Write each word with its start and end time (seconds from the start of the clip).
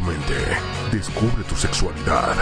Tu 0.00 0.06
mente, 0.06 0.56
descubre 0.92 1.44
tu 1.44 1.54
sexualidad, 1.54 2.34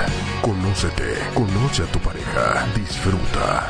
conócete, 0.43 1.15
conoce 1.35 1.83
a 1.83 1.87
tu 1.87 1.99
pareja, 1.99 2.65
disfruta. 2.77 3.69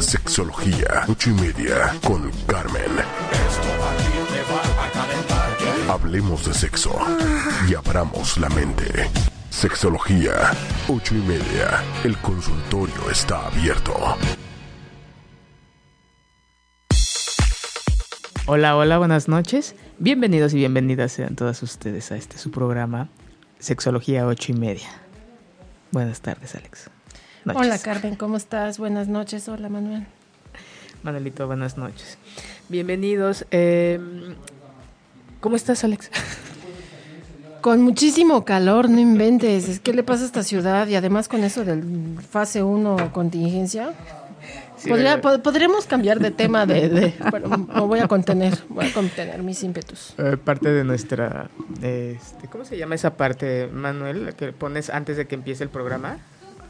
Sexología, 0.00 1.04
ocho 1.06 1.30
y 1.30 1.34
media, 1.34 1.94
con 2.04 2.28
Carmen. 2.46 2.90
Hablemos 5.88 6.46
de 6.46 6.54
sexo 6.54 6.98
y 7.68 7.74
abramos 7.74 8.38
la 8.38 8.48
mente. 8.48 9.08
Sexología, 9.50 10.50
ocho 10.88 11.14
y 11.14 11.20
media. 11.20 11.84
El 12.02 12.16
consultorio 12.18 13.08
está 13.08 13.46
abierto. 13.46 13.94
Hola, 18.48 18.76
hola, 18.76 18.98
buenas 18.98 19.28
noches. 19.28 19.76
Bienvenidos 19.98 20.52
y 20.52 20.58
bienvenidas 20.58 21.12
sean 21.12 21.36
todas 21.36 21.62
ustedes 21.62 22.12
a 22.12 22.16
este 22.18 22.36
su 22.36 22.50
programa 22.50 23.08
Sexología 23.58 24.26
ocho 24.26 24.52
y 24.52 24.54
media. 24.54 24.88
Buenas 25.90 26.20
tardes, 26.20 26.54
Alex. 26.54 26.90
Noches. 27.46 27.62
Hola, 27.62 27.78
Carmen, 27.78 28.14
¿cómo 28.14 28.36
estás? 28.36 28.78
Buenas 28.78 29.08
noches. 29.08 29.48
Hola, 29.48 29.70
Manuel. 29.70 30.06
Manuelito, 31.02 31.46
buenas 31.46 31.78
noches. 31.78 32.18
Bienvenidos. 32.68 33.46
Eh, 33.50 33.98
¿Cómo 35.40 35.56
estás, 35.56 35.82
Alex? 35.82 36.10
Con 37.62 37.80
muchísimo 37.80 38.44
calor, 38.44 38.90
no 38.90 39.00
inventes. 39.00 39.80
¿Qué 39.80 39.94
le 39.94 40.02
pasa 40.02 40.24
a 40.24 40.26
esta 40.26 40.42
ciudad? 40.42 40.88
Y 40.88 40.96
además 40.96 41.26
con 41.26 41.42
eso 41.42 41.64
del 41.64 42.18
fase 42.20 42.62
1 42.62 43.12
contingencia. 43.14 43.94
Podremos 45.42 45.86
cambiar 45.86 46.18
de 46.20 46.30
tema 46.30 46.66
de, 46.66 47.14
pero 47.30 47.48
me 47.48 47.80
voy 47.80 48.00
a 48.00 48.08
contener, 48.08 48.58
voy 48.68 48.86
a 48.86 48.92
contener 48.92 49.42
mis 49.42 49.62
ímpetus. 49.62 50.14
Eh, 50.18 50.36
parte 50.36 50.70
de 50.70 50.84
nuestra, 50.84 51.50
este, 51.82 52.48
¿cómo 52.48 52.64
se 52.64 52.76
llama 52.76 52.94
esa 52.94 53.16
parte, 53.16 53.68
Manuel, 53.72 54.34
que 54.34 54.52
pones 54.52 54.90
antes 54.90 55.16
de 55.16 55.26
que 55.26 55.34
empiece 55.34 55.64
el 55.64 55.70
programa? 55.70 56.18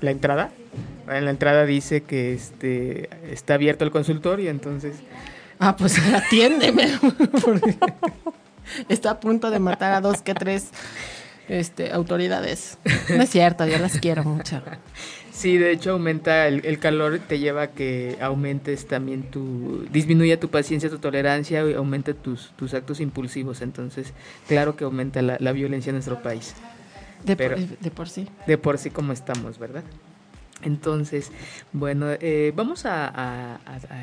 La 0.00 0.10
entrada. 0.10 0.50
En 1.08 1.24
la 1.24 1.30
entrada 1.30 1.64
dice 1.64 2.02
que 2.02 2.34
este 2.34 3.08
está 3.30 3.54
abierto 3.54 3.84
el 3.84 3.90
consultorio, 3.90 4.50
entonces. 4.50 4.96
Ah, 5.58 5.76
pues 5.76 5.98
atiéndeme. 6.14 6.98
está 8.88 9.12
a 9.12 9.20
punto 9.20 9.50
de 9.50 9.58
matar 9.58 9.94
a 9.94 10.00
dos 10.00 10.22
que 10.22 10.34
tres 10.34 10.70
este, 11.48 11.92
autoridades. 11.92 12.78
No 13.08 13.22
es 13.22 13.30
cierto, 13.30 13.66
yo 13.66 13.78
las 13.78 13.98
quiero 13.98 14.24
mucho. 14.24 14.62
Sí, 15.36 15.58
de 15.58 15.70
hecho 15.70 15.90
aumenta 15.90 16.48
el, 16.48 16.78
calor, 16.78 17.18
te 17.18 17.38
lleva 17.38 17.60
a 17.60 17.66
que 17.72 18.16
aumentes 18.22 18.86
también 18.88 19.24
tu, 19.24 19.84
disminuya 19.92 20.40
tu 20.40 20.48
paciencia, 20.48 20.88
tu 20.88 20.98
tolerancia, 20.98 21.62
y 21.68 21.74
aumenta 21.74 22.14
tus, 22.14 22.52
tus 22.56 22.72
actos 22.72 23.00
impulsivos. 23.00 23.60
Entonces, 23.60 24.14
claro 24.48 24.76
que 24.76 24.84
aumenta 24.84 25.20
la, 25.20 25.52
violencia 25.52 25.90
en 25.90 25.96
nuestro 25.96 26.22
país. 26.22 26.54
De, 27.22 27.36
por, 27.36 27.58
de 27.58 27.90
por 27.90 28.08
sí. 28.08 28.26
De 28.46 28.56
por 28.56 28.78
sí 28.78 28.88
como 28.88 29.12
estamos, 29.12 29.58
¿verdad? 29.58 29.84
Entonces, 30.62 31.30
bueno, 31.72 32.06
eh, 32.12 32.52
vamos 32.56 32.86
a, 32.86 33.60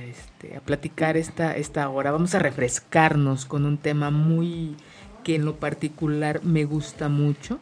este, 0.08 0.58
a, 0.58 0.60
platicar 0.60 1.18
esta, 1.18 1.58
esta 1.58 1.90
hora, 1.90 2.12
vamos 2.12 2.36
a 2.36 2.40
refrescarnos 2.40 3.46
con 3.46 3.66
un 3.66 3.80
tema 3.80 4.12
muy 4.12 4.76
que 5.24 5.36
en 5.36 5.46
lo 5.46 5.56
particular 5.56 6.44
me 6.44 6.66
gusta 6.66 7.10
mucho, 7.10 7.60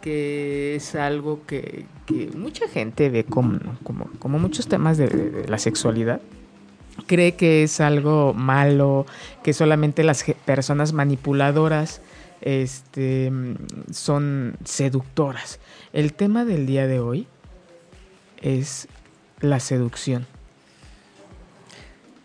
que 0.00 0.76
es 0.76 0.94
algo 0.94 1.44
que, 1.46 1.86
mucha 2.36 2.68
gente 2.68 3.10
ve 3.10 3.24
como, 3.24 3.58
como, 3.82 4.08
como 4.18 4.38
muchos 4.38 4.68
temas 4.68 4.96
de, 4.98 5.44
la 5.48 5.58
sexualidad. 5.58 6.20
Cree 7.06 7.34
que 7.34 7.64
es 7.64 7.80
algo 7.80 8.32
malo, 8.32 9.04
que 9.42 9.52
solamente 9.52 10.02
las 10.02 10.24
personas 10.44 10.92
manipuladoras 10.92 12.00
este, 12.40 13.32
son 13.90 14.56
seductoras. 14.64 15.60
El 15.92 16.14
tema 16.14 16.44
del 16.44 16.66
día 16.66 16.86
de 16.86 17.00
hoy 17.00 17.26
es 18.40 18.88
la 19.40 19.60
seducción. 19.60 20.26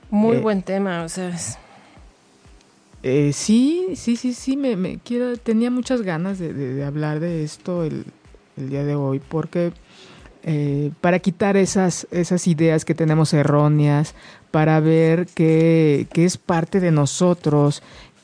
Muy 0.10 0.38
eh, 0.38 0.40
buen 0.42 0.62
tema, 0.62 1.04
o 1.04 1.10
sea. 1.10 1.32
Eh, 3.04 3.32
sí, 3.34 3.90
sí, 3.96 4.16
sí, 4.16 4.34
sí, 4.34 4.58
me, 4.58 5.00
quiero, 5.04 5.36
tenía 5.38 5.72
muchas 5.72 6.04
ganas 6.04 6.38
de, 6.38 6.84
hablar 6.84 7.20
de 7.20 7.44
esto 7.44 7.84
el, 7.84 8.06
día 8.56 8.84
de 8.84 8.96
hoy, 8.96 9.20
porque 9.20 9.72
eh, 10.44 10.92
para 11.02 11.18
quitar 11.20 11.58
esas, 11.58 12.08
esas 12.12 12.48
ideas 12.48 12.86
que 12.86 12.94
tenemos 12.94 13.34
erróneas, 13.34 14.14
para 14.52 14.80
ver 14.80 15.26
que, 15.28 16.08
que 16.14 16.26
es 16.26 16.38
parte 16.38 16.80
de 16.80 16.92
nosotros, 16.92 17.82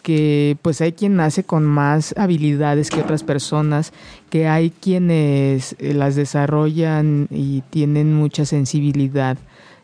que 0.08 0.58
pues 0.62 0.80
hay 0.80 0.94
quien 0.94 1.18
nace 1.18 1.44
con 1.44 1.66
más 1.66 2.14
habilidades 2.18 2.90
que 2.90 3.02
otras 3.02 3.24
personas, 3.24 3.92
que 4.30 4.48
hay 4.48 4.70
quienes 4.70 5.76
eh, 5.80 5.94
las 5.94 6.16
desarrollan 6.16 7.28
y 7.30 7.62
tienen 7.72 8.14
mucha 8.14 8.46
sensibilidad 8.46 9.38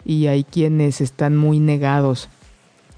y 0.06 0.28
hay 0.28 0.44
quienes 0.44 1.02
están 1.02 1.36
muy 1.36 1.59
negados. 1.59 2.30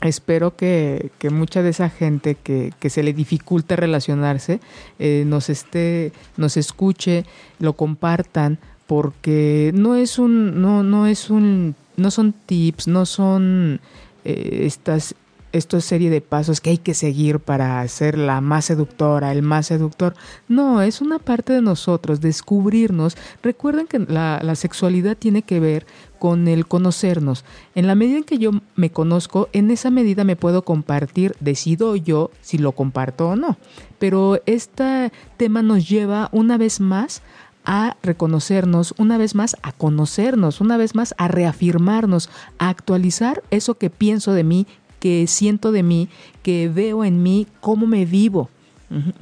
Espero 0.07 0.55
que, 0.55 1.11
mucha 1.31 1.63
de 1.63 1.69
esa 1.69 1.89
gente 1.89 2.35
que, 2.35 2.71
se 2.89 3.03
le 3.03 3.13
dificulta 3.13 3.75
relacionarse 3.75 4.59
eh, 4.99 5.23
nos 5.25 5.49
esté, 5.49 6.11
nos 6.37 6.57
escuche, 6.57 7.25
lo 7.59 7.73
compartan, 7.73 8.59
porque 8.87 9.71
no 9.73 9.95
es 9.95 10.19
un, 10.19 10.61
no, 10.61 10.83
no 10.83 11.07
es 11.07 11.29
un, 11.29 11.75
no 11.97 12.11
son 12.11 12.33
tips, 12.33 12.87
no 12.87 13.05
son 13.05 13.79
eh, 14.23 14.61
estas 14.65 15.15
esto 15.55 15.77
es 15.77 15.85
serie 15.85 16.09
de 16.09 16.19
pasos 16.19 16.59
que 16.59 16.71
hay 16.71 16.77
que 16.77 16.93
seguir 16.93 17.39
para 17.39 17.87
ser 17.87 18.17
la 18.17 18.41
más 18.41 18.65
seductora, 18.65 19.31
el 19.31 19.41
más 19.41 19.67
seductor. 19.67 20.13
No, 20.49 20.81
es 20.81 20.99
una 20.99 21.17
parte 21.17 21.53
de 21.53 21.61
nosotros, 21.61 22.19
descubrirnos. 22.19 23.15
Recuerden 23.41 23.87
que 23.87 23.99
la, 23.99 24.41
la 24.43 24.55
sexualidad 24.55 25.15
tiene 25.15 25.43
que 25.43 25.61
ver 25.61 25.85
con 26.19 26.49
el 26.49 26.67
conocernos. 26.67 27.45
En 27.73 27.87
la 27.87 27.95
medida 27.95 28.17
en 28.17 28.23
que 28.25 28.37
yo 28.37 28.51
me 28.75 28.89
conozco, 28.89 29.47
en 29.53 29.71
esa 29.71 29.91
medida 29.91 30.25
me 30.25 30.35
puedo 30.35 30.63
compartir, 30.63 31.35
decido 31.39 31.95
yo 31.95 32.31
si 32.41 32.57
lo 32.57 32.73
comparto 32.73 33.29
o 33.29 33.35
no. 33.35 33.57
Pero 33.97 34.41
este 34.45 35.13
tema 35.37 35.61
nos 35.61 35.87
lleva 35.87 36.29
una 36.33 36.57
vez 36.57 36.81
más 36.81 37.21
a 37.65 37.97
reconocernos, 38.03 38.93
una 38.97 39.17
vez 39.17 39.35
más 39.35 39.55
a 39.63 39.71
conocernos, 39.71 40.61
una 40.61 40.77
vez 40.77 40.95
más 40.95 41.15
a 41.17 41.27
reafirmarnos, 41.27 42.29
a 42.59 42.69
actualizar 42.69 43.43
eso 43.49 43.75
que 43.75 43.89
pienso 43.89 44.33
de 44.33 44.43
mí, 44.43 44.67
que 45.05 45.27
siento 45.27 45.71
de 45.71 45.83
mí, 45.83 46.09
que 46.41 46.67
veo 46.67 47.05
en 47.05 47.21
mí, 47.21 47.45
cómo 47.61 47.85
me 47.85 48.05
vivo 48.05 48.49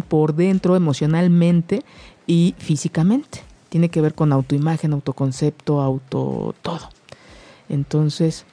por 0.08 0.34
dentro, 0.34 0.78
emocionalmente 0.78 1.84
y 2.26 2.56
físicamente. 2.58 3.42
Tiene 3.68 3.90
que 3.90 4.00
ver 4.00 4.14
con 4.14 4.32
autoimagen, 4.32 4.94
autoconcepto, 4.94 5.82
auto 5.82 6.56
todo. 6.62 6.88
Entonces, 7.68 8.46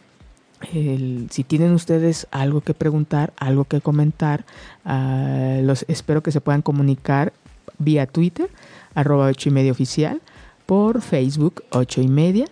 si 0.72 1.44
tienen 1.44 1.72
ustedes 1.72 2.26
algo 2.32 2.62
que 2.62 2.74
preguntar, 2.74 3.32
algo 3.36 3.64
que 3.64 3.80
comentar, 3.80 4.44
ah, 4.84 5.60
los 5.62 5.84
espero 5.86 6.24
que 6.24 6.32
se 6.32 6.41
puedan 6.41 6.62
comunicar 6.62 7.32
vía 7.78 8.08
Twitter, 8.08 8.50
arroba 8.97 9.26
ocho 9.26 9.50
y 9.50 9.52
media 9.52 9.70
oficial, 9.70 10.20
por 10.66 11.00
Facebook 11.00 11.62
ocho 11.70 12.00
y 12.00 12.08
media 12.08 12.47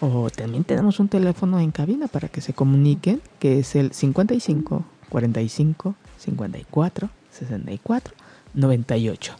o 0.00 0.30
también 0.30 0.64
tenemos 0.64 1.00
un 1.00 1.08
teléfono 1.08 1.58
en 1.60 1.70
cabina 1.70 2.06
para 2.06 2.28
que 2.28 2.40
se 2.40 2.52
comuniquen, 2.52 3.20
que 3.38 3.60
es 3.60 3.74
el 3.74 3.92
55 3.92 4.84
45 5.08 5.94
54 6.18 7.10
64 7.30 8.14
98. 8.54 9.34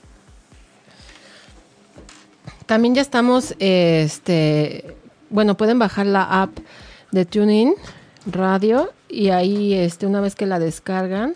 También 2.67 2.95
ya 2.95 3.03
estamos, 3.03 3.55
este, 3.59 4.97
bueno, 5.31 5.57
pueden 5.57 5.79
bajar 5.79 6.07
la 6.07 6.43
app 6.43 6.51
de 7.13 7.25
TuneIn 7.25 7.75
Radio 8.27 8.93
y 9.09 9.31
ahí, 9.31 9.73
este, 9.73 10.07
una 10.07 10.21
vez 10.21 10.35
que 10.35 10.45
la 10.45 10.59
descargan, 10.59 11.33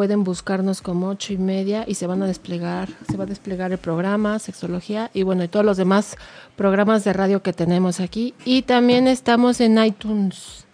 pueden 0.00 0.24
buscarnos 0.24 0.80
como 0.80 1.08
ocho 1.08 1.34
y 1.34 1.36
media 1.36 1.84
y 1.86 1.94
se 1.94 2.06
van 2.06 2.22
a 2.22 2.26
desplegar, 2.26 2.88
se 3.06 3.18
va 3.18 3.24
a 3.24 3.26
desplegar 3.26 3.70
el 3.70 3.76
programa, 3.76 4.38
sexología 4.38 5.10
y 5.12 5.24
bueno, 5.24 5.44
y 5.44 5.48
todos 5.48 5.66
los 5.66 5.76
demás 5.76 6.16
programas 6.56 7.04
de 7.04 7.12
radio 7.12 7.42
que 7.42 7.52
tenemos 7.52 8.00
aquí. 8.00 8.32
Y 8.46 8.62
también 8.62 9.06
estamos 9.06 9.60
en 9.60 9.76
iTunes. 9.84 10.64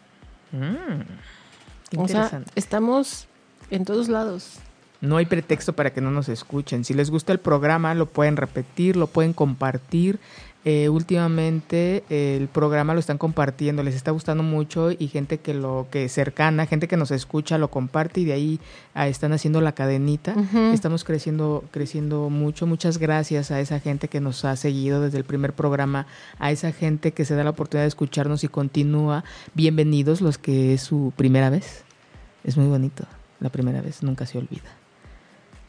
Mm, 0.53 1.99
o 1.99 2.07
sea, 2.07 2.41
estamos 2.55 3.27
en 3.73 3.85
todos 3.85 4.09
lados. 4.09 4.59
No 5.01 5.17
hay 5.19 5.27
pretexto 5.27 5.75
para 5.75 5.93
que 5.93 6.01
no 6.01 6.11
nos 6.11 6.29
escuchen. 6.29 6.85
Si 6.85 6.95
les 6.95 7.11
gusta 7.11 7.33
el 7.33 7.39
programa, 7.39 7.95
lo 7.95 8.07
pueden 8.07 8.37
repetir, 8.37 8.97
lo 8.97 9.07
pueden 9.07 9.33
compartir. 9.33 10.19
eh, 10.69 10.89
últimamente 10.89 12.03
el 12.09 12.49
programa 12.49 12.93
lo 12.93 12.99
están 12.99 13.19
compartiendo, 13.19 13.85
les 13.85 13.95
está 13.95 14.11
gustando 14.11 14.43
mucho 14.43 14.91
y 14.91 15.07
gente 15.07 15.39
que 15.39 15.55
lo 15.55 15.87
que 15.93 16.09
cercana, 16.09 16.67
gente 16.67 16.89
que 16.89 16.97
nos 16.97 17.13
escucha 17.13 17.57
lo 17.57 17.71
comparte 17.71 18.23
y 18.23 18.25
de 18.25 18.33
ahí 18.33 18.61
ah, 18.93 19.07
están 19.07 19.33
haciendo 19.33 19.61
la 19.61 19.77
cadenita. 19.77 20.35
Estamos 20.73 21.05
creciendo 21.05 21.63
creciendo 21.71 22.31
mucho. 22.31 22.67
Muchas 22.67 22.99
gracias 22.99 23.53
a 23.53 23.61
esa 23.61 23.79
gente 23.79 24.09
que 24.09 24.21
nos 24.21 24.45
ha 24.45 24.57
seguido 24.57 25.01
desde 25.01 25.19
el 25.19 25.25
primer 25.25 25.53
programa, 25.53 26.09
a 26.41 26.51
esa 26.51 26.73
gente 26.73 27.13
que 27.13 27.25
se 27.25 27.37
da 27.37 27.45
la 27.45 27.51
oportunidad 27.51 27.85
de 27.85 27.89
escucharnos 27.89 28.43
y 28.43 28.49
continúa. 28.49 29.23
Bienvenidos 29.55 30.21
los 30.21 30.37
que 30.37 30.75
es 30.75 30.81
su 30.81 31.13
primera 31.15 31.49
vez. 31.49 31.85
Es 32.43 32.57
muy 32.57 32.67
bonito. 32.67 33.05
La 33.39 33.51
primera 33.51 33.83
vez 33.83 34.03
nunca 34.03 34.27
se 34.27 34.39
olvida. 34.39 34.76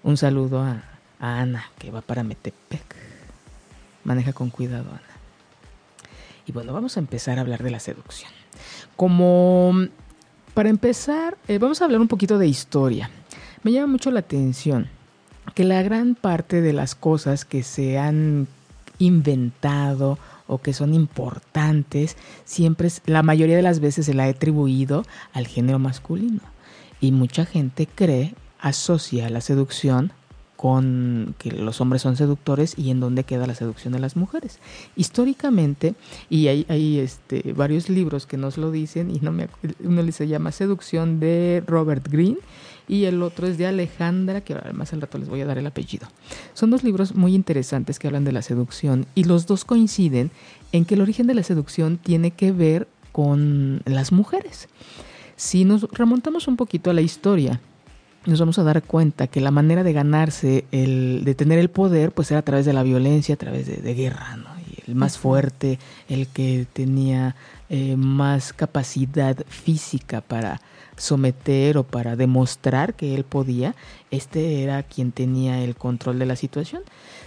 Un 0.03 0.17
saludo 0.17 0.61
a, 0.61 0.83
Ana 1.19 1.65
que 1.79 1.91
va 1.91 2.01
para 2.01 2.23
Metepec. 2.23 2.95
Maneja 4.03 4.33
con 4.33 4.49
cuidado, 4.49 4.89
Ana. 4.89 5.01
Y 6.45 6.51
bueno, 6.51 6.73
vamos 6.73 6.95
a 6.95 6.99
empezar 6.99 7.37
a 7.37 7.41
hablar 7.41 7.63
de 7.63 7.71
la 7.71 7.79
seducción. 7.79 8.31
Como 8.95 9.73
para 10.53 10.69
empezar, 10.69 11.37
eh, 11.47 11.57
vamos 11.57 11.81
a 11.81 11.85
hablar 11.85 11.99
un 11.99 12.07
poquito 12.07 12.37
de 12.37 12.47
historia. 12.47 13.09
Me 13.63 13.71
llama 13.71 13.87
mucho 13.87 14.11
la 14.11 14.19
atención 14.19 14.89
que 15.53 15.63
la 15.63 15.81
gran 15.81 16.15
parte 16.15 16.61
de 16.61 16.73
las 16.73 16.95
cosas 16.95 17.43
que 17.43 17.63
se 17.63 17.97
han 17.97 18.47
inventado 18.99 20.17
o 20.47 20.59
que 20.59 20.73
son 20.73 20.93
importantes, 20.93 22.15
siempre, 22.45 22.89
la 23.05 23.23
mayoría 23.23 23.55
de 23.55 23.61
las 23.61 23.79
veces 23.79 24.05
se 24.05 24.13
la 24.13 24.27
he 24.27 24.31
atribuido 24.31 25.05
al 25.33 25.47
género 25.47 25.79
masculino. 25.79 26.41
Y 27.01 27.11
mucha 27.11 27.45
gente 27.45 27.87
cree, 27.87 28.33
asocia 28.59 29.29
la 29.29 29.41
seducción 29.41 30.11
con 30.57 31.35
que 31.37 31.51
los 31.51 31.79
hombres 31.79 32.01
son 32.01 32.17
seductores 32.17 32.73
y 32.77 32.89
en 32.89 32.99
dónde 32.99 33.23
queda 33.23 33.45
la 33.45 33.53
seducción 33.53 33.93
de 33.93 33.99
las 33.99 34.15
mujeres. 34.15 34.59
Históricamente, 34.95 35.93
y 36.31 36.47
hay, 36.47 36.99
este, 36.99 37.53
varios 37.53 37.89
libros 37.89 38.25
que 38.25 38.37
nos 38.37 38.57
lo 38.57 38.71
dicen, 38.71 39.15
y 39.15 39.19
no 39.19 39.31
me, 39.31 39.47
uno 39.83 40.11
se 40.11 40.27
llama 40.27 40.51
Seducción 40.51 41.19
de 41.19 41.63
Robert 41.65 42.07
Greene 42.09 42.39
y 42.87 43.05
el 43.05 43.21
otro 43.21 43.47
es 43.47 43.57
de 43.57 43.67
Alejandra, 43.67 44.41
que 44.41 44.53
además 44.53 44.93
al 44.93 45.01
rato 45.01 45.19
les 45.19 45.29
voy 45.29 45.41
a 45.41 45.45
dar 45.45 45.59
el 45.59 45.67
apellido. 45.67 46.07
Son 46.55 46.71
dos 46.71 46.83
libros 46.83 47.13
muy 47.13 47.35
interesantes 47.35 47.99
que 47.99 48.07
hablan 48.07 48.23
de 48.23 48.31
la 48.31 48.41
seducción 48.41 49.05
y 49.13 49.25
los 49.25 49.45
dos 49.45 49.63
coinciden 49.63 50.31
en 50.71 50.85
que 50.85 50.95
el 50.95 51.01
origen 51.01 51.27
de 51.27 51.35
la 51.35 51.43
seducción 51.43 51.97
tiene 51.97 52.31
que 52.31 52.51
ver 52.51 52.87
con 53.11 53.81
las 53.85 54.11
mujeres. 54.11 54.69
Si 55.35 55.65
nos 55.65 55.83
remontamos 55.91 56.47
un 56.47 56.57
poquito 56.57 56.89
a 56.89 56.93
la 56.93 57.01
historia, 57.01 57.61
nos 58.27 58.39
vamos 58.39 58.59
a 58.59 58.63
dar 58.63 58.83
cuenta 58.83 59.27
que 59.27 59.41
la 59.41 59.51
manera 59.51 59.83
de 59.83 59.93
ganarse, 59.93 60.65
el, 60.71 61.21
de 61.23 61.33
tener 61.33 61.59
el 61.59 61.69
poder, 61.69 62.11
pues 62.11 62.29
era 62.29 62.41
a 62.41 62.43
través 62.43 62.65
de 62.65 62.73
la 62.73 62.83
violencia, 62.83 63.35
a 63.35 63.37
través 63.37 63.65
de, 63.65 63.93
guerra, 63.93 64.35
¿no? 64.35 64.49
Y 64.69 64.89
el 64.89 64.95
más 64.95 65.17
fuerte, 65.17 65.79
el 66.09 66.27
que 66.27 66.67
tenía 66.73 67.35
eh, 67.69 67.95
más 67.95 68.53
capacidad 68.53 69.37
física 69.47 70.21
para 70.21 70.61
someter 70.97 71.77
o 71.77 71.83
para 71.83 72.15
demostrar 72.15 72.95
que 72.95 73.15
él 73.15 73.23
podía, 73.23 73.75
este 74.11 74.63
era 74.63 74.83
quien 74.83 75.11
tenía 75.11 75.63
el 75.63 75.75
control 75.75 76.19
de 76.19 76.25
la 76.25 76.35
situación. 76.35 76.81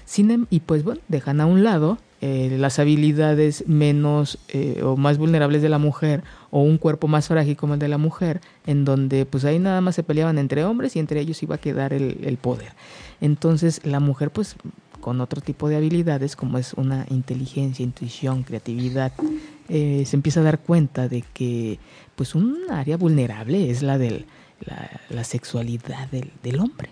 Sin, 0.04 0.30
em, 0.30 0.46
y 0.50 0.60
pues 0.60 0.84
bueno, 0.84 1.00
dejan 1.08 1.40
a 1.40 1.46
un 1.46 1.64
lado 1.64 1.98
eh, 2.20 2.54
las 2.58 2.78
habilidades 2.78 3.64
menos 3.66 4.38
eh, 4.48 4.82
o 4.84 4.96
más 4.96 5.16
vulnerables 5.16 5.62
de 5.62 5.70
la 5.70 5.78
mujer 5.78 6.22
o 6.50 6.62
un 6.62 6.78
cuerpo 6.78 7.08
más 7.08 7.28
frágil 7.28 7.56
como 7.56 7.74
el 7.74 7.80
de 7.80 7.88
la 7.88 7.98
mujer, 7.98 8.40
en 8.66 8.84
donde 8.84 9.26
pues 9.26 9.44
ahí 9.44 9.58
nada 9.58 9.80
más 9.80 9.94
se 9.94 10.02
peleaban 10.02 10.38
entre 10.38 10.64
hombres 10.64 10.96
y 10.96 10.98
entre 10.98 11.20
ellos 11.20 11.42
iba 11.42 11.56
a 11.56 11.58
quedar 11.58 11.92
el, 11.92 12.38
poder. 12.40 12.72
Entonces 13.20 13.80
la 13.84 14.00
mujer 14.00 14.30
pues 14.30 14.56
con 15.00 15.20
otro 15.20 15.40
tipo 15.40 15.68
de 15.68 15.76
habilidades 15.76 16.36
como 16.36 16.58
es 16.58 16.74
una 16.74 17.06
inteligencia, 17.08 17.82
intuición, 17.82 18.42
creatividad, 18.42 19.12
eh, 19.68 20.04
se 20.06 20.16
empieza 20.16 20.40
a 20.40 20.44
dar 20.44 20.58
cuenta 20.58 21.08
de 21.08 21.22
que 21.32 21.78
pues 22.16 22.34
un 22.34 22.58
área 22.70 22.96
vulnerable 22.96 23.70
es 23.70 23.82
la 23.82 23.96
de 23.96 24.26
la, 25.08 25.24
sexualidad 25.24 26.08
del 26.10 26.60
hombre. 26.60 26.90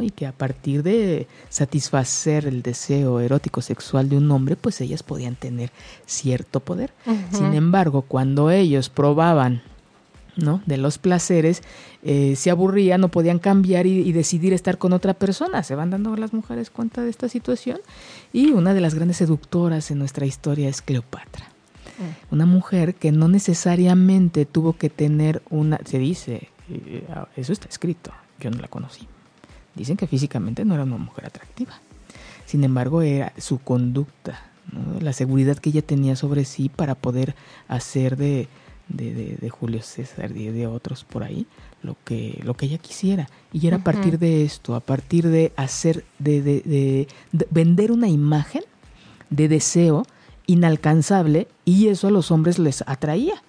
Y 0.00 0.10
que 0.10 0.26
a 0.26 0.32
partir 0.32 0.82
de 0.82 1.28
satisfacer 1.48 2.46
el 2.46 2.62
deseo 2.62 3.20
erótico 3.20 3.62
sexual 3.62 4.08
de 4.08 4.16
un 4.16 4.30
hombre, 4.30 4.56
pues 4.56 4.80
ellas 4.80 5.02
podían 5.02 5.36
tener 5.36 5.70
cierto 6.06 6.60
poder. 6.60 6.92
Sin 7.32 7.54
embargo, 7.54 8.02
cuando 8.02 8.50
ellos 8.50 8.88
probaban 8.88 9.62
¿no? 10.36 10.62
de 10.66 10.76
los 10.78 10.98
placeres, 10.98 11.62
eh, 12.02 12.34
se 12.36 12.50
aburrían, 12.50 13.00
no 13.00 13.08
podían 13.08 13.38
cambiar 13.38 13.86
y, 13.86 14.12
decidir 14.12 14.52
estar 14.52 14.78
con 14.78 14.92
otra 14.92 15.14
persona. 15.14 15.62
Se 15.62 15.74
van 15.74 15.90
dando 15.90 16.16
las 16.16 16.32
mujeres 16.32 16.70
cuenta 16.70 17.02
de 17.02 17.10
esta 17.10 17.28
situación. 17.28 17.80
Y 18.32 18.50
una 18.50 18.74
de 18.74 18.80
las 18.80 18.94
grandes 18.94 19.18
seductoras 19.18 19.90
en 19.90 19.98
nuestra 19.98 20.26
historia 20.26 20.68
es 20.68 20.82
Cleopatra. 20.82 21.46
Mm. 21.98 22.34
Una 22.34 22.46
mujer 22.46 22.94
que 22.94 23.12
no 23.12 23.28
necesariamente 23.28 24.44
tuvo 24.44 24.74
que 24.74 24.90
tener 24.90 25.42
una, 25.50 25.78
se 25.84 25.98
dice, 25.98 26.48
eh, 26.70 27.04
eso 27.36 27.52
está 27.52 27.68
escrito, 27.68 28.12
yo 28.40 28.50
no 28.50 28.58
la 28.58 28.68
conocí, 28.68 29.08
Dicen 29.78 29.96
que 29.96 30.06
físicamente 30.06 30.64
no 30.64 30.74
era 30.74 30.82
una 30.82 30.96
mujer 30.96 31.26
atractiva. 31.26 31.80
Sin 32.46 32.64
embargo, 32.64 33.02
era 33.02 33.32
su 33.38 33.58
conducta, 33.58 34.50
la 35.00 35.12
seguridad 35.12 35.58
que 35.58 35.70
ella 35.70 35.82
tenía 35.82 36.16
sobre 36.16 36.44
sí 36.44 36.68
para 36.68 36.94
poder 36.94 37.34
hacer 37.68 38.16
de, 38.16 38.48
de, 38.88 39.50
Julio 39.50 39.82
César 39.82 40.36
y 40.36 40.48
de 40.48 40.66
otros 40.66 41.04
por 41.04 41.22
ahí 41.22 41.46
lo 41.82 41.96
que, 42.04 42.40
lo 42.44 42.54
que 42.54 42.66
ella 42.66 42.78
quisiera. 42.78 43.28
Y 43.52 43.66
era 43.66 43.78
a 43.78 43.84
partir 43.84 44.18
de 44.18 44.44
esto, 44.44 44.74
a 44.74 44.80
partir 44.80 45.28
de 45.28 45.52
hacer, 45.56 46.04
de, 46.18 46.42
de, 46.42 47.08
vender 47.50 47.92
una 47.92 48.08
imagen 48.08 48.62
de 49.30 49.48
deseo 49.48 50.04
inalcanzable 50.46 51.48
y 51.64 51.88
eso 51.88 52.08
a 52.08 52.10
los 52.10 52.30
hombres 52.30 52.58
les 52.58 52.82
atraía. 52.86 53.42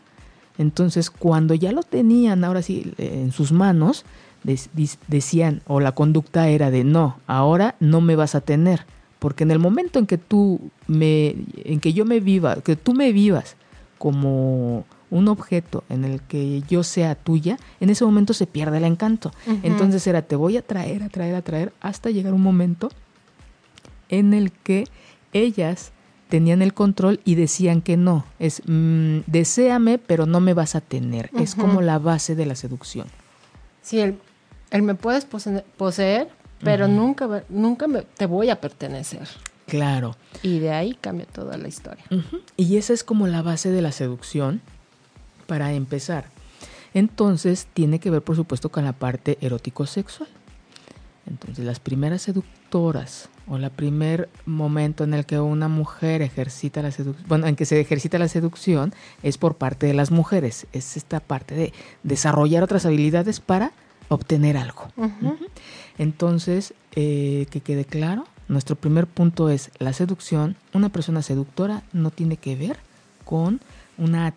Entonces, 0.58 1.10
cuando 1.10 1.54
ya 1.54 1.72
lo 1.72 1.84
tenían 1.84 2.44
ahora 2.44 2.62
sí 2.62 2.94
en 2.98 3.32
sus 3.32 3.54
manos, 3.54 4.04
decían 4.44 5.62
o 5.68 5.80
la 5.80 5.92
conducta 5.92 6.50
era 6.50 6.72
de 6.72 6.84
no, 6.84 7.20
ahora 7.28 7.76
no 7.80 8.02
me 8.02 8.16
vas 8.16 8.36
a 8.36 8.42
tener, 8.42 8.86
porque 9.20 9.44
en 9.44 9.52
el 9.52 9.60
momento 9.60 10.00
en 10.00 10.08
que 10.08 10.18
tú 10.18 10.60
me 10.88 11.36
en 11.56 11.80
que 11.80 11.94
yo 11.94 12.06
me 12.06 12.20
viva, 12.20 12.56
que 12.58 12.76
tú 12.76 12.94
me 12.94 13.12
vivas 13.12 13.56
como 13.98 14.86
un 15.12 15.28
objeto 15.28 15.84
en 15.90 16.06
el 16.06 16.22
que 16.22 16.62
yo 16.70 16.84
sea 16.84 17.16
tuya, 17.16 17.58
en 17.80 17.90
ese 17.90 18.06
momento 18.06 18.34
se 18.34 18.48
pierde 18.48 18.78
el 18.78 18.86
encanto. 18.86 19.32
Entonces 19.64 20.06
era 20.08 20.22
te 20.22 20.36
voy 20.36 20.58
a 20.58 20.62
traer, 20.62 21.04
a 21.04 21.10
traer, 21.10 21.36
a 21.36 21.42
traer 21.42 21.74
hasta 21.82 22.12
llegar 22.12 22.34
un 22.34 22.42
momento 22.42 22.90
en 24.10 24.34
el 24.34 24.52
que 24.52 24.86
ellas 25.34 25.92
tenían 26.30 26.62
el 26.62 26.74
control 26.74 27.20
y 27.26 27.36
decían 27.36 27.82
que 27.82 27.98
no, 27.98 28.24
es 28.38 28.62
mm, 28.66 29.20
deséame 29.26 29.98
pero 29.98 30.26
no 30.26 30.40
me 30.40 30.54
vas 30.54 30.76
a 30.76 30.82
tener, 30.82 31.30
es 31.38 31.56
como 31.56 31.82
la 31.82 31.98
base 31.98 32.36
de 32.36 32.46
la 32.46 32.56
seducción. 32.56 33.08
Sí, 33.82 34.00
el, 34.00 34.20
él 34.72 34.82
me 34.84 34.96
puedes 34.96 35.26
poseer, 35.26 36.30
pero 36.64 36.88
nunca, 36.88 37.44
nunca 37.50 37.88
te 38.18 38.26
voy 38.26 38.50
a 38.50 38.60
pertenecer. 38.60 39.28
Claro. 39.68 40.16
Y 40.42 40.60
de 40.60 40.72
ahí 40.72 40.98
cambia 41.00 41.26
toda 41.26 41.58
la 41.58 41.68
historia. 41.68 42.04
Y 42.58 42.78
esa 42.78 42.94
es 42.94 43.04
como 43.04 43.28
la 43.28 43.42
base 43.42 43.72
de 43.72 43.82
la 43.82 43.92
seducción 43.92 44.62
para 45.48 45.74
empezar. 45.74 46.26
Entonces 46.94 47.68
tiene 47.74 48.00
que 48.00 48.10
ver, 48.10 48.24
por 48.24 48.36
supuesto, 48.36 48.70
con 48.70 48.84
la 48.84 48.94
parte 48.94 49.38
erótico-sexual. 49.42 50.30
Entonces 51.28 51.64
las 51.64 51.80
primeras 51.80 52.24
seductoras 52.24 53.30
o 53.48 53.58
el 53.58 53.70
primer 53.70 54.30
momento 54.46 55.04
en 55.04 55.14
el 55.14 55.26
que 55.28 55.40
una 55.40 55.68
mujer 55.68 56.24
ejercita 56.24 56.82
la 56.82 56.90
seducción, 56.90 57.28
bueno, 57.28 57.46
en 57.46 57.56
que 57.56 57.66
se 57.66 57.80
ejercita 57.80 58.18
la 58.18 58.28
seducción 58.28 58.94
es 59.22 59.38
por 59.38 59.56
parte 59.56 59.86
de 59.86 59.94
las 59.94 60.10
mujeres. 60.10 60.66
Es 60.74 60.98
esta 60.98 61.20
parte 61.20 61.54
de 61.54 61.74
desarrollar 62.02 62.64
otras 62.64 62.88
habilidades 62.88 63.40
para 63.40 63.72
obtener 64.10 64.58
algo. 64.58 64.88
Entonces, 65.98 66.74
eh, 66.96 67.48
que 67.50 67.62
quede 67.62 67.86
claro, 67.86 68.26
nuestro 68.48 68.76
primer 68.76 69.08
punto 69.08 69.50
es 69.50 69.72
la 69.80 69.94
seducción. 69.94 70.56
Una 70.74 70.90
persona 70.90 71.22
seductora 71.22 71.84
no 71.94 72.12
tiene 72.12 72.38
que 72.38 72.56
ver 72.56 72.78
con 73.24 73.62
una 73.98 74.34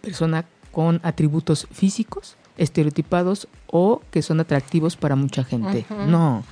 persona 0.00 0.46
con 0.70 1.00
atributos 1.02 1.66
físicos, 1.72 2.36
estereotipados 2.56 3.48
o 3.66 4.02
que 4.10 4.22
son 4.22 4.40
atractivos 4.40 4.96
para 4.96 5.16
mucha 5.16 5.44
gente. 5.44 5.84
No. 6.06 6.44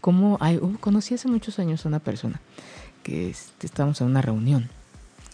Como 0.00 0.36
hay, 0.40 0.58
uh, 0.58 0.76
conocí 0.80 1.14
hace 1.14 1.28
muchos 1.28 1.58
años 1.58 1.84
a 1.84 1.88
una 1.88 1.98
persona 1.98 2.40
que 3.02 3.30
este, 3.30 3.66
estábamos 3.66 4.00
en 4.02 4.08
una 4.08 4.20
reunión 4.20 4.68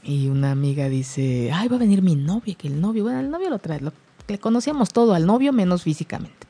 y 0.04 0.28
una 0.28 0.52
amiga 0.52 0.88
dice, 0.88 1.50
ay, 1.52 1.68
va 1.68 1.76
a 1.76 1.78
venir 1.80 2.02
mi 2.02 2.14
novio, 2.14 2.54
que 2.56 2.68
el 2.68 2.80
novio, 2.80 3.02
bueno, 3.04 3.20
el 3.20 3.30
novio 3.30 3.50
lo 3.50 3.58
trae, 3.58 3.80
lo, 3.80 3.92
le 4.28 4.38
conocíamos 4.38 4.90
todo, 4.90 5.14
al 5.14 5.26
novio 5.26 5.52
menos 5.52 5.82
físicamente. 5.82 6.46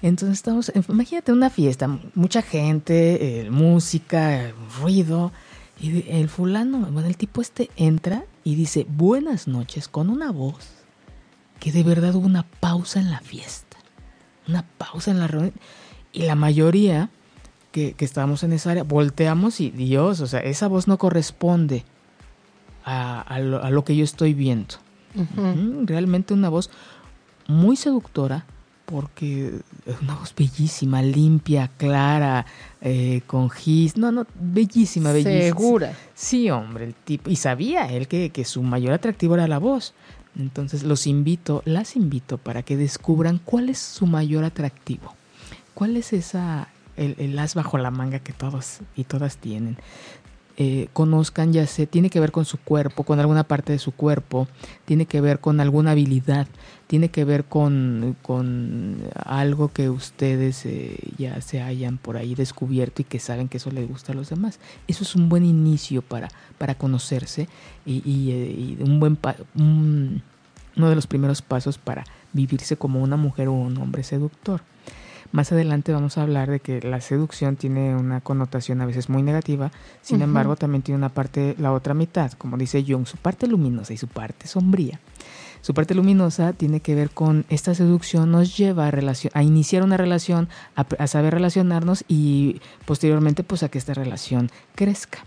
Entonces 0.00 0.38
estamos, 0.38 0.72
imagínate 0.88 1.32
una 1.32 1.50
fiesta, 1.50 1.88
mucha 2.14 2.42
gente, 2.42 3.46
eh, 3.46 3.50
música, 3.50 4.52
ruido, 4.80 5.32
y 5.80 6.08
el 6.10 6.28
fulano, 6.28 6.78
bueno, 6.90 7.08
el 7.08 7.16
tipo 7.16 7.40
este 7.40 7.70
entra 7.76 8.24
y 8.44 8.56
dice 8.56 8.86
buenas 8.88 9.46
noches 9.46 9.86
con 9.88 10.10
una 10.10 10.32
voz 10.32 10.68
que 11.60 11.72
de 11.72 11.82
verdad 11.82 12.14
hubo 12.14 12.26
una 12.26 12.44
pausa 12.60 13.00
en 13.00 13.10
la 13.10 13.20
fiesta, 13.20 13.76
una 14.48 14.64
pausa 14.78 15.10
en 15.10 15.20
la 15.20 15.26
reunión. 15.26 15.54
Y 16.12 16.22
la 16.22 16.34
mayoría 16.34 17.10
que, 17.72 17.92
que 17.92 18.04
estábamos 18.04 18.42
en 18.42 18.52
esa 18.52 18.70
área, 18.70 18.82
volteamos 18.82 19.60
y 19.60 19.70
Dios, 19.70 20.20
o 20.20 20.26
sea, 20.26 20.40
esa 20.40 20.68
voz 20.68 20.88
no 20.88 20.98
corresponde 20.98 21.84
a, 22.84 23.20
a 23.20 23.38
lo, 23.40 23.62
a 23.62 23.70
lo 23.70 23.84
que 23.84 23.96
yo 23.96 24.04
estoy 24.04 24.34
viendo. 24.34 24.76
Mm, 25.14 25.86
Realmente 25.86 26.34
una 26.34 26.48
voz 26.48 26.70
muy 27.46 27.76
seductora 27.76 28.46
porque 28.90 29.60
es 29.84 30.00
una 30.00 30.14
voz 30.14 30.34
bellísima, 30.34 31.02
limpia, 31.02 31.70
clara, 31.76 32.46
eh, 32.80 33.20
con 33.26 33.50
gis. 33.50 33.98
No, 33.98 34.10
no, 34.10 34.26
bellísima, 34.40 35.12
bellísima. 35.12 35.42
Segura. 35.42 35.92
Sí, 36.14 36.50
hombre, 36.50 36.86
el 36.86 36.94
tipo. 36.94 37.28
Y 37.28 37.36
sabía 37.36 37.86
él 37.92 38.08
que, 38.08 38.30
que 38.30 38.46
su 38.46 38.62
mayor 38.62 38.94
atractivo 38.94 39.34
era 39.34 39.46
la 39.46 39.58
voz. 39.58 39.92
Entonces 40.38 40.84
los 40.84 41.06
invito, 41.06 41.62
las 41.66 41.96
invito 41.96 42.38
para 42.38 42.62
que 42.62 42.78
descubran 42.78 43.40
cuál 43.44 43.68
es 43.68 43.78
su 43.78 44.06
mayor 44.06 44.44
atractivo. 44.44 45.14
¿Cuál 45.74 45.96
es 45.98 46.14
esa, 46.14 46.68
el, 46.96 47.14
el 47.18 47.38
as 47.38 47.54
bajo 47.54 47.76
la 47.76 47.90
manga 47.90 48.20
que 48.20 48.32
todos 48.32 48.78
y 48.96 49.04
todas 49.04 49.36
tienen? 49.36 49.76
Eh, 50.60 50.88
conozcan, 50.92 51.52
ya 51.52 51.64
sé, 51.68 51.86
tiene 51.86 52.10
que 52.10 52.18
ver 52.18 52.32
con 52.32 52.44
su 52.44 52.58
cuerpo, 52.58 53.04
con 53.04 53.20
alguna 53.20 53.44
parte 53.44 53.72
de 53.72 53.78
su 53.78 53.92
cuerpo, 53.92 54.48
tiene 54.86 55.06
que 55.06 55.20
ver 55.20 55.38
con 55.38 55.60
alguna 55.60 55.92
habilidad, 55.92 56.48
tiene 56.88 57.10
que 57.10 57.24
ver 57.24 57.44
con, 57.44 58.16
con 58.22 58.96
algo 59.24 59.68
que 59.72 59.88
ustedes 59.88 60.66
eh, 60.66 60.98
ya 61.16 61.40
se 61.42 61.62
hayan 61.62 61.96
por 61.96 62.16
ahí 62.16 62.34
descubierto 62.34 63.02
y 63.02 63.04
que 63.04 63.20
saben 63.20 63.48
que 63.48 63.58
eso 63.58 63.70
les 63.70 63.86
gusta 63.88 64.10
a 64.10 64.16
los 64.16 64.30
demás. 64.30 64.58
Eso 64.88 65.04
es 65.04 65.14
un 65.14 65.28
buen 65.28 65.44
inicio 65.44 66.02
para, 66.02 66.28
para 66.58 66.74
conocerse 66.74 67.46
y, 67.86 68.02
y, 68.04 68.32
eh, 68.32 68.50
y 68.50 68.82
un 68.82 68.98
buen 68.98 69.16
un- 69.54 70.22
uno 70.76 70.88
de 70.88 70.94
los 70.96 71.06
primeros 71.06 71.40
pasos 71.40 71.78
para 71.78 72.04
vivirse 72.32 72.76
como 72.76 73.00
una 73.00 73.16
mujer 73.16 73.46
o 73.46 73.52
un 73.52 73.76
hombre 73.78 74.02
seductor. 74.02 74.60
Más 75.30 75.52
adelante 75.52 75.92
vamos 75.92 76.16
a 76.16 76.22
hablar 76.22 76.48
de 76.50 76.58
que 76.60 76.80
la 76.80 77.00
seducción 77.02 77.56
tiene 77.56 77.94
una 77.94 78.20
connotación 78.22 78.80
a 78.80 78.86
veces 78.86 79.10
muy 79.10 79.22
negativa, 79.22 79.70
sin 80.00 80.22
embargo 80.22 80.56
también 80.56 80.82
tiene 80.82 80.96
una 80.96 81.10
parte, 81.10 81.54
la 81.58 81.72
otra 81.72 81.92
mitad, 81.92 82.32
como 82.32 82.56
dice 82.56 82.82
Jung, 82.86 83.06
su 83.06 83.18
parte 83.18 83.46
luminosa 83.46 83.92
y 83.92 83.98
su 83.98 84.08
parte 84.08 84.46
sombría. 84.46 84.98
Su 85.60 85.74
parte 85.74 85.94
luminosa 85.94 86.54
tiene 86.54 86.80
que 86.80 86.94
ver 86.94 87.10
con 87.10 87.44
esta 87.50 87.74
seducción 87.74 88.30
nos 88.30 88.56
lleva 88.56 88.86
a, 88.86 88.90
relacion- 88.90 89.32
a 89.34 89.42
iniciar 89.42 89.82
una 89.82 89.96
relación, 89.98 90.48
a, 90.76 90.86
a 90.98 91.06
saber 91.08 91.34
relacionarnos 91.34 92.04
y 92.08 92.62
posteriormente 92.86 93.42
pues 93.42 93.62
a 93.62 93.68
que 93.68 93.76
esta 93.76 93.92
relación 93.92 94.50
crezca. 94.76 95.18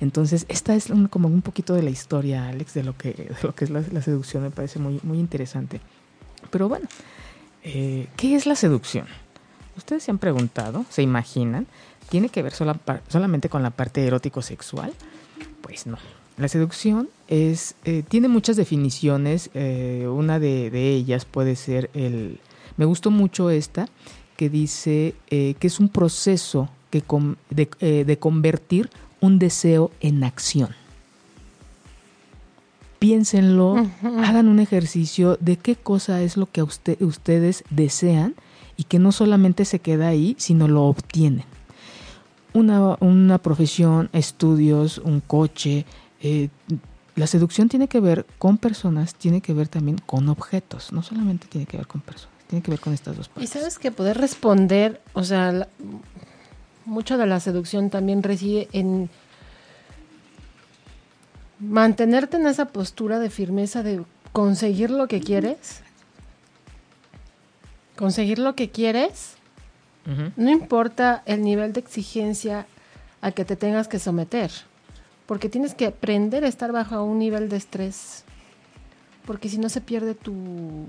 Entonces, 0.00 0.46
esta 0.48 0.74
es 0.76 0.90
un- 0.90 1.08
como 1.08 1.28
un 1.28 1.42
poquito 1.42 1.74
de 1.74 1.82
la 1.82 1.90
historia, 1.90 2.48
Alex, 2.48 2.74
de 2.74 2.84
lo 2.84 2.96
que, 2.96 3.12
de 3.14 3.34
lo 3.42 3.54
que 3.54 3.64
es 3.64 3.70
la, 3.70 3.82
la 3.90 4.00
seducción, 4.02 4.44
me 4.44 4.50
parece 4.50 4.78
muy, 4.78 5.00
muy 5.02 5.18
interesante. 5.18 5.80
Pero 6.50 6.68
bueno, 6.68 6.86
eh, 7.64 8.06
¿qué 8.16 8.34
es 8.36 8.46
la 8.46 8.54
seducción? 8.54 9.06
Ustedes 9.80 10.02
se 10.04 10.10
han 10.10 10.18
preguntado, 10.18 10.84
se 10.90 11.00
imaginan, 11.02 11.66
¿tiene 12.10 12.28
que 12.28 12.42
ver 12.42 12.52
sola- 12.52 12.78
solamente 13.08 13.48
con 13.48 13.62
la 13.62 13.70
parte 13.70 14.06
erótico-sexual? 14.06 14.92
Pues 15.62 15.86
no. 15.86 15.96
La 16.36 16.48
seducción 16.48 17.08
es, 17.28 17.74
eh, 17.84 18.02
tiene 18.06 18.28
muchas 18.28 18.56
definiciones. 18.56 19.48
eh, 19.54 20.06
una 20.08 20.38
de, 20.38 20.70
de 20.70 20.94
ellas 20.94 21.24
puede 21.24 21.56
ser 21.56 21.90
el... 21.94 22.38
Me 22.76 22.84
gustó 22.84 23.10
mucho 23.10 23.48
esta, 23.50 23.88
que 24.36 24.48
dice 24.50 25.14
eh, 25.30 25.54
que 25.58 25.66
es 25.66 25.80
un 25.80 25.88
proceso 25.88 26.68
que 26.90 27.00
com- 27.02 27.36
de, 27.50 27.66
de 28.04 28.18
convertir 28.18 28.90
un 29.20 29.38
deseo 29.38 29.90
en 30.00 30.24
acción. 30.24 30.70
Piénsenlo, 32.98 33.86
hagan 34.02 34.48
un 34.48 34.60
ejercicio 34.60 35.38
de 35.40 35.56
qué 35.56 35.74
cosa 35.74 36.20
es 36.22 36.36
lo 36.36 36.46
que 36.46 36.60
a 36.60 36.64
usted- 36.64 37.00
ustedes 37.02 37.64
desean 37.70 38.34
y 38.80 38.84
que 38.84 38.98
no 38.98 39.12
solamente 39.12 39.66
se 39.66 39.78
queda 39.78 40.08
ahí, 40.08 40.34
sino 40.38 40.66
lo 40.66 40.84
obtienen. 40.84 41.44
Una, 42.54 42.96
una 43.00 43.36
profesión, 43.36 44.08
estudios, 44.14 44.96
un 44.96 45.20
coche. 45.20 45.84
eh, 46.22 46.48
la 47.14 47.26
seducción 47.26 47.68
tiene 47.68 47.88
que 47.88 48.00
ver 48.00 48.24
con 48.38 48.56
personas, 48.56 49.14
tiene 49.14 49.42
que 49.42 49.52
ver 49.52 49.68
también 49.68 49.98
con 50.06 50.30
objetos, 50.30 50.92
no 50.92 51.02
solamente 51.02 51.46
tiene 51.46 51.66
que 51.66 51.76
ver 51.76 51.86
con 51.86 52.00
personas, 52.00 52.34
tiene 52.48 52.62
que 52.62 52.70
ver 52.70 52.80
con 52.80 52.94
estas 52.94 53.18
dos 53.18 53.26
Y 53.26 53.30
partes. 53.30 53.50
sabes 53.50 53.78
que 53.78 53.90
poder 53.90 54.16
responder, 54.16 55.02
o 55.12 55.24
sea, 55.24 55.52
la- 55.52 55.68
mucho 56.86 57.18
de 57.18 57.26
la 57.26 57.38
seducción 57.38 57.90
también 57.90 58.22
reside 58.22 58.68
en 58.72 59.10
mantenerte 61.58 62.38
en 62.38 62.46
esa 62.46 62.66
postura 62.66 63.18
de 63.18 63.28
firmeza 63.28 63.82
de 63.82 64.02
conseguir 64.32 64.90
lo 64.90 65.06
que 65.06 65.20
quieres. 65.20 65.82
Conseguir 68.00 68.38
lo 68.38 68.54
que 68.54 68.70
quieres, 68.70 69.34
no 70.36 70.50
importa 70.50 71.22
el 71.26 71.42
nivel 71.42 71.74
de 71.74 71.80
exigencia 71.80 72.66
a 73.20 73.30
que 73.30 73.44
te 73.44 73.54
tengas 73.56 73.86
que 73.88 73.98
someter, 73.98 74.50
porque 75.26 75.50
tienes 75.50 75.74
que 75.74 75.86
aprender 75.86 76.42
a 76.44 76.48
estar 76.48 76.72
bajo 76.72 77.04
un 77.04 77.18
nivel 77.18 77.50
de 77.50 77.58
estrés, 77.58 78.24
porque 79.26 79.50
si 79.50 79.58
no 79.58 79.68
se 79.68 79.82
pierde 79.82 80.14
tu... 80.14 80.86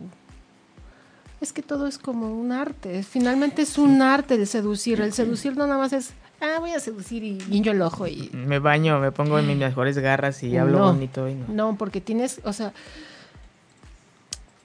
Es 1.41 1.51
que 1.51 1.61
todo 1.61 1.85
es 1.85 1.97
como 1.97 2.31
un 2.31 2.53
arte, 2.53 3.03
finalmente 3.03 3.63
es 3.63 3.77
un 3.77 4.01
arte 4.01 4.35
el 4.35 4.47
seducir, 4.47 5.01
el 5.01 5.11
seducir 5.11 5.57
no 5.57 5.67
nada 5.67 5.79
más 5.79 5.91
es, 5.91 6.11
ah, 6.39 6.59
voy 6.59 6.71
a 6.71 6.79
seducir 6.79 7.23
y 7.25 7.39
guiño 7.39 7.73
el 7.73 7.81
ojo 7.81 8.07
y... 8.07 8.29
Me 8.31 8.59
baño, 8.59 8.99
me 8.99 9.11
pongo 9.11 9.37
en 9.37 9.47
mis 9.47 9.57
mejores 9.57 9.97
garras 9.97 10.41
y 10.43 10.55
hablo 10.55 10.79
No. 10.79 10.93
bonito. 10.93 11.27
Y 11.27 11.35
no. 11.35 11.45
No, 11.49 11.75
porque 11.77 11.99
tienes, 11.99 12.39
o 12.45 12.53
sea, 12.53 12.71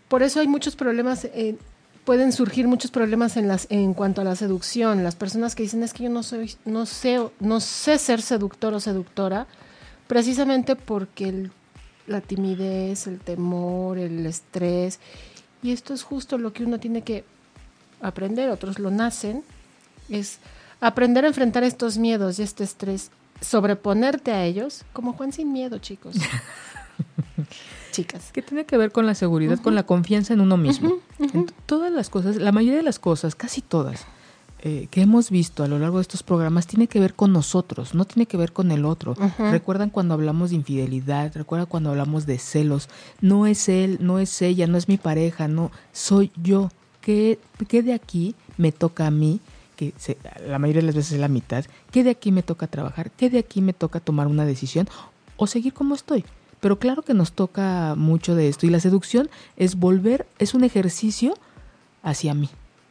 por 0.08 0.22
eso 0.22 0.38
hay 0.38 0.46
muchos 0.46 0.76
problemas, 0.76 1.24
eh, 1.24 1.56
pueden 2.06 2.32
surgir 2.32 2.68
muchos 2.68 2.92
problemas 2.92 3.36
en 3.36 3.48
las, 3.48 3.66
en 3.68 3.92
cuanto 3.92 4.20
a 4.20 4.24
la 4.24 4.36
seducción. 4.36 5.02
Las 5.02 5.16
personas 5.16 5.56
que 5.56 5.64
dicen 5.64 5.82
es 5.82 5.92
que 5.92 6.04
yo 6.04 6.08
no 6.08 6.22
soy, 6.22 6.54
no 6.64 6.86
sé, 6.86 7.20
no 7.40 7.60
sé 7.60 7.98
ser 7.98 8.22
seductor 8.22 8.72
o 8.72 8.80
seductora, 8.80 9.48
precisamente 10.06 10.76
porque 10.76 11.50
la 12.06 12.20
timidez, 12.20 13.08
el 13.08 13.18
temor, 13.18 13.98
el 13.98 14.24
estrés, 14.24 15.00
y 15.64 15.72
esto 15.72 15.92
es 15.92 16.04
justo 16.04 16.38
lo 16.38 16.52
que 16.52 16.64
uno 16.64 16.78
tiene 16.78 17.02
que 17.02 17.24
aprender, 18.00 18.50
otros 18.50 18.78
lo 18.78 18.92
nacen, 18.92 19.42
es 20.08 20.38
aprender 20.80 21.24
a 21.24 21.28
enfrentar 21.28 21.64
estos 21.64 21.98
miedos 21.98 22.38
y 22.38 22.44
este 22.44 22.62
estrés, 22.62 23.10
sobreponerte 23.40 24.30
a 24.30 24.44
ellos, 24.44 24.84
como 24.92 25.14
Juan 25.14 25.32
sin 25.32 25.52
miedo, 25.52 25.78
chicos. 25.78 26.14
Chicas. 27.96 28.30
Que 28.32 28.42
tiene 28.42 28.64
que 28.66 28.76
ver 28.76 28.92
con 28.92 29.06
la 29.06 29.14
seguridad, 29.14 29.58
con 29.60 29.74
la 29.74 29.84
confianza 29.84 30.34
en 30.34 30.40
uno 30.40 30.56
mismo. 30.56 30.98
En 31.18 31.46
todas 31.66 31.90
las 31.92 32.10
cosas, 32.10 32.36
la 32.36 32.52
mayoría 32.52 32.76
de 32.76 32.82
las 32.82 32.98
cosas, 32.98 33.34
casi 33.34 33.62
todas, 33.62 34.04
eh, 34.62 34.88
que 34.90 35.00
hemos 35.00 35.30
visto 35.30 35.64
a 35.64 35.68
lo 35.68 35.78
largo 35.78 35.96
de 35.98 36.02
estos 36.02 36.22
programas, 36.22 36.66
tiene 36.66 36.88
que 36.88 37.00
ver 37.00 37.14
con 37.14 37.32
nosotros, 37.32 37.94
no 37.94 38.04
tiene 38.04 38.26
que 38.26 38.36
ver 38.36 38.52
con 38.52 38.70
el 38.70 38.84
otro. 38.84 39.14
Recuerdan 39.38 39.90
cuando 39.90 40.14
hablamos 40.14 40.50
de 40.50 40.56
infidelidad, 40.56 41.32
recuerdan 41.34 41.66
cuando 41.66 41.90
hablamos 41.90 42.26
de 42.26 42.38
celos. 42.38 42.88
No 43.20 43.46
es 43.46 43.68
él, 43.68 43.98
no 44.00 44.18
es 44.18 44.42
ella, 44.42 44.66
no 44.66 44.76
es 44.76 44.88
mi 44.88 44.96
pareja, 44.98 45.48
no, 45.48 45.70
soy 45.92 46.30
yo. 46.42 46.70
¿Qué, 47.00 47.38
qué 47.68 47.82
de 47.82 47.94
aquí 47.94 48.34
me 48.58 48.72
toca 48.72 49.06
a 49.06 49.10
mí? 49.10 49.40
que 49.76 49.92
se- 49.98 50.16
la 50.48 50.58
mayoría 50.58 50.80
de 50.80 50.86
las 50.86 50.94
veces 50.94 51.12
es 51.12 51.20
la 51.20 51.28
mitad, 51.28 51.64
¿qué 51.90 52.02
de 52.02 52.08
aquí 52.08 52.32
me 52.32 52.42
toca 52.42 52.66
trabajar? 52.66 53.10
¿Qué 53.10 53.28
de 53.28 53.38
aquí 53.38 53.60
me 53.60 53.74
toca 53.74 54.00
tomar 54.00 54.26
una 54.26 54.46
decisión? 54.46 54.88
O 55.36 55.46
seguir 55.46 55.74
como 55.74 55.94
estoy. 55.94 56.24
Pero 56.60 56.78
claro 56.78 57.02
que 57.02 57.14
nos 57.14 57.32
toca 57.32 57.94
mucho 57.96 58.34
de 58.34 58.48
esto. 58.48 58.66
Y 58.66 58.70
la 58.70 58.80
seducción 58.80 59.28
es 59.56 59.76
volver, 59.76 60.26
es 60.38 60.54
un 60.54 60.64
ejercicio 60.64 61.34
hacia 62.02 62.34
mí, 62.34 62.48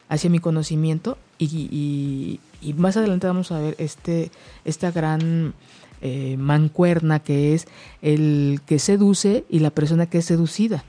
hacia 0.08 0.30
mi 0.30 0.38
conocimiento. 0.38 1.18
Y, 1.38 2.40
más 2.76 2.96
adelante 2.96 3.26
vamos 3.26 3.52
a 3.52 3.60
ver 3.60 3.76
este, 3.78 4.30
esta 4.64 4.90
gran 4.90 5.54
eh, 6.00 6.36
mancuerna 6.38 7.20
que 7.20 7.54
es 7.54 7.68
el 8.02 8.60
que 8.66 8.78
seduce 8.78 9.44
y 9.48 9.60
la 9.60 9.70
persona 9.70 10.06
que 10.06 10.18
es 10.18 10.24
seducida. 10.24 10.84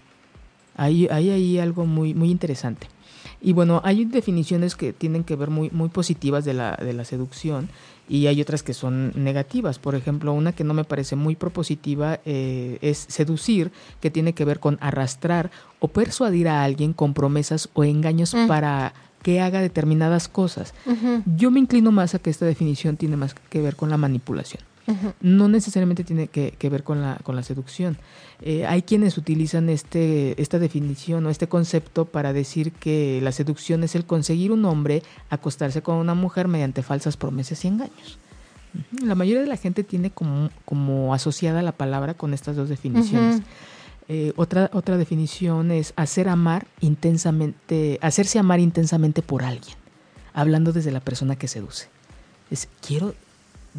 Hay, 0.76 1.08
hay 1.08 1.32
ahí 1.32 1.60
algo 1.60 1.86
muy, 1.86 2.14
muy 2.14 2.30
interesante. 2.30 2.88
Y 3.42 3.54
bueno, 3.54 3.82
hay 3.84 4.06
definiciones 4.06 4.76
que 4.76 4.94
tienen 4.94 5.24
que 5.24 5.36
ver 5.36 5.50
muy, 5.50 5.70
muy 5.70 5.90
positivas 5.90 6.44
de 6.44 6.54
la, 6.54 6.76
de 6.76 6.94
la 6.94 7.06
seducción 7.06 7.70
y 8.10 8.28
hay 8.28 8.42
otras 8.42 8.64
que 8.64 8.74
son 8.74 9.12
negativas. 9.16 9.78
Por 9.80 9.94
ejemplo, 9.96 10.34
una 10.34 10.54
que 10.54 10.64
no 10.64 10.74
me 10.74 10.84
parece 10.86 11.16
muy 11.16 11.36
propositiva 11.36 12.20
eh, 12.26 12.80
es 12.82 12.98
seducir, 13.10 13.72
que 14.02 14.10
tiene 14.10 14.34
que 14.34 14.46
ver 14.46 14.60
con 14.60 14.78
arrastrar 14.82 15.52
o 15.80 15.88
persuadir 15.88 16.48
a 16.48 16.64
alguien 16.64 16.94
con 16.94 17.14
promesas 17.14 17.70
o 17.74 17.84
engaños 17.84 18.34
Mm. 18.34 18.48
para 18.48 18.94
que 19.22 19.42
haga 19.42 19.62
determinadas 19.62 20.28
cosas. 20.30 20.74
Yo 21.36 21.52
me 21.52 21.60
inclino 21.60 21.92
más 21.92 22.16
a 22.16 22.20
que 22.20 22.30
esta 22.30 22.46
definición 22.46 22.98
tiene 22.98 23.18
más 23.18 23.34
que 23.50 23.62
ver 23.62 23.76
con 23.76 23.90
la 23.90 23.98
manipulación 23.98 24.62
no 25.22 25.48
necesariamente 25.48 26.04
tiene 26.04 26.28
que, 26.28 26.52
que 26.58 26.70
ver 26.70 26.84
con 26.84 27.02
la, 27.02 27.20
con 27.24 27.36
la 27.36 27.44
seducción. 27.44 27.98
Eh, 28.42 28.66
hay 28.66 28.84
quienes 28.84 29.18
utilizan 29.18 29.70
este, 29.70 30.40
esta 30.42 30.60
definición 30.60 31.26
o 31.26 31.30
este 31.30 31.48
concepto 31.48 32.06
para 32.06 32.34
decir 32.34 32.72
que 32.72 33.20
la 33.22 33.32
seducción 33.32 33.84
es 33.84 33.96
el 33.96 34.06
conseguir 34.06 34.52
un 34.52 34.64
hombre 34.66 35.04
acostarse 35.30 35.82
con 35.82 35.96
una 35.96 36.14
mujer 36.14 36.48
mediante 36.48 36.84
falsas 36.84 37.18
promesas 37.18 37.64
y 37.66 37.68
engaños. 37.68 38.20
La 39.04 39.16
mayoría 39.16 39.42
de 39.42 39.48
la 39.48 39.58
gente 39.58 39.84
tiene 39.84 40.12
como, 40.12 40.50
como 40.66 41.14
asociada 41.14 41.62
la 41.62 41.72
palabra 41.72 42.14
con 42.14 42.34
estas 42.34 42.56
dos 42.56 42.70
definiciones. 42.70 43.42
Eh, 44.10 44.34
otra, 44.36 44.70
otra 44.72 44.98
definición 44.98 45.72
es 45.72 45.94
hacer 45.96 46.30
amar 46.30 46.68
intensamente, 46.80 48.00
hacerse 48.02 48.40
amar 48.40 48.60
intensamente 48.60 49.22
por 49.22 49.44
alguien, 49.44 49.76
hablando 50.34 50.72
desde 50.72 50.92
la 50.92 51.00
persona 51.00 51.36
que 51.36 51.48
seduce. 51.48 51.90
Es 52.52 52.70
quiero, 52.86 53.16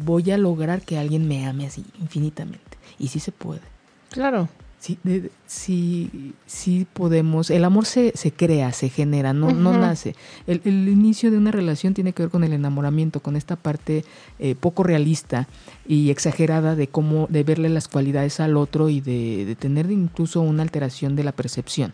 voy 0.03 0.31
a 0.31 0.37
lograr 0.37 0.81
que 0.81 0.97
alguien 0.97 1.27
me 1.27 1.45
ame 1.45 1.65
así 1.67 1.85
infinitamente. 2.01 2.77
Y 2.97 3.07
sí 3.09 3.19
se 3.19 3.31
puede. 3.31 3.61
Claro. 4.09 4.49
Sí, 4.79 4.97
de- 5.03 5.29
sí, 5.45 6.33
sí 6.45 6.87
podemos. 6.93 7.49
El 7.49 7.65
amor 7.65 7.85
se, 7.85 8.13
se 8.15 8.31
crea, 8.31 8.71
se 8.71 8.87
genera, 8.87 9.33
no, 9.33 9.51
no 9.51 9.77
nace. 9.77 10.15
El, 10.47 10.61
el 10.63 10.87
inicio 10.87 11.31
de 11.31 11.37
una 11.37 11.51
relación 11.51 11.93
tiene 11.93 12.13
que 12.13 12.23
ver 12.23 12.29
con 12.29 12.45
el 12.45 12.53
enamoramiento, 12.53 13.19
con 13.19 13.35
esta 13.35 13.57
parte 13.57 14.05
eh, 14.39 14.55
poco 14.55 14.83
realista 14.83 15.49
y 15.85 16.11
exagerada 16.11 16.75
de 16.77 16.87
cómo, 16.87 17.27
de 17.29 17.43
verle 17.43 17.67
las 17.67 17.89
cualidades 17.89 18.39
al 18.39 18.55
otro 18.55 18.87
y 18.87 19.01
de, 19.01 19.43
de 19.45 19.55
tener 19.55 19.91
incluso 19.91 20.39
una 20.39 20.63
alteración 20.63 21.17
de 21.17 21.25
la 21.25 21.33
percepción. 21.33 21.93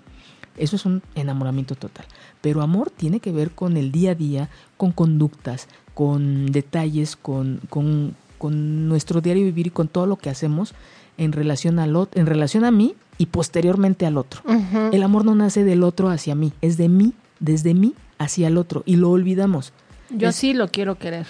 Eso 0.56 0.76
es 0.76 0.86
un 0.86 1.02
enamoramiento 1.16 1.74
total. 1.76 2.06
Pero 2.42 2.62
amor 2.62 2.92
tiene 2.92 3.20
que 3.20 3.32
ver 3.32 3.50
con 3.52 3.78
el 3.78 3.92
día 3.92 4.12
a 4.12 4.16
día, 4.16 4.50
con 4.78 4.92
conductas, 4.92 5.68
con 5.96 6.52
detalles, 6.52 7.16
con, 7.16 7.60
con, 7.70 8.16
con 8.38 8.88
nuestro 8.88 9.22
diario 9.22 9.44
vivir 9.46 9.68
y 9.68 9.70
con 9.72 9.88
todo 9.88 10.06
lo 10.06 10.18
que 10.18 10.30
hacemos 10.30 10.76
en 11.18 11.32
relación 11.32 11.80
al 11.80 11.96
otro, 11.96 12.20
en 12.22 12.28
relación 12.28 12.64
a 12.66 12.72
mí 12.72 12.94
y 13.18 13.28
posteriormente 13.28 14.06
al 14.06 14.18
otro. 14.18 14.42
El 14.92 15.02
amor 15.02 15.26
no 15.26 15.34
nace 15.34 15.64
del 15.64 15.82
otro 15.84 16.10
hacia 16.10 16.36
mí, 16.36 16.52
es 16.62 16.78
de 16.78 16.90
mí, 16.90 17.14
desde 17.40 17.74
mí 17.74 17.94
hacia 18.20 18.48
el 18.50 18.58
otro 18.58 18.84
y 18.86 18.98
lo 18.98 19.10
olvidamos. 19.10 19.74
Yo 20.10 20.28
es- 20.30 20.36
así 20.36 20.54
lo 20.54 20.68
quiero 20.68 20.96
querer. 21.00 21.26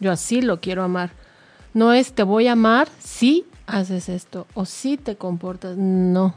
Yo 0.00 0.12
así 0.12 0.42
lo 0.42 0.60
quiero 0.60 0.82
amar. 0.82 1.10
No 1.72 1.92
es 1.94 2.12
te 2.12 2.22
voy 2.24 2.48
a 2.48 2.52
amar 2.52 2.88
si 2.98 3.44
haces 3.66 4.08
esto 4.08 4.46
o 4.54 4.64
si 4.64 4.96
te 4.96 5.14
comportas. 5.16 5.76
No. 5.76 6.34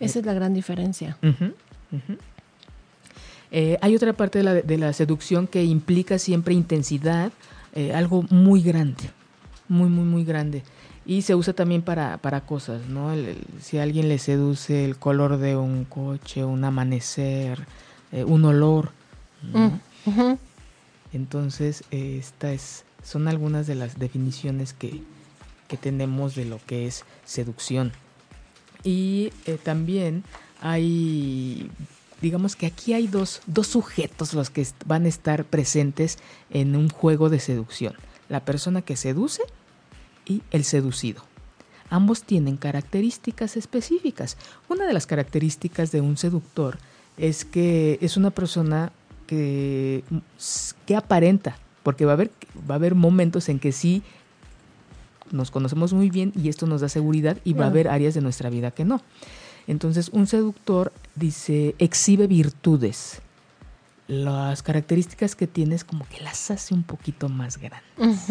Esa 0.00 0.20
es 0.20 0.24
la 0.26 0.32
gran 0.32 0.54
diferencia. 0.54 1.18
Eh, 3.56 3.78
hay 3.82 3.94
otra 3.94 4.12
parte 4.14 4.38
de 4.38 4.44
la, 4.44 4.54
de 4.54 4.78
la 4.78 4.92
seducción 4.92 5.46
que 5.46 5.62
implica 5.62 6.18
siempre 6.18 6.54
intensidad, 6.54 7.30
eh, 7.72 7.94
algo 7.94 8.24
muy 8.30 8.60
grande, 8.62 9.04
muy, 9.68 9.88
muy, 9.88 10.04
muy 10.04 10.24
grande. 10.24 10.64
Y 11.06 11.22
se 11.22 11.36
usa 11.36 11.52
también 11.52 11.82
para, 11.82 12.18
para 12.18 12.40
cosas, 12.40 12.88
¿no? 12.88 13.12
El- 13.12 13.26
el- 13.26 13.44
si 13.62 13.78
a 13.78 13.84
alguien 13.84 14.08
le 14.08 14.18
seduce 14.18 14.84
el 14.84 14.96
color 14.96 15.36
de 15.36 15.54
un 15.54 15.84
coche, 15.84 16.44
un 16.44 16.64
amanecer, 16.64 17.64
eh, 18.10 18.24
un 18.24 18.44
olor, 18.44 18.90
¿no? 19.52 19.68
Mm. 20.06 20.36
Entonces, 21.12 21.84
esta 21.92 22.52
es, 22.52 22.84
son 23.04 23.28
algunas 23.28 23.66
de 23.68 23.76
las 23.76 23.98
definiciones 24.00 24.72
que, 24.72 25.00
que 25.68 25.76
tenemos 25.76 26.34
de 26.34 26.44
lo 26.44 26.58
que 26.66 26.86
es 26.88 27.04
seducción. 27.24 27.92
Y 28.82 29.30
eh, 29.46 29.58
también 29.62 30.24
hay, 30.60 31.70
digamos 32.24 32.56
que 32.56 32.64
aquí 32.64 32.94
hay 32.94 33.06
dos, 33.06 33.42
dos 33.46 33.66
sujetos 33.66 34.32
los 34.32 34.48
que 34.48 34.66
van 34.86 35.04
a 35.04 35.08
estar 35.08 35.44
presentes 35.44 36.18
en 36.48 36.74
un 36.74 36.88
juego 36.88 37.28
de 37.28 37.38
seducción. 37.38 37.92
La 38.30 38.40
persona 38.40 38.80
que 38.80 38.96
seduce 38.96 39.42
y 40.24 40.40
el 40.50 40.64
seducido. 40.64 41.22
Ambos 41.90 42.22
tienen 42.22 42.56
características 42.56 43.58
específicas. 43.58 44.38
Una 44.70 44.86
de 44.86 44.94
las 44.94 45.06
características 45.06 45.92
de 45.92 46.00
un 46.00 46.16
seductor 46.16 46.78
es 47.18 47.44
que 47.44 47.98
es 48.00 48.16
una 48.16 48.30
persona 48.30 48.90
que, 49.26 50.02
que 50.86 50.96
aparenta, 50.96 51.58
porque 51.82 52.06
va 52.06 52.12
a 52.12 52.14
haber, 52.14 52.30
va 52.58 52.76
a 52.76 52.78
haber 52.78 52.94
momentos 52.94 53.50
en 53.50 53.58
que 53.58 53.70
sí 53.70 54.02
nos 55.30 55.50
conocemos 55.50 55.92
muy 55.92 56.08
bien 56.08 56.32
y 56.34 56.48
esto 56.48 56.66
nos 56.66 56.80
da 56.80 56.88
seguridad 56.88 57.36
y 57.44 57.52
va 57.52 57.66
a 57.66 57.68
haber 57.68 57.86
áreas 57.88 58.14
de 58.14 58.22
nuestra 58.22 58.48
vida 58.48 58.70
que 58.70 58.86
no. 58.86 59.02
Entonces, 59.66 60.10
un 60.12 60.26
seductor 60.26 60.92
dice, 61.14 61.74
exhibe 61.78 62.26
virtudes. 62.26 63.20
Las 64.06 64.62
características 64.62 65.34
que 65.34 65.46
tienes 65.46 65.82
como 65.84 66.06
que 66.08 66.20
las 66.20 66.50
hace 66.50 66.74
un 66.74 66.82
poquito 66.82 67.28
más 67.30 67.56
grandes. 67.58 68.28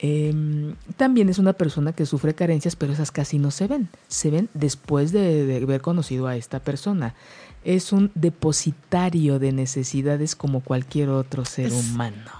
Eh, 0.00 0.74
también 0.96 1.28
es 1.28 1.38
una 1.38 1.54
persona 1.54 1.92
que 1.92 2.06
sufre 2.06 2.32
carencias, 2.34 2.76
pero 2.76 2.92
esas 2.92 3.10
casi 3.10 3.38
no 3.40 3.50
se 3.50 3.66
ven. 3.66 3.88
Se 4.06 4.30
ven 4.30 4.48
después 4.54 5.10
de, 5.10 5.44
de 5.44 5.56
haber 5.56 5.80
conocido 5.80 6.28
a 6.28 6.36
esta 6.36 6.60
persona. 6.60 7.14
Es 7.64 7.92
un 7.92 8.12
depositario 8.14 9.40
de 9.40 9.50
necesidades 9.50 10.36
como 10.36 10.60
cualquier 10.60 11.08
otro 11.08 11.44
ser 11.44 11.66
Es- 11.66 11.72
humano. 11.90 12.30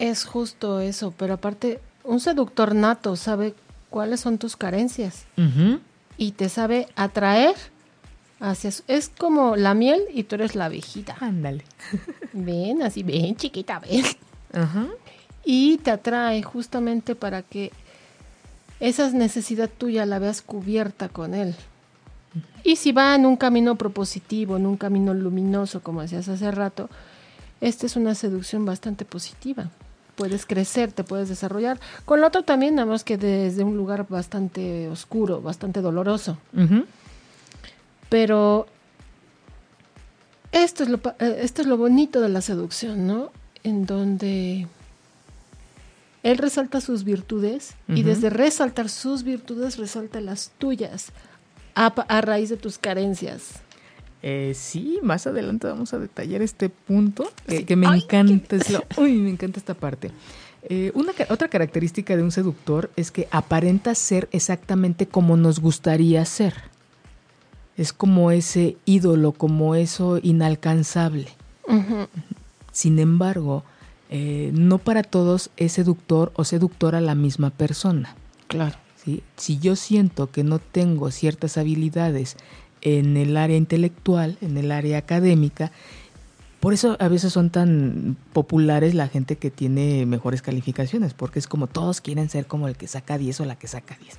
Es 0.00 0.24
justo 0.24 0.80
eso, 0.80 1.12
pero 1.16 1.34
aparte, 1.34 1.78
un 2.02 2.18
seductor 2.20 2.74
nato 2.74 3.14
sabe 3.16 3.54
cuáles 3.90 4.20
son 4.20 4.38
tus 4.38 4.56
carencias 4.56 5.26
Ujú. 5.36 5.78
Y 6.20 6.32
te 6.32 6.50
sabe 6.50 6.86
atraer 6.96 7.54
hacia 8.40 8.70
su- 8.70 8.82
Es 8.88 9.08
como 9.08 9.56
la 9.56 9.72
miel 9.72 10.02
y 10.12 10.24
tú 10.24 10.34
eres 10.34 10.54
la 10.54 10.66
abejita. 10.66 11.16
Ándale. 11.18 11.64
Ven, 12.34 12.82
así, 12.82 13.02
ven, 13.02 13.36
chiquita, 13.36 13.78
ven. 13.80 14.04
Ajá. 14.52 14.86
Y 15.44 15.78
te 15.78 15.90
atrae 15.90 16.42
justamente 16.42 17.14
para 17.14 17.40
que 17.42 17.72
esa 18.80 19.08
necesidad 19.10 19.70
tuya 19.70 20.04
la 20.04 20.18
veas 20.18 20.42
cubierta 20.42 21.08
con 21.08 21.34
él. 21.34 21.54
Y 22.62 22.76
si 22.76 22.92
va 22.92 23.14
en 23.14 23.24
un 23.24 23.36
camino 23.36 23.76
propositivo, 23.76 24.58
en 24.58 24.66
un 24.66 24.76
camino 24.76 25.14
luminoso, 25.14 25.82
como 25.82 26.02
decías 26.02 26.28
hace 26.28 26.50
rato, 26.50 26.90
esta 27.62 27.86
es 27.86 27.96
una 27.96 28.14
seducción 28.14 28.66
bastante 28.66 29.04
positiva. 29.06 29.70
Puedes 30.16 30.46
crecer, 30.46 30.92
te 30.92 31.04
puedes 31.04 31.28
desarrollar. 31.28 31.80
Con 32.04 32.20
lo 32.20 32.26
otro 32.26 32.42
también, 32.42 32.74
nada 32.74 32.86
más 32.86 33.04
que 33.04 33.16
desde 33.16 33.64
un 33.64 33.76
lugar 33.76 34.06
bastante 34.08 34.88
oscuro, 34.88 35.40
bastante 35.40 35.80
doloroso. 35.80 36.38
Pero 38.08 38.66
esto 40.52 40.82
es 40.82 40.88
lo, 40.88 41.00
eh, 41.18 41.40
esto 41.42 41.62
es 41.62 41.68
lo 41.68 41.76
bonito 41.76 42.20
de 42.20 42.28
la 42.28 42.40
seducción, 42.40 43.06
¿no? 43.06 43.30
En 43.62 43.86
donde 43.86 44.66
él 46.22 46.38
resalta 46.38 46.80
sus 46.80 47.04
virtudes 47.04 47.74
y 47.88 48.02
desde 48.02 48.30
resaltar 48.30 48.88
sus 48.88 49.22
virtudes 49.22 49.78
resalta 49.78 50.20
las 50.20 50.50
tuyas 50.58 51.12
a 51.74 52.20
raíz 52.20 52.50
de 52.50 52.56
tus 52.56 52.78
carencias. 52.78 53.62
Eh, 54.22 54.52
sí, 54.54 54.98
más 55.02 55.26
adelante 55.26 55.66
vamos 55.66 55.94
a 55.94 55.98
detallar 55.98 56.42
este 56.42 56.68
punto 56.68 57.30
que, 57.46 57.74
me 57.76 57.86
Ay, 57.86 58.00
encanta. 58.02 58.56
es 58.56 58.68
lo- 58.70 58.84
uy, 58.98 59.14
me 59.16 59.30
encanta 59.30 59.58
esta 59.58 59.74
parte. 59.74 60.10
Eh, 60.62 60.92
una, 60.94 61.12
otra 61.30 61.48
característica 61.48 62.14
de 62.16 62.22
un 62.22 62.30
seductor 62.30 62.90
es 62.96 63.10
que 63.10 63.28
aparenta 63.30 63.94
ser 63.94 64.28
exactamente 64.32 65.06
como 65.06 65.36
nos 65.38 65.58
gustaría 65.60 66.22
ser. 66.26 66.54
Es 67.78 67.94
como 67.94 68.30
ese 68.30 68.76
ídolo, 68.84 69.32
como 69.32 69.74
eso 69.74 70.18
inalcanzable. 70.22 71.28
Sin 72.72 72.98
embargo, 72.98 73.64
eh, 74.10 74.50
no 74.52 74.78
para 74.78 75.02
todos 75.02 75.50
es 75.56 75.72
seductor 75.72 76.30
o 76.34 76.44
seductora 76.44 77.00
la 77.00 77.14
misma 77.14 77.48
persona. 77.50 78.16
Claro. 78.48 78.76
¿sí? 79.02 79.22
Si 79.36 79.58
yo 79.58 79.76
siento 79.76 80.30
que 80.30 80.44
no 80.44 80.58
tengo 80.58 81.10
ciertas 81.10 81.56
habilidades 81.56 82.36
en 82.82 83.16
el 83.16 83.36
área 83.36 83.56
intelectual, 83.56 84.36
en 84.40 84.56
el 84.56 84.72
área 84.72 84.98
académica, 84.98 85.72
por 86.60 86.74
eso 86.74 86.96
a 87.00 87.08
veces 87.08 87.32
son 87.32 87.48
tan 87.48 88.16
populares 88.34 88.94
la 88.94 89.08
gente 89.08 89.36
que 89.36 89.50
tiene 89.50 90.04
mejores 90.04 90.42
calificaciones, 90.42 91.14
porque 91.14 91.38
es 91.38 91.46
como 91.46 91.66
todos 91.66 92.02
quieren 92.02 92.28
ser 92.28 92.46
como 92.46 92.68
el 92.68 92.76
que 92.76 92.86
saca 92.86 93.16
10 93.16 93.40
o 93.40 93.44
la 93.46 93.56
que 93.56 93.66
saca 93.66 93.96
10. 93.98 94.18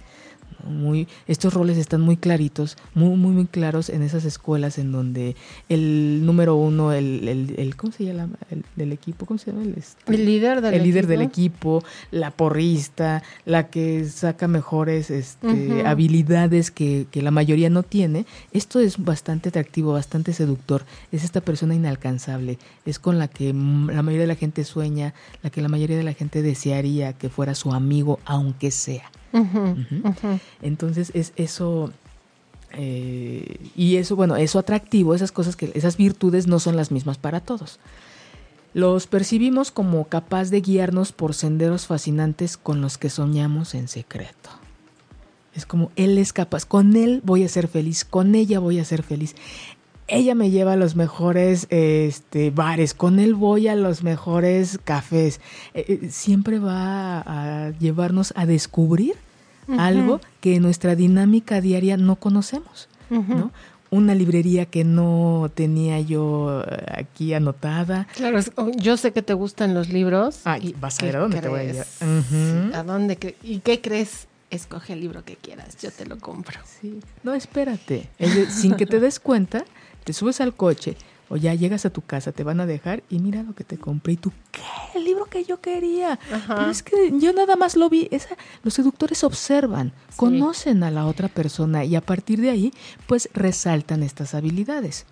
Muy, 0.67 1.07
estos 1.27 1.53
roles 1.53 1.77
están 1.77 2.01
muy 2.01 2.17
claritos, 2.17 2.77
muy, 2.93 3.15
muy, 3.15 3.31
muy 3.33 3.45
claros 3.45 3.89
en 3.89 4.01
esas 4.03 4.25
escuelas 4.25 4.77
en 4.77 4.91
donde 4.91 5.35
el 5.69 6.25
número 6.25 6.55
uno, 6.55 6.93
el, 6.93 7.27
el, 7.27 7.55
el- 7.57 7.75
¿cómo 7.75 7.91
se 7.93 8.05
llama? 8.05 8.29
El, 8.49 8.63
del 8.75 8.91
equipo, 8.91 9.25
¿cómo 9.25 9.37
se 9.37 9.51
llama? 9.51 9.63
El, 9.63 9.75
este? 9.77 10.13
El 10.13 10.25
líder 10.25 10.61
del 10.61 10.73
el 10.75 10.83
líder 10.83 11.07
del 11.07 11.21
equipo. 11.21 11.79
equipo, 11.79 11.83
la 12.11 12.31
porrista, 12.31 13.23
la 13.45 13.69
que 13.69 14.05
saca 14.07 14.47
mejores 14.47 15.09
este, 15.09 15.83
habilidades 15.85 16.71
que, 16.71 17.07
que 17.11 17.21
la 17.21 17.31
mayoría 17.31 17.69
no 17.69 17.83
tiene. 17.83 18.25
Esto 18.51 18.79
es 18.79 19.03
bastante 19.03 19.49
atractivo, 19.49 19.93
bastante 19.93 20.33
seductor. 20.33 20.85
Es 21.11 21.23
esta 21.23 21.41
persona 21.41 21.73
inalcanzable. 21.75 22.57
Es 22.85 22.99
con 22.99 23.17
la 23.19 23.27
que 23.27 23.47
la 23.53 24.01
mayoría 24.03 24.21
de 24.21 24.27
la 24.27 24.35
gente 24.35 24.63
sueña, 24.63 25.13
la 25.43 25.49
que 25.49 25.61
la 25.61 25.67
mayoría 25.69 25.97
de 25.97 26.03
la 26.03 26.13
gente 26.13 26.41
desearía 26.41 27.13
que 27.13 27.29
fuera 27.29 27.55
su 27.55 27.71
amigo, 27.73 28.19
aunque 28.25 28.71
sea. 28.71 29.11
Entonces 30.61 31.11
es 31.13 31.33
eso 31.35 31.91
eh, 32.73 33.57
y 33.75 33.97
eso 33.97 34.15
bueno 34.15 34.35
eso 34.37 34.59
atractivo 34.59 35.13
esas 35.13 35.31
cosas 35.31 35.55
que 35.55 35.71
esas 35.73 35.97
virtudes 35.97 36.47
no 36.47 36.59
son 36.59 36.75
las 36.75 36.91
mismas 36.91 37.17
para 37.17 37.39
todos. 37.39 37.79
Los 38.73 39.07
percibimos 39.07 39.71
como 39.71 40.05
capaz 40.05 40.49
de 40.49 40.61
guiarnos 40.61 41.11
por 41.11 41.33
senderos 41.33 41.87
fascinantes 41.87 42.55
con 42.55 42.79
los 42.79 42.97
que 42.97 43.09
soñamos 43.09 43.75
en 43.75 43.89
secreto. 43.89 44.49
Es 45.53 45.65
como 45.65 45.91
él 45.97 46.17
es 46.17 46.31
capaz 46.31 46.65
con 46.65 46.95
él 46.95 47.21
voy 47.25 47.43
a 47.43 47.49
ser 47.49 47.67
feliz 47.67 48.05
con 48.05 48.35
ella 48.35 48.59
voy 48.59 48.79
a 48.79 48.85
ser 48.85 49.03
feliz 49.03 49.35
ella 50.11 50.35
me 50.35 50.49
lleva 50.49 50.73
a 50.73 50.75
los 50.75 50.95
mejores 50.95 51.67
este, 51.69 52.51
bares, 52.51 52.93
con 52.93 53.19
él 53.19 53.33
voy 53.33 53.67
a 53.67 53.75
los 53.75 54.03
mejores 54.03 54.79
cafés. 54.83 55.39
Eh, 55.73 55.85
eh, 55.87 56.09
siempre 56.09 56.59
va 56.59 57.21
a 57.21 57.71
llevarnos 57.79 58.33
a 58.35 58.45
descubrir 58.45 59.15
algo 59.77 60.19
que 60.41 60.55
en 60.55 60.63
nuestra 60.63 60.95
dinámica 60.95 61.61
diaria 61.61 61.95
no 61.95 62.17
conocemos. 62.17 62.89
¿no? 63.09 63.51
una 63.91 64.15
librería 64.15 64.65
que 64.65 64.85
no 64.85 65.51
tenía 65.53 65.99
yo 65.99 66.63
eh, 66.65 66.85
aquí 66.93 67.33
anotada. 67.33 68.07
Claro, 68.15 68.39
oh, 68.55 68.71
yo 68.77 68.95
sé 68.95 69.11
que 69.11 69.21
te 69.21 69.33
gustan 69.33 69.73
los 69.73 69.89
libros. 69.89 70.39
Ay, 70.45 70.69
y 70.69 70.73
vas 70.79 70.95
a 70.95 70.99
¿qué 70.99 71.05
ver 71.07 71.17
a 71.17 71.19
dónde 71.19 71.41
te 71.41 71.49
voy 71.49 71.59
a 71.59 71.63
llevar. 71.63 71.85
¿A 72.73 72.83
dónde? 72.83 73.35
¿Y 73.43 73.59
qué 73.59 73.81
crees? 73.81 74.27
Escoge 74.49 74.93
el 74.93 75.01
libro 75.01 75.23
que 75.23 75.35
quieras, 75.35 75.77
yo 75.81 75.91
te 75.91 76.05
lo 76.05 76.17
compro. 76.19 76.59
Sí. 76.65 76.99
No, 77.23 77.33
espérate. 77.33 78.09
Sin 78.49 78.75
que 78.75 78.85
te 78.85 78.99
des 78.99 79.19
cuenta, 79.19 79.63
te 80.03 80.13
subes 80.13 80.41
al 80.41 80.55
coche 80.55 80.97
o 81.31 81.37
ya 81.37 81.53
llegas 81.53 81.85
a 81.85 81.89
tu 81.89 82.01
casa, 82.01 82.33
te 82.33 82.43
van 82.43 82.59
a 82.59 82.65
dejar 82.65 83.03
y 83.09 83.19
mira 83.19 83.41
lo 83.41 83.55
que 83.55 83.63
te 83.63 83.77
compré. 83.77 84.13
Y 84.13 84.17
tú, 84.17 84.33
¿qué? 84.51 84.59
El 84.95 85.05
libro 85.05 85.23
que 85.25 85.45
yo 85.45 85.61
quería. 85.61 86.19
Ajá. 86.29 86.55
Pero 86.57 86.69
es 86.69 86.83
que 86.83 87.13
yo 87.19 87.31
nada 87.31 87.55
más 87.55 87.77
lo 87.77 87.89
vi. 87.89 88.09
Esa, 88.11 88.35
los 88.63 88.73
seductores 88.73 89.23
observan, 89.23 89.93
conocen 90.17 90.83
a 90.83 90.91
la 90.91 91.05
otra 91.05 91.29
persona 91.29 91.85
y 91.85 91.95
a 91.95 92.01
partir 92.01 92.41
de 92.41 92.49
ahí, 92.49 92.73
pues 93.07 93.29
resaltan 93.33 94.03
estas 94.03 94.33
habilidades. 94.33 95.05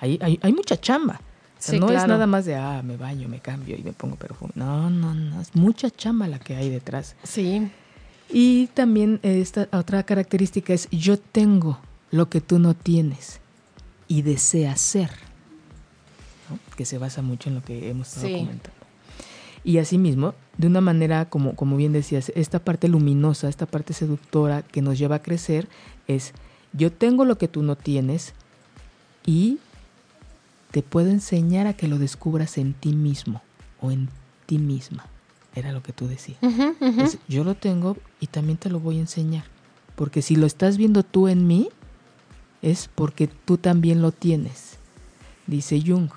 Hay, 0.00 0.18
hay, 0.20 0.38
hay 0.42 0.52
mucha 0.52 0.78
chamba. 0.78 1.14
O 1.58 1.62
sea, 1.62 1.72
Sí, 1.76 1.80
no 1.80 1.90
es 1.90 2.06
nada 2.06 2.26
más 2.26 2.44
de, 2.44 2.56
ah, 2.56 2.82
me 2.84 2.98
baño, 2.98 3.26
me 3.26 3.40
cambio 3.40 3.74
y 3.78 3.82
me 3.82 3.94
pongo 3.94 4.16
perfume. 4.16 4.52
No, 4.54 4.90
no, 4.90 5.14
no. 5.14 5.40
Es 5.40 5.56
mucha 5.56 5.88
chamba 5.90 6.28
la 6.28 6.38
que 6.38 6.56
hay 6.56 6.68
detrás. 6.68 7.16
Sí, 7.22 7.70
Y 8.28 8.66
también 8.74 9.20
esta 9.22 9.66
otra 9.72 10.02
característica 10.02 10.74
es 10.74 10.90
yo 10.90 11.18
tengo 11.18 11.78
lo 12.10 12.28
que 12.28 12.42
tú 12.42 12.58
no 12.58 12.74
tienes 12.74 13.40
y 14.08 14.22
deseas 14.22 14.80
ser, 14.80 15.10
¿no? 16.50 16.58
que 16.76 16.84
se 16.84 16.98
basa 16.98 17.22
mucho 17.22 17.48
en 17.48 17.56
lo 17.56 17.62
que 17.62 17.88
hemos 17.90 18.08
estado 18.08 18.28
Sí. 18.28 18.34
comentando. 18.38 18.76
Y 19.64 19.78
asimismo, 19.78 20.34
de 20.58 20.68
una 20.68 20.80
manera, 20.80 21.28
como, 21.28 21.56
como 21.56 21.76
bien 21.76 21.92
decías, 21.92 22.30
esta 22.36 22.60
parte 22.60 22.86
luminosa, 22.88 23.48
esta 23.48 23.66
parte 23.66 23.92
seductora 23.94 24.62
que 24.62 24.80
nos 24.80 24.96
lleva 24.98 25.16
a 25.16 25.22
crecer 25.22 25.68
es 26.06 26.32
yo 26.72 26.92
tengo 26.92 27.24
lo 27.24 27.36
que 27.36 27.48
tú 27.48 27.62
no 27.62 27.74
tienes 27.74 28.32
y 29.24 29.58
te 30.70 30.82
puedo 30.82 31.08
enseñar 31.10 31.66
a 31.66 31.72
que 31.72 31.88
lo 31.88 31.98
descubras 31.98 32.58
en 32.58 32.74
ti 32.74 32.92
mismo 32.92 33.42
o 33.80 33.90
en 33.90 34.08
ti 34.46 34.58
misma. 34.58 35.06
Era 35.54 35.72
lo 35.72 35.82
que 35.82 35.92
tú 35.92 36.06
decías. 36.06 36.38
Ujú, 36.42 36.76
ujú. 36.80 37.00
Es, 37.02 37.18
yo 37.28 37.42
lo 37.42 37.54
tengo 37.54 37.96
y 38.20 38.26
también 38.28 38.58
te 38.58 38.68
lo 38.70 38.78
voy 38.78 38.98
a 38.98 39.00
enseñar. 39.00 39.44
Porque 39.96 40.20
si 40.22 40.36
lo 40.36 40.46
estás 40.46 40.76
viendo 40.76 41.02
tú 41.02 41.26
en 41.28 41.46
mí, 41.46 41.70
es 42.62 42.88
porque 42.94 43.26
tú 43.26 43.58
también 43.58 44.02
lo 44.02 44.12
tienes. 44.12 44.78
Dice 45.46 45.82
Jung, 45.84 46.10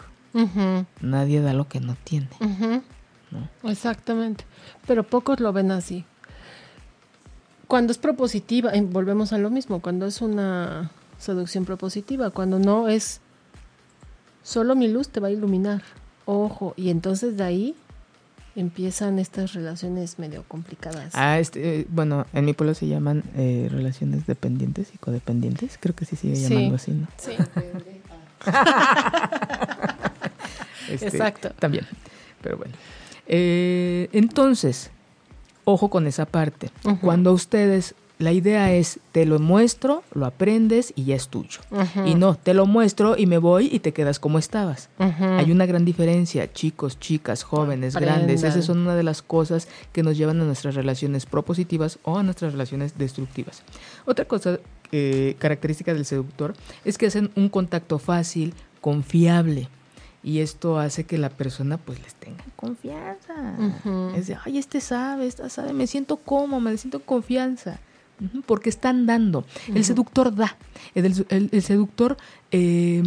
nadie 1.01 1.41
da 1.41 1.53
lo 1.53 1.67
que 1.67 1.79
no 1.79 1.95
tiene. 2.03 2.29
Exactamente. 3.63 4.45
Pero 4.87 5.03
pocos 5.03 5.39
lo 5.39 5.53
ven 5.53 5.71
así. 5.71 6.05
Cuando 7.67 7.91
es 7.91 7.99
propositiva, 7.99 8.75
y 8.75 8.81
volvemos 8.81 9.31
a 9.31 9.37
lo 9.37 9.51
mismo, 9.51 9.79
cuando 9.79 10.07
es 10.07 10.21
una 10.21 10.89
seducción 11.19 11.65
propositiva, 11.65 12.31
cuando 12.31 12.57
no 12.57 12.87
es 12.87 13.21
solo 14.41 14.75
mi 14.75 14.87
luz 14.87 15.09
te 15.09 15.19
va 15.19 15.27
a 15.27 15.31
iluminar. 15.31 15.83
Ojo, 16.25 16.73
y 16.77 16.89
entonces 16.89 17.37
de 17.37 17.43
ahí 17.43 17.75
empiezan 18.55 19.19
estas 19.19 19.53
relaciones 19.53 20.19
medio 20.19 20.43
complicadas. 20.47 21.13
Ah, 21.15 21.39
este, 21.39 21.81
eh, 21.81 21.85
bueno, 21.89 22.25
en 22.33 22.45
mi 22.45 22.53
pueblo 22.53 22.73
se 22.73 22.87
llaman 22.87 23.23
eh, 23.35 23.67
relaciones 23.71 24.25
dependientes 24.27 24.89
y 24.93 24.97
codependientes. 24.97 25.77
Creo 25.79 25.95
que 25.95 26.05
sí 26.05 26.15
sigue 26.15 26.35
Sí. 26.35 26.49
llamando 26.53 26.75
así, 26.75 26.91
¿no? 26.91 27.07
Sí. 27.17 27.31
Este, 30.89 31.07
Exacto. 31.07 31.51
También. 31.59 31.85
Pero 32.41 32.57
bueno. 32.57 32.73
Eh, 33.27 34.09
entonces, 34.11 34.89
ojo 35.63 35.89
con 35.89 36.07
esa 36.07 36.25
parte. 36.25 36.71
Cuando 37.01 37.31
ustedes, 37.31 37.93
la 38.19 38.33
idea 38.33 38.73
es, 38.73 38.99
te 39.13 39.25
lo 39.25 39.39
muestro, 39.39 40.03
lo 40.13 40.25
aprendes 40.25 40.91
y 40.97 41.05
ya 41.05 41.15
es 41.15 41.29
tuyo. 41.29 41.61
Y 42.05 42.15
no, 42.15 42.35
te 42.35 42.53
lo 42.53 42.65
muestro 42.65 43.15
y 43.17 43.25
me 43.25 43.37
voy 43.37 43.69
y 43.71 43.79
te 43.79 43.93
quedas 43.93 44.19
como 44.19 44.37
estabas. 44.37 44.89
Hay 44.99 45.53
una 45.53 45.65
gran 45.65 45.85
diferencia, 45.85 46.51
chicos, 46.51 46.99
chicas, 46.99 47.43
jóvenes, 47.43 47.95
Aprendan. 47.95 48.17
grandes. 48.17 48.43
Esas 48.43 48.65
son 48.65 48.79
una 48.79 48.95
de 48.95 49.03
las 49.03 49.21
cosas 49.21 49.69
que 49.93 50.03
nos 50.03 50.17
llevan 50.17 50.41
a 50.41 50.43
nuestras 50.43 50.75
relaciones 50.75 51.25
propositivas 51.25 51.97
o 52.03 52.17
a 52.17 52.23
nuestras 52.23 52.51
relaciones 52.51 52.97
destructivas. 52.97 53.63
Otra 54.05 54.25
cosa 54.25 54.59
eh, 54.91 55.37
característica 55.39 55.93
del 55.93 56.03
seductor 56.03 56.55
es 56.83 56.97
que 56.97 57.07
hacen 57.07 57.31
un 57.37 57.47
contacto 57.47 57.99
fácil, 57.99 58.53
confiable. 58.81 59.69
Y 60.23 60.39
esto 60.39 60.77
hace 60.77 61.05
que 61.05 61.17
la 61.17 61.29
persona 61.29 61.77
pues 61.77 62.01
les 62.03 62.15
tenga 62.15 62.43
confianza. 62.57 63.55
Es 64.13 64.27
de, 64.27 64.37
ay, 64.43 64.57
este 64.57 64.81
sabe, 64.81 65.25
esta 65.25 65.47
sabe, 65.47 65.71
me 65.71 65.87
siento 65.87 66.17
cómodo, 66.17 66.59
me 66.59 66.75
siento 66.75 66.99
confianza. 66.99 67.79
Porque 68.45 68.69
están 68.69 69.05
dando. 69.05 69.45
El 69.73 69.83
seductor 69.85 70.35
da. 70.35 70.57
El, 70.95 71.05
el- 71.29 71.49
el 71.51 71.61
seductor 71.63 72.17
eh, 72.51 73.01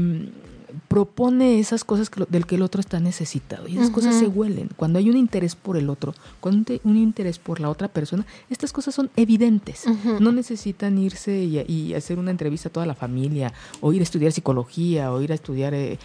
propone 0.88 1.58
esas 1.58 1.84
cosas 1.84 2.08
que 2.08 2.20
lo- 2.20 2.26
del 2.26 2.46
que 2.46 2.54
el 2.54 2.62
otro 2.62 2.80
está 2.80 2.98
necesitado. 3.00 3.68
Y 3.68 3.76
esas 3.76 3.90
cosas 3.90 4.14
se 4.18 4.26
huelen. 4.26 4.70
Cuando 4.76 4.98
hay 4.98 5.10
un 5.10 5.16
interés 5.16 5.54
por 5.54 5.76
el 5.76 5.90
otro, 5.90 6.14
cuando 6.40 6.58
un, 6.60 6.64
te- 6.64 6.80
un 6.84 6.96
interés 6.96 7.38
por 7.38 7.60
la 7.60 7.68
otra 7.68 7.88
persona, 7.88 8.24
estas 8.48 8.72
cosas 8.72 8.94
son 8.94 9.10
evidentes. 9.16 9.84
No 10.20 10.32
necesitan 10.32 10.96
irse 10.98 11.44
y, 11.44 11.58
y 11.70 11.94
hacer 11.94 12.18
una 12.18 12.30
entrevista 12.30 12.68
a 12.68 12.72
toda 12.72 12.86
la 12.86 12.94
familia, 12.94 13.52
o 13.80 13.92
ir 13.92 14.00
a 14.00 14.04
estudiar 14.04 14.32
psicología, 14.32 15.12
o 15.12 15.20
ir 15.20 15.32
a 15.32 15.34
estudiar 15.34 15.74
eh, 15.74 15.98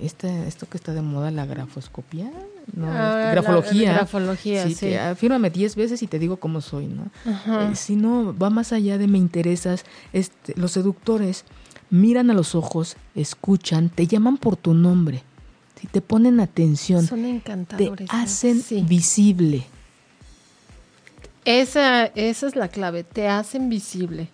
este, 0.00 0.46
esto 0.46 0.66
que 0.68 0.76
está 0.76 0.92
de 0.94 1.02
moda, 1.02 1.30
la 1.30 1.46
grafoscopía. 1.46 2.30
No, 2.74 2.86
Ah, 2.88 3.22
la- 3.24 3.30
grafología. 3.32 3.88
la 3.90 3.94
grafología, 3.98 4.68
sí. 4.68 4.74
que, 4.76 4.98
ah, 4.98 5.14
fírmame 5.14 5.50
10 5.50 5.74
veces 5.76 6.02
y 6.02 6.06
te 6.06 6.18
digo 6.18 6.36
cómo 6.38 6.60
soy, 6.60 6.86
¿no? 6.86 7.10
Eh, 7.26 7.74
si 7.74 7.96
no, 7.96 8.36
va 8.36 8.50
más 8.50 8.72
allá 8.72 8.98
de 8.98 9.08
me 9.08 9.18
interesas. 9.18 9.84
Este, 10.12 10.54
los 10.56 10.72
seductores 10.72 11.44
miran 11.90 12.30
a 12.30 12.34
los 12.34 12.54
ojos, 12.54 12.96
escuchan, 13.14 13.88
te 13.90 14.06
llaman 14.06 14.36
por 14.38 14.56
tu 14.56 14.74
nombre, 14.74 15.22
si 15.80 15.86
te 15.88 16.00
ponen 16.00 16.40
atención, 16.40 17.06
Son 17.06 17.22
te 17.22 17.30
encantadores. 17.30 18.10
¿no? 18.12 18.18
hacen 18.18 18.62
Sí. 18.62 18.84
visible. 18.88 19.64
Esa, 21.44 22.06
esa 22.06 22.46
es 22.46 22.54
la 22.56 22.68
clave. 22.68 23.02
Te 23.04 23.26
hacen 23.28 23.68
visible. 23.68 24.28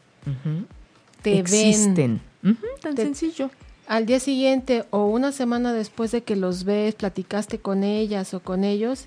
Te 1.23 1.31
ven. 1.31 1.41
Existen. 1.41 2.21
Ujú, 2.45 2.57
tan 2.83 2.95
Te- 2.95 3.03
sencillo. 3.05 3.51
Al 3.89 4.05
día 4.05 4.21
siguiente 4.21 4.85
o 4.91 5.07
una 5.07 5.33
semana 5.33 5.73
después 5.73 6.13
de 6.13 6.23
que 6.23 6.37
los 6.37 6.65
ves, 6.65 6.95
platicaste 6.95 7.59
con 7.59 7.85
ellas 7.85 8.35
o 8.35 8.41
con 8.41 8.63
ellos, 8.63 9.05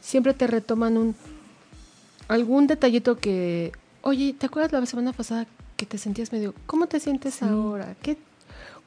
siempre 0.00 0.34
te 0.34 0.48
retoman 0.48 0.98
un 0.98 1.14
algún 2.26 2.66
detallito 2.66 3.18
que, 3.18 3.70
oye, 4.02 4.34
¿te 4.36 4.46
acuerdas 4.46 4.72
la 4.72 4.84
semana 4.84 5.12
pasada 5.12 5.46
que 5.76 5.86
te 5.86 5.96
sentías 5.96 6.32
medio, 6.32 6.54
¿cómo 6.66 6.88
te 6.88 6.98
sientes 6.98 7.34
Sí. 7.34 7.44
ahora? 7.44 7.94
¿Qué 8.02 8.18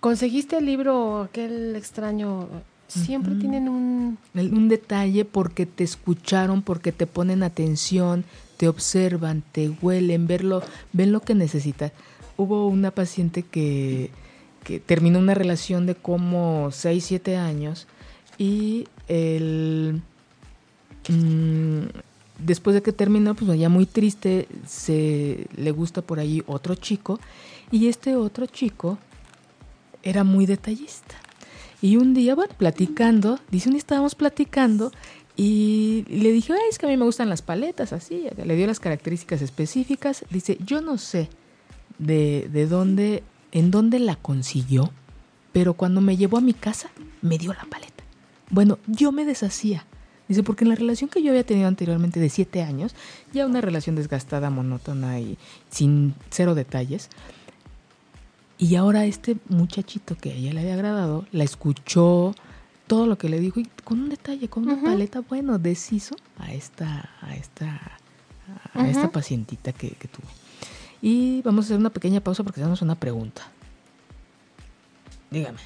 conseguiste 0.02 0.58
el 0.58 0.66
libro 0.66 1.22
aquel 1.22 1.74
extraño? 1.78 2.50
Siempre 2.90 3.36
tienen 3.36 3.70
un 3.70 4.18
Un 4.34 4.68
detalle 4.68 5.24
porque 5.24 5.66
te 5.66 5.84
escucharon, 5.86 6.64
porque 6.64 6.92
te 6.92 7.06
ponen 7.06 7.44
atención, 7.44 8.26
te 8.58 8.68
observan, 8.68 9.44
te 9.54 9.70
huelen, 9.70 10.28
verlo, 10.28 10.64
ven 10.92 11.12
lo 11.12 11.22
que 11.22 11.36
necesitas. 11.36 11.94
Hubo 12.36 12.68
una 12.68 12.92
paciente 12.92 13.44
que, 13.44 14.10
que 14.70 14.80
terminó 14.80 15.18
una 15.18 15.34
relación 15.34 15.88
de 15.88 15.96
como 15.96 16.70
6, 16.72 17.04
7 17.04 17.38
años 17.38 17.88
y 18.38 18.88
el, 19.08 20.00
mm, 21.10 21.80
después 22.38 22.76
de 22.76 22.84
que 22.84 22.92
terminó, 22.92 23.34
pues 23.34 23.58
ya 23.58 23.68
muy 23.68 23.88
triste, 23.88 24.48
se 24.68 25.48
le 25.56 25.72
gusta 25.72 26.04
por 26.04 26.20
ahí 26.20 26.44
otro 26.46 26.76
chico 26.76 27.20
y 27.72 27.88
este 27.88 28.16
otro 28.16 28.46
chico 28.46 29.00
era 30.04 30.24
muy 30.24 30.46
detallista. 30.46 31.16
Y 31.82 31.98
un 31.98 32.14
día, 32.14 32.36
bueno, 32.36 32.54
platicando, 32.56 33.40
dice 33.50 33.70
un 33.70 33.74
día 33.74 33.80
estábamos 33.80 34.14
platicando 34.14 34.92
y 35.36 36.06
le 36.10 36.32
dije, 36.32 36.54
"Ay, 36.54 36.60
es 36.70 36.78
que 36.78 36.86
a 36.86 36.90
mí 36.90 36.96
me 36.98 37.06
gustan 37.06 37.28
las 37.28 37.42
paletas, 37.42 37.92
así, 37.92 38.28
le 38.38 38.56
dio 38.56 38.68
las 38.68 38.80
características 38.80 39.42
específicas. 39.42 40.26
Dice, 40.30 40.60
yo 40.64 40.82
no 40.82 41.00
sé 41.00 41.28
de, 41.98 42.50
de 42.52 42.68
dónde, 42.68 43.24
en 43.52 43.72
dónde 43.72 44.00
la 44.00 44.16
consiguió, 44.16 44.92
pero 45.52 45.74
cuando 45.74 46.02
me 46.02 46.18
llevó 46.18 46.38
a 46.38 46.42
mi 46.42 46.54
casa, 46.54 46.90
me 47.22 47.38
dio 47.38 47.54
la 47.54 47.66
paleta. 47.66 48.04
Bueno, 48.50 48.80
yo 48.88 49.12
me 49.12 49.26
deshacía. 49.26 49.86
Dice, 50.28 50.44
porque 50.44 50.64
en 50.64 50.70
la 50.70 50.76
relación 50.76 51.10
que 51.10 51.24
yo 51.24 51.32
había 51.32 51.44
tenido 51.44 51.68
anteriormente 51.68 52.20
de 52.20 52.30
siete 52.30 52.62
años, 52.62 52.94
ya 53.34 53.48
una 53.48 53.62
relación 53.62 53.96
desgastada, 53.96 54.52
monótona 54.52 55.20
y 55.20 55.40
sin 55.70 56.14
cero 56.30 56.54
detalles, 56.54 57.10
y 58.60 58.76
ahora 58.76 59.06
este 59.06 59.38
muchachito 59.48 60.16
que 60.16 60.32
a 60.32 60.36
ella 60.36 60.54
le 60.54 60.60
había 60.60 60.76
agradado, 60.76 61.26
la 61.32 61.46
escuchó, 61.46 62.36
todo 62.86 63.08
lo 63.08 63.18
que 63.18 63.30
le 63.30 63.40
dijo, 63.40 63.60
y 63.60 63.66
con 63.84 64.02
un 64.02 64.10
detalle, 64.10 64.50
con 64.50 64.64
una 64.68 64.82
paleta, 64.82 65.22
bueno, 65.22 65.58
deshizo 65.58 66.16
a 66.38 66.54
esta, 66.54 67.10
a 67.22 67.36
esta, 67.36 67.80
a 68.74 68.88
esta 68.88 69.12
pacientita 69.12 69.72
que, 69.72 69.92
que 69.92 70.08
tuve. 70.08 70.28
Y 71.02 71.42
vamos 71.44 71.66
a 71.66 71.68
hacer 71.68 71.78
una 71.78 71.90
pequeña 71.90 72.22
pausa 72.22 72.44
porque 72.44 72.60
tenemos 72.60 72.82
una 72.82 72.96
pregunta. 72.96 73.44
Dígame. 75.32 75.60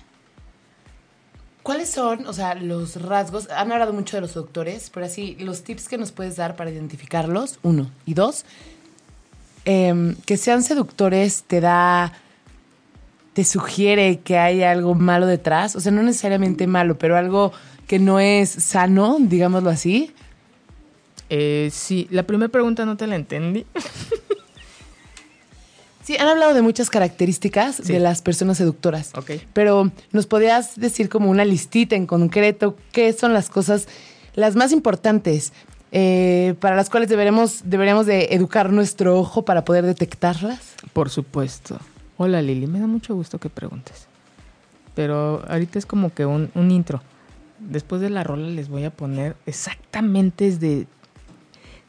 ¿Cuáles 1.64 1.90
son, 1.90 2.28
o 2.28 2.34
sea, 2.34 2.56
los 2.56 3.02
rasgos? 3.02 3.50
Han 3.50 3.72
hablado 3.72 3.94
mucho 3.94 4.18
de 4.18 4.22
los 4.22 4.34
doctores, 4.34 4.90
pero 4.94 5.06
así, 5.06 5.38
los 5.40 5.64
tips 5.64 5.88
que 5.88 5.98
nos 5.98 6.12
puedes 6.12 6.36
dar 6.36 6.58
para 6.58 6.70
identificarlos, 6.70 7.60
uno. 7.64 7.90
Y 8.06 8.16
dos, 8.16 8.44
em, 9.64 10.16
que 10.26 10.36
sean 10.36 10.62
seductores 10.62 11.44
te 11.44 11.62
da 11.62 12.12
te 13.34 13.44
sugiere 13.44 14.20
que 14.20 14.38
hay 14.38 14.64
algo 14.64 14.94
malo 14.94 15.26
detrás, 15.26 15.76
o 15.76 15.80
sea, 15.80 15.92
no 15.92 16.04
necesariamente 16.04 16.68
malo, 16.68 16.98
pero 16.98 17.18
algo 17.18 17.52
que 17.88 18.00
no 18.00 18.20
es 18.20 18.50
sano, 18.50 19.18
digámoslo 19.20 19.70
así. 19.70 20.12
Eh, 21.30 21.70
sí, 21.72 22.08
la 22.12 22.24
primera 22.24 22.52
pregunta 22.52 22.86
no 22.86 22.96
te 22.96 23.08
la 23.08 23.16
entendí. 23.16 23.66
Sí, 26.04 26.18
han 26.18 26.28
hablado 26.28 26.54
de 26.54 26.62
muchas 26.62 26.90
características 26.90 27.78
Sí. 27.78 27.94
de 27.94 28.00
las 28.00 28.22
personas 28.22 28.58
seductoras. 28.58 29.12
Ok. 29.16 29.32
Pero 29.54 29.92
nos 30.12 30.28
podrías 30.28 30.76
decir 30.76 31.08
como 31.10 31.30
una 31.30 31.46
listita 31.46 31.96
en 31.96 32.06
concreto, 32.06 32.76
qué 32.92 33.14
son 33.14 33.34
las 33.34 33.50
cosas, 33.50 33.88
las 34.36 34.56
más 34.56 34.72
importantes, 34.72 35.54
eh, 35.94 36.56
para 36.60 36.76
las 36.76 36.90
cuales 36.90 37.08
deberemos, 37.10 37.62
deberíamos 37.66 38.06
de 38.06 38.30
educar 38.32 38.72
nuestro 38.72 39.18
ojo 39.18 39.46
para 39.46 39.64
poder 39.64 39.86
detectarlas. 39.86 40.60
Por 40.92 41.10
supuesto. 41.10 41.80
Hola 42.18 42.42
Lili, 42.42 42.68
me 42.68 42.80
da 42.80 42.88
mucho 42.88 43.16
gusto 43.16 43.40
que 43.40 43.50
preguntes. 43.50 44.08
Pero 44.96 45.44
ahorita 45.48 45.80
es 45.80 45.86
como 45.86 46.14
que 46.14 46.26
un, 46.26 46.52
un 46.54 46.70
intro. 46.70 47.02
Después 47.60 48.02
de 48.02 48.10
la 48.10 48.24
rola 48.24 48.48
les 48.50 48.68
voy 48.70 48.84
a 48.84 48.90
poner 48.92 49.36
exactamente 49.46 50.46
desde... 50.46 50.86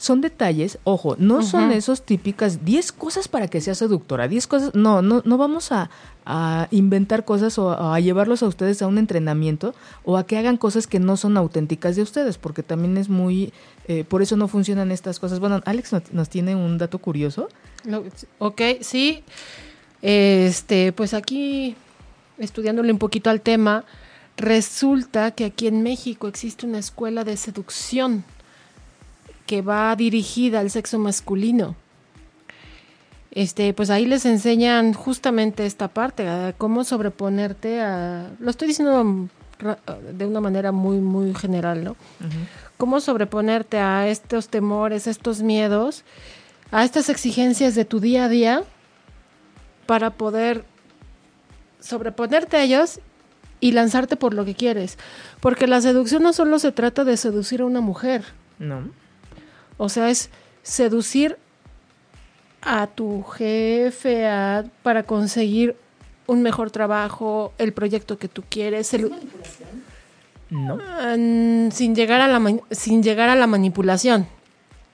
Son 0.05 0.21
detalles, 0.21 0.79
ojo, 0.85 1.17
no 1.19 1.41
son 1.43 1.73
esos 1.73 2.03
típicas 2.03 2.63
10 2.67 2.93
cosas 2.93 3.27
para 3.27 3.49
que 3.49 3.63
sea 3.63 3.75
seductora, 3.75 4.29
10 4.29 4.47
cosas, 4.47 4.75
no, 4.75 5.01
no, 5.01 5.23
no 5.25 5.39
vamos 5.39 5.73
a, 5.73 5.89
a 6.27 6.69
inventar 6.71 7.25
cosas 7.25 7.59
o 7.59 7.71
a, 7.71 7.95
a 7.95 8.01
llevarlos 8.01 8.43
a 8.43 8.47
ustedes 8.49 8.83
a 8.83 8.87
un 8.87 8.99
entrenamiento 8.99 9.75
o 10.05 10.19
a 10.19 10.27
que 10.27 10.37
hagan 10.37 10.59
cosas 10.59 10.87
que 10.87 11.01
no 11.01 11.17
son 11.17 11.39
auténticas 11.39 11.97
de 11.97 12.03
ustedes, 12.03 12.37
porque 12.37 12.63
también 12.63 12.99
es 12.99 13.09
muy, 13.09 13.51
eh, 13.89 14.05
por 14.05 14.21
eso 14.21 14.37
no 14.37 14.47
funcionan 14.47 14.91
estas 14.93 15.19
cosas. 15.19 15.41
Bueno, 15.41 15.63
Alex 15.65 15.93
nos, 15.95 16.13
nos 16.13 16.29
tiene 16.29 16.55
un 16.55 16.77
dato 16.77 16.99
curioso. 16.99 17.49
Lo- 17.87 18.05
ok, 18.41 18.61
sí. 18.83 19.25
Este, 20.03 20.93
pues 20.93 21.15
aquí, 21.15 21.77
estudiándole 22.37 22.93
un 22.93 22.99
poquito 22.99 23.31
al 23.31 23.41
tema, 23.41 23.85
resulta 24.37 25.31
que 25.31 25.47
aquí 25.47 25.67
en 25.67 25.83
México 25.83 26.29
existe 26.29 26.67
una 26.67 26.79
escuela 26.79 27.25
de 27.25 27.39
seducción 27.39 28.23
que 29.47 29.63
va 29.63 29.95
dirigida 29.97 30.61
al 30.61 30.71
sexo 30.71 30.99
masculino. 30.99 31.77
Este, 33.31 33.75
pues 33.75 33.91
ahí 33.91 34.07
les 34.07 34.27
enseñan 34.27 34.93
justamente 34.93 35.67
esta 35.67 35.89
parte, 35.89 36.29
a 36.29 36.55
cómo 36.57 36.85
sobreponerte 36.85 37.81
a. 37.81 38.31
Lo 38.39 38.51
estoy 38.51 38.69
diciendo 38.69 39.03
mm, 39.03 39.29
de 40.13 40.27
una 40.27 40.41
manera 40.41 40.71
muy, 40.73 40.99
muy 40.99 41.35
general, 41.35 41.83
¿no? 41.85 41.97
cómo 42.77 43.01
sobreponerte 43.01 43.79
a 43.79 44.09
estos 44.09 44.49
temores, 44.49 45.07
a 45.07 45.11
estos 45.11 45.43
miedos, 45.43 46.05
a 46.71 46.85
estas 46.85 47.09
exigencias 47.09 47.75
de 47.75 47.85
tu 47.85 48.01
día 48.01 48.25
a 48.25 48.29
día 48.29 48.65
para 49.87 50.11
poder 50.11 50.65
sobreponerte 51.81 52.57
a 52.57 52.63
ellos 52.65 53.01
y 53.61 53.73
lanzarte 53.73 54.17
por 54.17 54.35
lo 54.35 54.45
que 54.45 54.55
quieres. 54.55 54.99
Porque 55.41 55.67
la 55.67 55.81
seducción 55.81 56.23
no 56.23 56.33
solo 56.33 56.59
se 56.59 56.73
trata 56.73 57.05
de 57.05 57.17
seducir 57.17 57.61
a 57.61 57.67
una 57.67 57.81
mujer, 57.81 58.25
No. 58.59 58.83
O 59.77 59.89
sea, 59.89 60.11
es 60.11 60.31
seducir 60.63 61.37
a 62.63 62.87
tu 62.87 63.23
jefe 63.23 64.27
a- 64.27 64.65
para 64.83 65.03
conseguir 65.03 65.77
un 66.27 66.43
mejor 66.43 66.71
trabajo, 66.71 67.53
el 67.59 67.73
proyecto 67.73 68.19
que 68.19 68.29
tú 68.29 68.43
quieres, 68.49 68.95
el- 68.95 69.11
No. 70.51 70.77
Mm, 71.17 71.71
sin 71.71 71.95
llegar 71.95 72.21
a 72.21 72.29
la 72.29 72.39
ma- 72.39 72.61
sin 72.71 73.03
llegar 73.03 73.29
a 73.29 73.35
la 73.35 73.47
manipulación. 73.47 74.27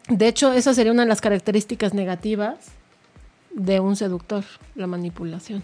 De 0.09 0.27
hecho, 0.27 0.53
esa 0.53 0.75
sería 0.75 0.91
una 0.93 1.03
de 1.03 1.09
las 1.09 1.21
características 1.21 1.95
negativas 1.95 2.57
de 3.53 3.79
un 3.81 3.95
seductor, 3.97 4.45
la 4.75 4.87
manipulación. 4.87 5.63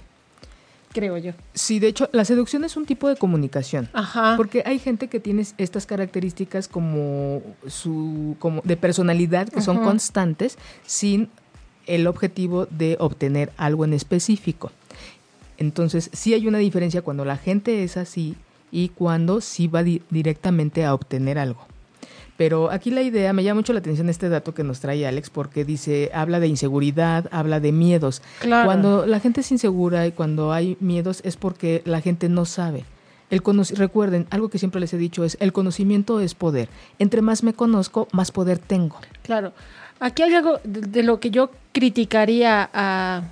Creo 0.96 1.18
yo. 1.18 1.32
Sí, 1.52 1.78
de 1.78 1.88
hecho, 1.88 2.08
la 2.12 2.24
seducción 2.24 2.64
es 2.64 2.74
un 2.78 2.86
tipo 2.86 3.06
de 3.08 3.16
comunicación. 3.16 3.90
Ajá. 3.92 4.32
Porque 4.38 4.62
hay 4.64 4.78
gente 4.78 5.08
que 5.08 5.20
tiene 5.20 5.44
estas 5.58 5.84
características 5.84 6.68
como 6.68 7.42
su 7.66 8.34
como 8.38 8.62
de 8.64 8.78
personalidad 8.78 9.46
que 9.48 9.60
son 9.60 9.76
constantes 9.84 10.56
sin 10.86 11.28
el 11.86 12.06
objetivo 12.06 12.64
de 12.66 12.96
obtener 12.98 13.52
algo 13.58 13.84
en 13.84 13.92
específico. 13.92 14.72
Entonces, 15.58 16.08
sí 16.14 16.32
hay 16.34 16.48
una 16.48 16.58
diferencia 16.58 17.02
cuando 17.02 17.24
la 17.26 17.36
gente 17.36 17.82
es 17.84 17.96
así 17.98 18.34
y 18.72 18.88
cuando 18.88 19.40
sí 19.42 19.68
va 19.68 19.82
di- 19.82 20.02
directamente 20.10 20.84
a 20.86 20.94
obtener 20.94 21.38
algo. 21.38 21.60
Pero 22.36 22.70
aquí 22.70 22.90
la 22.90 23.02
idea, 23.02 23.32
me 23.32 23.42
llama 23.42 23.60
mucho 23.60 23.72
la 23.72 23.78
atención 23.78 24.08
este 24.08 24.28
dato 24.28 24.52
que 24.52 24.62
nos 24.62 24.80
trae 24.80 25.06
Alex, 25.06 25.30
porque 25.30 25.64
dice, 25.64 26.10
habla 26.12 26.38
de 26.38 26.48
inseguridad, 26.48 27.28
habla 27.30 27.60
de 27.60 27.72
miedos. 27.72 28.22
Claro. 28.40 28.66
Cuando 28.66 29.06
la 29.06 29.20
gente 29.20 29.40
es 29.40 29.50
insegura 29.50 30.06
y 30.06 30.12
cuando 30.12 30.52
hay 30.52 30.76
miedos 30.80 31.22
es 31.24 31.36
porque 31.36 31.82
la 31.86 32.00
gente 32.00 32.28
no 32.28 32.44
sabe. 32.44 32.84
El 33.28 33.42
recuerden, 33.76 34.26
algo 34.30 34.50
que 34.50 34.58
siempre 34.58 34.80
les 34.80 34.92
he 34.94 34.98
dicho 34.98 35.24
es, 35.24 35.36
el 35.40 35.52
conocimiento 35.52 36.20
es 36.20 36.34
poder. 36.34 36.68
Entre 36.98 37.22
más 37.22 37.42
me 37.42 37.54
conozco, 37.54 38.06
más 38.12 38.30
poder 38.30 38.58
tengo. 38.58 38.98
Claro. 39.22 39.52
Aquí 39.98 40.22
hay 40.22 40.34
algo 40.34 40.60
de, 40.62 40.82
de 40.82 41.02
lo 41.02 41.18
que 41.18 41.30
yo 41.30 41.50
criticaría 41.72 42.70
a. 42.72 43.22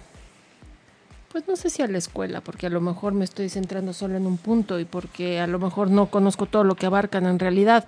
Pues 1.30 1.46
no 1.46 1.56
sé 1.56 1.68
si 1.68 1.82
a 1.82 1.88
la 1.88 1.98
escuela, 1.98 2.40
porque 2.40 2.66
a 2.68 2.70
lo 2.70 2.80
mejor 2.80 3.12
me 3.12 3.24
estoy 3.24 3.48
centrando 3.48 3.92
solo 3.92 4.16
en 4.16 4.26
un 4.26 4.36
punto 4.36 4.80
y 4.80 4.84
porque 4.84 5.40
a 5.40 5.46
lo 5.46 5.58
mejor 5.58 5.90
no 5.90 6.06
conozco 6.06 6.46
todo 6.46 6.64
lo 6.64 6.76
que 6.76 6.86
abarcan 6.86 7.26
en 7.26 7.38
realidad. 7.38 7.86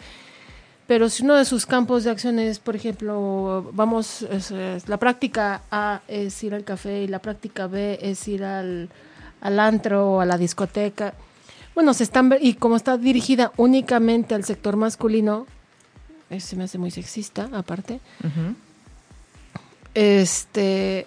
Pero 0.87 1.09
si 1.09 1.25
uno 1.25 1.35
de 1.35 1.45
sus 1.45 1.67
campos 1.67 2.05
de 2.05 2.11
acción 2.11 2.39
es, 2.39 2.61
por 2.61 2.77
ejemplo, 2.77 3.71
vamos, 3.73 4.23
es- 4.23 4.53
es- 4.53 4.89
la 4.89 4.99
práctica 4.99 5.63
A 5.71 6.01
es 6.07 6.43
ir 6.45 6.55
al 6.55 6.63
café 6.65 7.03
y 7.03 7.09
la 7.09 7.19
práctica 7.19 7.67
B 7.67 7.99
es 8.01 8.29
ir 8.29 8.45
al, 8.45 8.89
al 9.41 9.59
antro 9.61 10.13
o 10.13 10.21
a 10.21 10.25
la 10.27 10.39
discoteca. 10.39 11.13
Bueno, 11.75 11.93
se 11.93 12.05
están 12.05 12.33
y 12.41 12.55
como 12.55 12.77
está 12.77 12.97
dirigida 12.97 13.53
únicamente 13.57 14.35
al 14.35 14.45
sector 14.45 14.77
masculino, 14.77 15.47
eh, 16.31 16.39
se 16.41 16.55
me 16.57 16.65
hace 16.65 16.79
muy 16.79 16.91
sexista, 16.93 17.49
aparte. 17.53 18.01
Este 19.95 21.07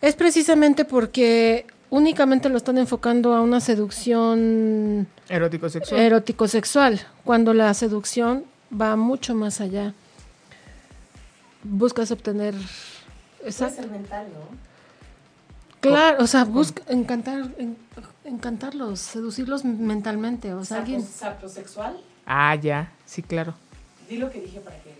es 0.00 0.14
precisamente 0.16 0.84
porque 0.84 1.66
únicamente 1.90 2.48
lo 2.48 2.56
están 2.56 2.78
enfocando 2.78 3.34
a 3.34 3.40
una 3.42 3.60
seducción 3.60 5.06
Erótico 5.28 5.68
sexual. 5.68 6.00
erótico 6.00 6.48
sexual, 6.48 7.00
cuando 7.24 7.52
la 7.54 7.72
seducción 7.74 8.44
va 8.80 8.96
mucho 8.96 9.34
más 9.34 9.60
allá. 9.60 9.94
Buscas 11.62 12.10
obtener 12.10 12.54
exacto. 13.44 13.86
mental, 13.88 14.26
¿no? 14.32 14.72
Claro, 15.80 16.22
o 16.22 16.26
sea, 16.26 16.44
busca 16.44 16.82
encantar 16.88 17.52
en- 17.58 17.76
encantarlos, 18.24 19.00
seducirlos 19.00 19.64
mentalmente, 19.64 20.54
o 20.54 20.64
sea, 20.64 20.78
alguien 20.78 21.02
¿Sapiosexual? 21.04 21.98
ah, 22.26 22.54
ya, 22.54 22.92
sí, 23.04 23.22
claro. 23.22 23.54
Di 24.08 24.16
lo 24.16 24.30
que 24.30 24.40
dije 24.40 24.60
para 24.60 24.76
que... 24.76 24.92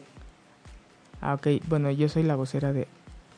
Ah, 1.20 1.34
ok, 1.34 1.46
bueno, 1.68 1.90
yo 1.92 2.08
soy 2.08 2.24
la 2.24 2.34
vocera 2.34 2.72
de, 2.72 2.88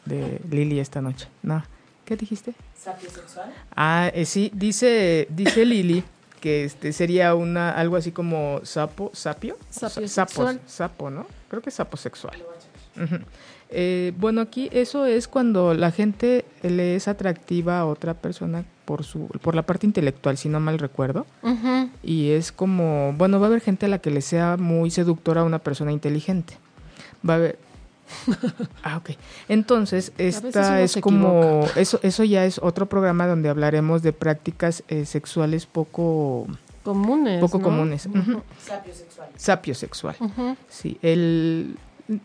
de 0.06 0.40
Lili 0.50 0.80
esta 0.80 1.02
noche. 1.02 1.28
No, 1.42 1.62
¿qué 2.06 2.16
dijiste? 2.16 2.54
¿Sapiosexual? 2.78 3.52
Ah, 3.76 4.10
eh, 4.14 4.24
sí, 4.24 4.50
dice, 4.54 5.26
dice 5.30 5.66
Lili 5.66 6.02
que 6.44 6.64
este 6.66 6.92
sería 6.92 7.34
una 7.34 7.70
algo 7.70 7.96
así 7.96 8.12
como 8.12 8.60
sapo, 8.64 9.10
sapio, 9.14 9.56
Sapio 9.70 10.06
Sa- 10.06 10.26
sapos, 10.26 10.34
sexual. 10.34 10.60
sapo, 10.66 11.08
¿no? 11.08 11.24
Creo 11.48 11.62
que 11.62 11.70
es 11.70 11.74
sapo 11.76 11.96
sexual. 11.96 12.36
Eh, 13.70 14.12
bueno, 14.18 14.42
aquí 14.42 14.68
eso 14.72 15.06
es 15.06 15.26
cuando 15.26 15.72
la 15.72 15.90
gente 15.90 16.44
le 16.62 16.96
es 16.96 17.08
atractiva 17.08 17.78
a 17.78 17.86
otra 17.86 18.12
persona 18.14 18.64
por 18.84 19.04
su 19.04 19.26
por 19.40 19.54
la 19.54 19.62
parte 19.62 19.86
intelectual, 19.86 20.36
si 20.36 20.50
no 20.50 20.60
mal 20.60 20.78
recuerdo, 20.78 21.24
y 22.02 22.30
es 22.32 22.52
como, 22.52 23.14
bueno, 23.16 23.40
va 23.40 23.46
a 23.46 23.48
haber 23.48 23.62
gente 23.62 23.86
a 23.86 23.88
la 23.88 23.98
que 23.98 24.10
le 24.10 24.20
sea 24.20 24.58
muy 24.58 24.90
seductora 24.90 25.40
a 25.40 25.44
una 25.44 25.58
persona 25.60 25.92
inteligente. 25.92 26.58
Va 27.26 27.32
a 27.34 27.36
haber 27.38 27.58
Ah, 28.82 28.98
ok. 28.98 29.10
Entonces, 29.48 30.12
esta 30.18 30.80
es 30.80 30.96
como 31.00 31.64
eso 31.76 31.98
eso 32.02 32.24
ya 32.24 32.44
es 32.44 32.58
otro 32.58 32.86
programa 32.86 33.26
donde 33.26 33.48
hablaremos 33.48 34.02
de 34.02 34.12
prácticas 34.12 34.82
eh, 34.88 35.06
sexuales 35.06 35.66
poco 35.66 36.46
comunes. 36.82 37.40
poco 37.40 37.58
¿no? 37.58 37.64
comunes. 37.64 38.06
Ujú. 38.06 38.42
Sapiosexual. 39.36 40.16
Sí, 40.68 40.98
el, 41.02 41.76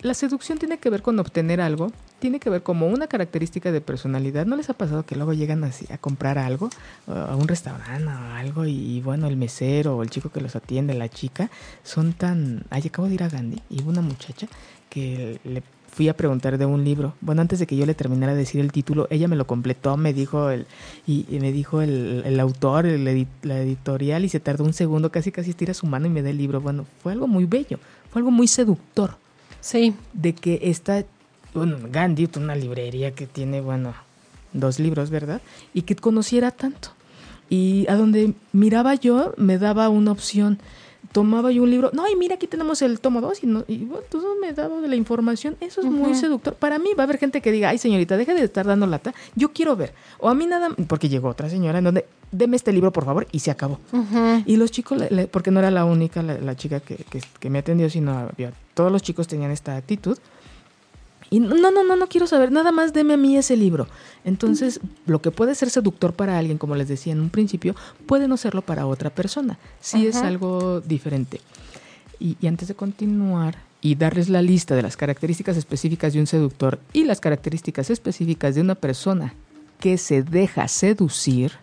la 0.02 0.14
seducción 0.14 0.58
tiene 0.58 0.78
que 0.78 0.90
ver 0.90 1.02
con 1.02 1.20
obtener 1.20 1.62
algo, 1.62 1.92
tiene 2.20 2.40
que 2.40 2.50
ver 2.50 2.64
como 2.64 2.88
una 2.88 3.08
característica 3.08 3.72
de 3.72 3.82
personalidad. 3.82 4.46
¿No 4.46 4.56
les 4.56 4.70
ha 4.70 4.74
pasado 4.74 5.06
que 5.06 5.16
luego 5.16 5.34
llegan 5.34 5.64
así 5.64 5.86
a 5.92 5.98
comprar 5.98 6.38
algo, 6.38 6.70
a 7.08 7.36
un 7.36 7.48
restaurante 7.48 8.06
o 8.06 8.34
algo, 8.36 8.66
y, 8.66 9.02
bueno, 9.02 9.28
el 9.28 9.38
mesero 9.38 9.98
o 9.98 10.04
el 10.04 10.10
chico 10.10 10.30
que 10.30 10.42
los 10.42 10.56
atiende, 10.56 10.94
la 10.94 11.10
chica, 11.10 11.50
son 11.84 12.14
tan... 12.14 12.64
Ay, 12.70 12.84
acabo 12.88 13.08
de 13.08 13.16
ir 13.16 13.24
a 13.24 13.30
Gandhi 13.30 13.62
y 13.70 13.82
hubo 13.82 13.90
una 13.90 14.02
muchacha 14.02 14.48
que 14.90 15.40
le 15.44 15.64
fui 15.88 16.08
a 16.08 16.16
preguntar 16.16 16.58
de 16.58 16.66
un 16.66 16.84
libro. 16.84 17.14
Bueno, 17.22 17.42
antes 17.42 17.60
de 17.60 17.68
que 17.68 17.76
yo 17.76 17.86
le 17.86 17.94
terminara 17.94 18.34
de 18.34 18.40
decir 18.40 18.62
el 18.62 18.72
título, 18.72 19.08
ella 19.10 19.28
me 19.28 19.36
lo 19.36 19.48
completó, 19.48 19.98
me 19.98 20.14
dijo 20.14 20.50
el, 20.50 20.68
y, 21.08 21.26
y 21.30 21.40
me 21.40 21.52
dijo 21.52 21.82
el, 21.82 22.24
el 22.26 22.40
autor, 22.40 22.86
el 22.86 23.28
la 23.44 23.62
editorial, 23.62 24.24
y 24.24 24.30
se 24.30 24.40
tardó 24.40 24.64
un 24.64 24.74
segundo, 24.74 25.12
casi 25.12 25.32
casi 25.32 25.50
estira 25.52 25.74
su 25.74 25.88
mano 25.88 26.06
y 26.06 26.10
me 26.10 26.22
da 26.22 26.30
el 26.30 26.38
libro. 26.38 26.62
Bueno, 26.62 26.86
fue 27.02 27.14
algo 27.14 27.28
muy 27.28 27.46
bello, 27.46 27.80
fue 28.12 28.20
algo 28.20 28.32
muy 28.32 28.48
seductor 28.48 29.18
Sí, 29.62 29.94
de 30.14 30.34
que 30.34 30.60
esta, 30.64 31.04
bueno, 31.54 31.78
Gandhi, 31.92 32.30
una 32.38 32.56
librería 32.56 33.12
que 33.12 33.28
tiene, 33.28 33.62
bueno, 33.62 33.94
dos 34.54 34.80
libros, 34.80 35.10
¿verdad? 35.10 35.42
Y 35.74 35.84
que 35.84 35.96
conociera 35.96 36.52
tanto. 36.52 36.90
Y 37.50 37.86
a 37.90 37.96
donde 37.96 38.34
miraba 38.54 38.96
yo, 38.96 39.34
me 39.38 39.58
daba 39.58 39.90
una 39.90 40.12
opción. 40.12 40.60
Tomaba 41.12 41.52
yo 41.52 41.64
un 41.64 41.72
libro, 41.72 41.90
no, 41.92 42.08
y 42.08 42.16
mira, 42.16 42.36
aquí 42.36 42.46
tenemos 42.46 42.84
el 42.84 43.00
tomo 43.00 43.20
2 43.20 43.44
y, 43.44 43.48
no, 43.48 43.64
y 43.68 43.78
bueno, 43.80 44.04
todo 44.12 44.36
me 44.40 44.54
daba 44.54 44.80
de 44.80 44.88
la 44.88 44.96
información. 44.96 45.56
Eso 45.60 45.82
es 45.82 45.88
muy 45.88 46.14
seductor. 46.14 46.54
Para 46.54 46.78
mí 46.78 46.90
va 46.96 47.04
a 47.04 47.06
haber 47.06 47.18
gente 47.18 47.42
que 47.42 47.52
diga, 47.52 47.70
ay 47.70 47.80
señorita, 47.80 48.16
deje 48.16 48.36
de 48.36 48.44
estar 48.44 48.68
dando 48.68 48.86
lata, 48.86 49.16
yo 49.36 49.52
quiero 49.52 49.76
ver. 49.76 49.94
O 50.20 50.30
a 50.30 50.36
mí 50.36 50.46
nada, 50.46 50.70
porque 50.88 51.10
llegó 51.10 51.30
otra 51.30 51.50
señora 51.50 51.80
en 51.80 51.86
donde, 51.86 52.06
deme 52.32 52.56
este 52.58 52.72
libro 52.74 52.92
por 52.92 53.06
favor, 53.06 53.28
y 53.32 53.40
se 53.40 53.50
acabó. 53.50 53.80
Y 54.46 54.58
los 54.58 54.70
chicos, 54.70 55.00
le- 55.00 55.10
le- 55.10 55.28
porque 55.28 55.50
no 55.50 55.60
era 55.60 55.72
la 55.72 55.84
única 55.86 56.22
la, 56.22 56.38
la 56.38 56.56
chica 56.56 56.80
que, 56.80 56.98
que, 56.98 57.22
que 57.40 57.50
me 57.50 57.58
atendió, 57.60 57.90
sino 57.90 58.16
había, 58.16 58.54
todos 58.76 58.92
los 58.92 59.02
chicos 59.02 59.28
tenían 59.28 59.50
esta 59.50 59.78
actitud. 59.78 60.16
Y 61.30 61.40
no, 61.40 61.56
no, 61.56 61.84
no, 61.84 61.96
no 61.96 62.08
quiero 62.08 62.26
saber, 62.26 62.52
nada 62.52 62.72
más 62.72 62.94
deme 62.94 63.14
a 63.14 63.18
mí 63.18 63.38
ese 63.38 63.56
libro. 63.56 63.88
Entonces, 64.26 64.80
lo 65.06 65.22
que 65.22 65.32
puede 65.32 65.54
ser 65.54 65.70
seductor 65.70 66.14
para 66.14 66.38
alguien, 66.38 66.58
como 66.58 66.76
les 66.76 66.88
decía 66.88 67.14
en 67.14 67.20
un 67.20 67.30
principio, 67.30 67.76
puede 68.08 68.28
no 68.28 68.36
serlo 68.38 68.62
para 68.64 68.88
otra 68.88 69.10
persona. 69.10 69.60
Sí 69.80 70.08
es 70.08 70.16
algo 70.16 70.82
diferente. 70.82 71.40
Y, 72.20 72.36
y 72.42 72.48
antes 72.48 72.68
de 72.68 72.76
continuar 72.76 73.58
y 73.82 73.96
darles 73.96 74.30
la 74.30 74.42
lista 74.42 74.76
de 74.76 74.82
las 74.82 74.98
características 74.98 75.56
específicas 75.56 76.14
de 76.14 76.20
un 76.20 76.28
seductor 76.28 76.80
y 76.94 77.06
las 77.06 77.22
características 77.22 77.90
específicas 77.90 78.56
de 78.56 78.62
una 78.62 78.76
persona 78.76 79.34
que 79.80 79.98
se 79.98 80.24
deja 80.24 80.68
seducir, 80.68 81.54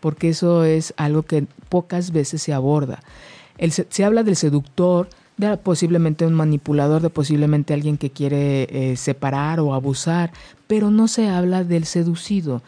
porque 0.00 0.28
eso 0.28 0.64
es 0.64 0.94
algo 0.96 1.22
que 1.22 1.46
pocas 1.68 2.12
veces 2.12 2.42
se 2.42 2.52
aborda. 2.52 3.02
El 3.58 3.72
se, 3.72 3.86
se 3.88 4.04
habla 4.04 4.22
del 4.22 4.36
seductor, 4.36 5.08
de 5.36 5.56
posiblemente 5.58 6.26
un 6.26 6.32
manipulador, 6.34 7.02
de 7.02 7.10
posiblemente 7.10 7.74
alguien 7.74 7.98
que 7.98 8.10
quiere 8.10 8.68
eh, 8.92 8.96
separar 8.96 9.60
o 9.60 9.74
abusar, 9.74 10.32
pero 10.66 10.90
no 10.90 11.08
se 11.08 11.28
habla 11.28 11.62
del 11.64 11.84
seducido. 11.84 12.62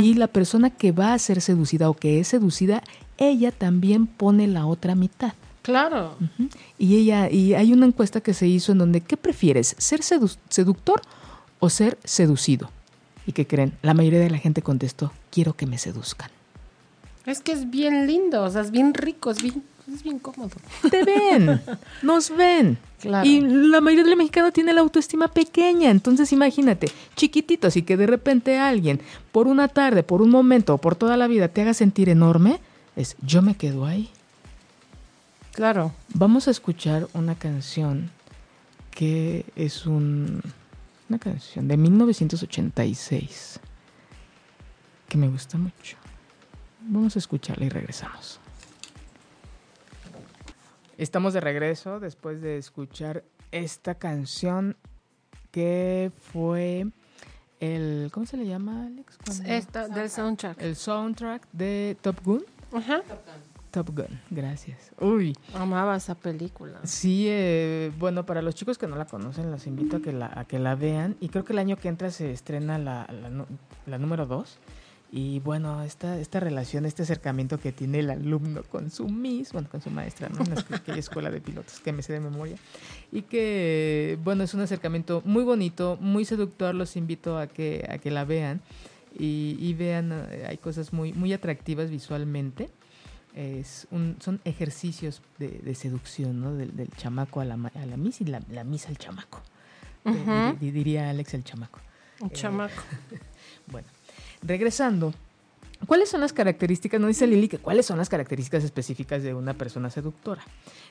Y 0.00 0.14
la 0.14 0.26
persona 0.28 0.70
que 0.70 0.90
va 0.92 1.12
a 1.12 1.18
ser 1.18 1.40
seducida 1.40 1.90
o 1.90 1.94
que 1.94 2.20
es 2.20 2.28
seducida, 2.28 2.82
ella 3.18 3.52
también 3.52 4.06
pone 4.06 4.46
la 4.46 4.66
otra 4.66 4.94
mitad. 4.94 5.34
Claro. 5.62 6.16
Y 6.78 6.96
ella, 6.96 7.30
y 7.30 7.54
hay 7.54 7.72
una 7.72 7.86
encuesta 7.86 8.20
que 8.20 8.34
se 8.34 8.46
hizo 8.46 8.72
en 8.72 8.78
donde, 8.78 9.00
¿qué 9.00 9.16
prefieres? 9.16 9.74
¿Ser 9.78 10.00
sedu- 10.00 10.36
seductor 10.48 11.00
o 11.58 11.70
ser 11.70 11.98
seducido? 12.04 12.70
¿Y 13.26 13.32
qué 13.32 13.46
creen? 13.46 13.72
La 13.82 13.94
mayoría 13.94 14.20
de 14.20 14.28
la 14.30 14.36
gente 14.38 14.60
contestó, 14.62 15.12
quiero 15.30 15.54
que 15.54 15.66
me 15.66 15.78
seduzcan. 15.78 16.30
Es 17.24 17.40
que 17.40 17.52
es 17.52 17.70
bien 17.70 18.06
lindo, 18.06 18.42
o 18.42 18.50
sea, 18.50 18.60
es 18.60 18.70
bien 18.70 18.92
rico, 18.92 19.30
es 19.30 19.40
bien, 19.42 19.62
es 19.92 20.02
bien 20.02 20.18
cómodo. 20.18 20.50
Te 20.90 21.04
ven, 21.04 21.60
nos 22.02 22.34
ven. 22.34 22.78
Claro. 23.00 23.28
Y 23.28 23.40
la 23.40 23.80
mayoría 23.80 24.04
del 24.04 24.16
mexicano 24.16 24.50
tiene 24.50 24.72
la 24.72 24.80
autoestima 24.80 25.28
pequeña, 25.28 25.90
entonces 25.90 26.32
imagínate, 26.32 26.90
chiquititos 27.16 27.76
y 27.76 27.82
que 27.82 27.96
de 27.96 28.06
repente 28.06 28.58
alguien 28.58 29.00
por 29.30 29.46
una 29.46 29.68
tarde, 29.68 30.02
por 30.02 30.22
un 30.22 30.30
momento 30.30 30.74
o 30.74 30.78
por 30.78 30.96
toda 30.96 31.16
la 31.16 31.26
vida 31.26 31.48
te 31.48 31.60
haga 31.60 31.74
sentir 31.74 32.08
enorme, 32.08 32.60
es 32.96 33.16
yo 33.20 33.42
me 33.42 33.56
quedo 33.56 33.84
ahí. 33.84 34.08
Claro. 35.52 35.92
Vamos 36.14 36.48
a 36.48 36.50
escuchar 36.50 37.06
una 37.12 37.34
canción 37.34 38.10
que 38.90 39.44
es 39.54 39.86
un, 39.86 40.40
una 41.08 41.18
canción 41.18 41.68
de 41.68 41.76
1986 41.76 43.60
que 45.08 45.18
me 45.18 45.28
gusta 45.28 45.58
mucho. 45.58 45.96
Vamos 46.80 47.16
a 47.16 47.18
escucharla 47.18 47.66
y 47.66 47.68
regresamos. 47.68 48.40
Estamos 50.98 51.32
de 51.34 51.40
regreso 51.40 52.00
después 52.00 52.40
de 52.40 52.58
escuchar 52.58 53.24
esta 53.50 53.96
canción 53.96 54.76
que 55.50 56.10
fue 56.32 56.86
el 57.60 58.10
¿cómo 58.12 58.26
se 58.26 58.36
le 58.36 58.46
llama 58.46 58.86
Alex? 58.86 59.18
Esta, 59.44 59.88
del 59.88 60.10
soundtrack. 60.10 60.60
El 60.60 60.76
soundtrack 60.76 61.48
de 61.52 61.96
Top 62.00 62.16
Gun. 62.24 62.44
Ajá. 62.72 63.02
Top 63.70 63.90
Gun, 63.90 64.20
gracias. 64.30 64.92
Uy, 65.00 65.36
Amaba 65.54 65.96
esa 65.96 66.14
película. 66.14 66.78
Sí, 66.84 67.26
eh, 67.28 67.90
bueno, 67.98 68.24
para 68.24 68.40
los 68.40 68.54
chicos 68.54 68.78
que 68.78 68.86
no 68.86 68.94
la 68.96 69.06
conocen, 69.06 69.50
los 69.50 69.66
invito 69.66 69.96
a 69.96 70.00
que 70.00 70.12
la, 70.12 70.30
a 70.32 70.44
que 70.44 70.60
la 70.60 70.76
vean. 70.76 71.16
Y 71.20 71.28
creo 71.28 71.44
que 71.44 71.52
el 71.52 71.58
año 71.58 71.76
que 71.76 71.88
entra 71.88 72.10
se 72.10 72.30
estrena 72.30 72.78
la, 72.78 73.08
la, 73.10 73.46
la 73.86 73.98
número 73.98 74.26
2. 74.26 74.58
Y 75.16 75.38
bueno, 75.38 75.80
esta, 75.84 76.18
esta 76.18 76.40
relación, 76.40 76.86
este 76.86 77.04
acercamiento 77.04 77.60
que 77.60 77.70
tiene 77.70 78.00
el 78.00 78.10
alumno 78.10 78.64
con 78.64 78.90
su 78.90 79.08
Miss, 79.08 79.52
bueno, 79.52 79.68
con 79.70 79.80
su 79.80 79.88
maestra, 79.88 80.28
¿no? 80.28 80.40
En 80.44 80.74
aquella 80.74 80.98
escuela 80.98 81.30
de 81.30 81.40
pilotos 81.40 81.78
que 81.78 81.92
me 81.92 82.02
sé 82.02 82.14
de 82.14 82.18
memoria. 82.18 82.56
Y 83.12 83.22
que, 83.22 84.18
bueno, 84.24 84.42
es 84.42 84.54
un 84.54 84.60
acercamiento 84.62 85.22
muy 85.24 85.44
bonito, 85.44 85.96
muy 86.00 86.24
seductor. 86.24 86.74
Los 86.74 86.96
invito 86.96 87.38
a 87.38 87.46
que, 87.46 87.86
a 87.88 87.98
que 87.98 88.10
la 88.10 88.24
vean. 88.24 88.60
Y, 89.16 89.56
y 89.60 89.74
vean, 89.74 90.10
eh, 90.32 90.46
hay 90.48 90.56
cosas 90.56 90.92
muy, 90.92 91.12
muy 91.12 91.32
atractivas 91.32 91.90
visualmente 91.90 92.68
es 93.36 93.86
un, 93.90 94.16
son 94.20 94.40
ejercicios 94.44 95.22
de, 95.38 95.48
de 95.48 95.74
seducción, 95.76 96.40
¿no? 96.40 96.54
Del, 96.54 96.76
del 96.76 96.88
chamaco 96.90 97.40
a 97.40 97.44
la, 97.44 97.54
a 97.54 97.86
la 97.86 97.96
miss 97.96 98.20
y 98.20 98.24
la, 98.24 98.40
la 98.50 98.64
miss 98.64 98.86
al 98.88 98.98
chamaco. 98.98 99.42
Eh, 100.04 100.54
diría 100.60 101.08
Alex 101.08 101.34
el 101.34 101.44
chamaco. 101.44 101.80
Un 102.20 102.30
chamaco. 102.30 102.82
Bueno, 103.66 103.88
regresando. 104.44 105.12
¿Cuáles 105.86 106.08
son 106.08 106.20
las 106.20 106.32
características? 106.32 107.00
No 107.00 107.08
dice 107.08 107.26
Lili 107.26 107.48
que 107.48 107.58
cuáles 107.58 107.84
son 107.86 107.98
las 107.98 108.08
características 108.08 108.64
específicas 108.64 109.22
de 109.22 109.34
una 109.34 109.54
persona 109.54 109.90
seductora. 109.90 110.42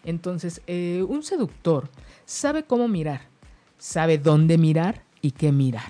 Entonces, 0.03 0.61
eh, 0.67 1.03
un 1.07 1.23
seductor 1.23 1.89
sabe 2.25 2.63
cómo 2.63 2.87
mirar, 2.87 3.21
sabe 3.77 4.17
dónde 4.17 4.57
mirar 4.57 5.01
y 5.21 5.31
qué 5.31 5.51
mirar. 5.51 5.89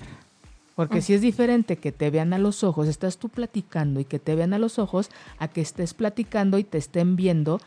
Porque 0.74 1.02
si 1.02 1.14
es 1.14 1.20
diferente 1.20 1.76
que 1.76 1.92
te 1.92 2.10
vean 2.10 2.32
a 2.32 2.38
los 2.38 2.64
ojos, 2.64 2.88
estás 2.88 3.18
tú 3.18 3.28
platicando 3.28 4.00
y 4.00 4.04
que 4.04 4.18
te 4.18 4.34
vean 4.34 4.54
a 4.54 4.58
los 4.58 4.78
ojos, 4.78 5.08
a 5.38 5.48
que 5.48 5.60
estés 5.60 5.94
platicando 5.94 6.58
y 6.58 6.64
te 6.64 6.78
estén 6.78 7.14
viendo, 7.14 7.60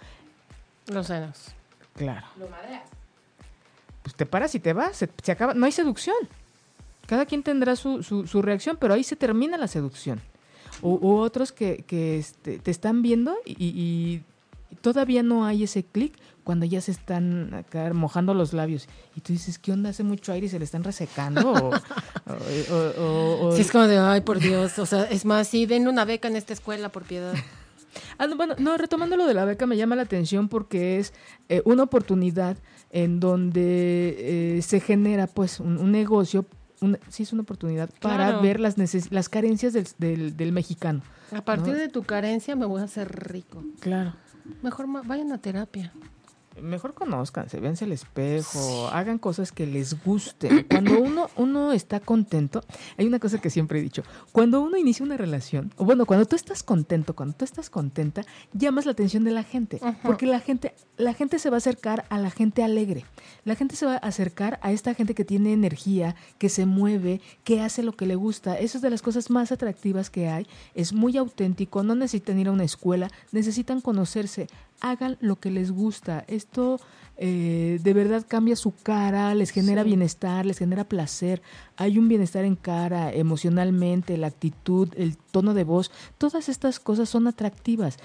Los 0.88 1.08
senos. 1.08 1.52
claro. 1.96 2.26
Pues 4.04 4.16
te 4.16 4.26
paras 4.26 4.56
y 4.56 4.60
te 4.60 4.74
vas, 4.74 4.98
se, 4.98 5.10
se 5.22 5.32
acaba, 5.32 5.54
no 5.54 5.66
hay 5.66 5.72
seducción. 5.72 6.16
Cada 7.08 7.26
quien 7.26 7.42
tendrá 7.42 7.76
su, 7.76 8.04
su- 8.04 8.28
su 8.28 8.42
reacción, 8.44 8.78
pero 8.80 8.94
ahí 8.94 9.04
se 9.04 9.16
termina 9.16 9.58
la 9.58 9.68
seducción. 9.68 10.22
U, 10.84 11.00
u 11.02 11.16
otros 11.18 11.52
que, 11.52 11.84
que, 11.88 12.20
este, 12.20 12.60
te 12.60 12.70
están 12.70 13.02
viendo 13.02 13.34
y, 13.46 13.54
y- 13.54 14.24
y 14.70 14.76
todavía 14.82 15.24
no 15.24 15.44
hay 15.46 15.64
ese 15.64 15.84
clic 15.84 16.14
cuando 16.44 16.66
ya 16.66 16.80
se 16.82 16.92
están 16.92 17.54
acá 17.54 17.92
mojando 17.94 18.34
los 18.34 18.54
labios. 18.54 18.88
Y 19.16 19.22
tú 19.22 19.34
dices, 19.34 19.58
¿qué 19.58 19.72
onda? 19.72 19.90
Hace 19.90 20.04
mucho 20.04 20.32
aire 20.34 20.46
y 20.46 20.50
se 20.50 20.60
le 20.60 20.66
están 20.66 20.84
resecando. 20.84 21.52
o, 21.52 21.70
o- 22.28 22.74
o- 22.76 23.02
o- 23.04 23.48
o- 23.48 23.52
Sí, 23.56 23.62
es 23.62 23.72
como 23.72 23.88
de, 23.88 23.98
ay, 23.98 24.22
por 24.22 24.40
Dios. 24.40 24.78
O 24.80 24.86
sea, 24.86 25.04
es 25.06 25.26
más, 25.26 25.48
sí, 25.48 25.66
denle 25.66 25.90
una 25.90 26.06
beca 26.06 26.28
en 26.28 26.36
esta 26.36 26.54
escuela, 26.54 26.90
por 26.90 27.04
piedad. 27.04 27.34
Ah, 28.20 28.28
no, 28.28 28.36
bueno, 28.36 28.54
no, 28.60 28.78
retomando 28.78 29.18
lo 29.18 29.26
de 29.26 29.34
la 29.34 29.44
beca 29.46 29.66
me 29.66 29.76
llama 29.76 29.96
la 29.96 30.04
atención 30.04 30.50
porque 30.50 31.00
es 31.00 31.14
eh, 31.50 31.64
una 31.66 31.82
oportunidad 31.84 32.58
en 32.92 33.20
donde 33.20 34.58
eh, 34.58 34.62
se 34.62 34.80
genera 34.80 35.26
pues 35.26 35.60
un, 35.60 35.78
un 35.80 35.92
negocio, 35.92 36.46
sí 37.10 37.24
es 37.24 37.34
una 37.34 37.42
oportunidad 37.42 37.90
para 38.02 38.16
Claro. 38.28 38.42
ver 38.42 38.60
las, 38.60 38.78
neces- 38.78 39.10
las 39.12 39.30
carencias 39.30 39.74
del, 39.74 39.88
del- 39.98 40.38
del 40.38 40.52
mexicano. 40.52 41.02
A 41.36 41.42
partir 41.42 41.74
No. 41.74 41.80
de 41.80 41.90
tu 41.90 42.04
carencia 42.04 42.56
me 42.56 42.66
voy 42.66 42.82
a 42.82 42.86
hacer 42.86 43.10
rico. 43.32 43.64
Claro. 43.80 44.14
Mejor 44.62 44.88
vayan 45.06 45.32
a 45.32 45.40
terapia. 45.40 45.92
Mejor 46.62 46.94
conózcanse, 46.94 47.60
véanse 47.60 47.86
el 47.86 47.92
espejo, 47.92 48.88
hagan 48.90 49.18
cosas 49.18 49.52
que 49.52 49.66
les 49.66 50.04
gusten. 50.04 50.66
Cuando 50.70 51.00
uno, 51.02 51.30
uno 51.36 51.72
está 51.72 52.00
contento, 52.00 52.64
hay 52.98 53.06
una 53.06 53.20
cosa 53.20 53.40
que 53.40 53.50
siempre 53.50 53.80
he 53.80 53.82
dicho, 53.82 54.04
cuando 54.32 54.62
uno 54.62 54.78
inicia 54.78 55.06
una 55.06 55.18
relación, 55.18 55.74
o 55.78 55.86
bueno, 55.86 56.06
cuando 56.06 56.26
tú 56.26 56.36
estás 56.36 56.64
contento, 56.64 57.16
cuando 57.16 57.36
tú 57.36 57.46
estás 57.46 57.70
contenta, 57.70 58.24
llamas 58.54 58.86
la 58.86 58.92
atención 58.94 59.24
de 59.24 59.32
la 59.32 59.44
gente, 59.44 59.80
porque 60.04 60.26
la 60.26 60.40
gente, 60.40 60.74
la 60.98 61.14
gente 61.14 61.40
se 61.40 61.50
va 61.50 61.58
a 61.58 61.60
acercar 61.60 62.06
a 62.10 62.18
la 62.18 62.32
gente 62.32 62.64
alegre, 62.64 63.06
la 63.44 63.56
gente 63.56 63.76
se 63.76 63.86
va 63.86 63.94
a 63.94 63.98
acercar 63.98 64.60
a 64.62 64.72
esta 64.72 64.94
gente 64.94 65.16
que 65.16 65.26
tiene 65.26 65.54
energía, 65.54 66.16
que 66.38 66.50
se 66.50 66.66
mueve, 66.66 67.22
que 67.44 67.62
hace 67.62 67.84
lo 67.84 67.94
que 67.94 68.06
le 68.06 68.16
gusta. 68.16 68.58
Eso 68.58 68.78
es 68.78 68.82
de 68.82 68.90
las 68.90 69.02
cosas 69.02 69.30
más 69.30 69.52
atractivas 69.52 70.10
que 70.10 70.28
hay, 70.28 70.48
es 70.74 70.94
muy 70.94 71.18
auténtico, 71.18 71.84
no 71.84 71.96
necesitan 71.96 72.40
ir 72.40 72.48
a 72.48 72.52
una 72.52 72.64
escuela, 72.64 73.10
necesitan 73.32 73.82
conocerse, 73.82 74.48
hagan 74.82 75.18
lo 75.22 75.38
que 75.38 75.52
les 75.52 75.72
gusta. 75.72 76.24
Esto 76.28 76.80
eh, 77.20 77.80
de 77.82 77.94
verdad 77.94 78.26
cambia 78.28 78.56
su 78.56 78.74
cara, 78.76 79.34
les 79.34 79.50
genera 79.50 79.82
Sí. 79.82 79.88
bienestar, 79.90 80.46
les 80.46 80.60
genera 80.60 80.84
placer. 80.84 81.42
Hay 81.76 81.98
un 81.98 82.08
bienestar 82.08 82.46
en 82.46 82.56
cara, 82.56 83.12
emocionalmente, 83.12 84.18
la 84.18 84.28
actitud, 84.28 84.90
el 84.96 85.18
tono 85.18 85.54
de 85.56 85.64
voz, 85.64 85.92
todas 86.20 86.48
estas 86.48 86.80
cosas 86.80 87.10
son 87.10 87.28
atractivas. 87.28 87.98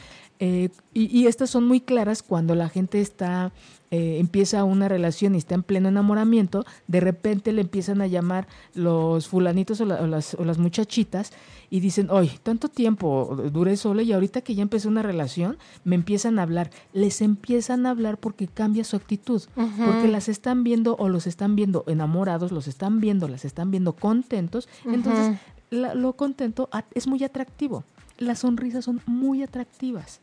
Eh, 0.45 0.71
y, 0.93 1.05
y 1.17 1.29
estas 1.29 1.51
son 1.51 1.69
muy 1.69 1.81
claras 1.81 2.25
cuando 2.25 2.57
la 2.57 2.69
gente 2.69 3.01
está, 3.01 3.53
eh, 3.93 4.17
empieza 4.19 4.65
una 4.65 4.89
relación 4.89 5.37
y 5.37 5.39
está 5.39 5.55
en 5.55 5.63
pleno 5.63 5.89
enamoramiento, 5.89 6.65
de 6.89 6.99
repente 6.99 7.53
le 7.53 7.61
empiezan 7.61 8.01
a 8.01 8.09
llamar 8.09 8.49
los 8.75 9.29
fulanitos 9.29 9.81
o, 9.81 9.85
la- 9.85 10.01
o 10.03 10.07
las, 10.09 10.35
o 10.35 10.45
las 10.45 10.59
muchachitas 10.59 11.33
y 11.71 11.79
dicen, 11.79 12.11
oye, 12.11 12.41
tanto 12.43 12.69
tiempo 12.69 13.37
duré 13.53 13.77
sola 13.77 14.03
y 14.03 14.13
ahorita 14.13 14.41
que 14.41 14.57
ya 14.57 14.63
empecé 14.63 14.89
una 14.89 15.03
relación, 15.03 15.59
me 15.85 15.95
empiezan 15.95 16.41
a 16.41 16.43
hablar. 16.43 16.71
Les 16.93 17.23
empiezan 17.23 17.87
a 17.87 17.91
hablar 17.91 18.19
porque 18.19 18.49
cambia 18.49 18.83
su 18.83 18.97
actitud, 18.97 19.43
porque 19.87 20.09
las 20.09 20.29
están 20.29 20.65
viendo 20.65 20.97
o 20.99 21.09
los 21.09 21.29
están 21.29 21.55
viendo 21.55 21.85
enamorados, 21.87 22.51
los 22.51 22.67
están 22.67 22.99
viendo, 23.01 23.29
las 23.29 23.45
están 23.45 23.71
viendo 23.71 23.93
contentos, 23.93 24.69
entonces 24.85 25.39
la- 25.71 25.95
lo 25.95 26.15
contento 26.15 26.69
es 26.95 27.07
muy 27.07 27.23
atractivo. 27.23 27.85
las 28.19 28.41
sonrisas 28.41 28.85
son 28.85 29.01
muy 29.07 29.43
atractivas. 29.43 30.21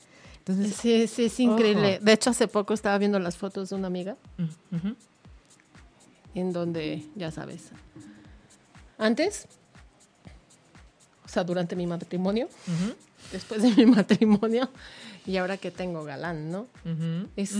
Entonces, 0.50 0.76
Sí, 0.76 1.08
sí, 1.08 1.26
es 1.26 1.40
increíble. 1.40 1.96
Ojo. 1.98 2.06
De 2.06 2.14
hecho, 2.14 2.30
hace 2.32 2.48
poco 2.48 2.74
estaba 2.74 2.98
viendo 2.98 3.20
las 3.20 3.38
fotos 3.38 3.70
de 3.70 3.76
una 3.76 3.88
amiga 3.88 4.16
mm, 4.38 4.88
en 6.36 6.54
donde, 6.54 7.06
ya 7.16 7.32
sabes, 7.32 7.70
antes, 8.98 9.48
o 11.24 11.28
sea, 11.28 11.44
durante 11.44 11.76
mi 11.76 11.86
matrimonio, 11.86 12.50
después 13.32 13.62
de 13.62 13.72
mi 13.76 13.86
matrimonio 13.96 14.70
y 15.26 15.38
ahora 15.38 15.58
que 15.58 15.70
tengo 15.72 16.04
galán, 16.04 16.52
¿no? 16.52 16.68
Es, 17.36 17.56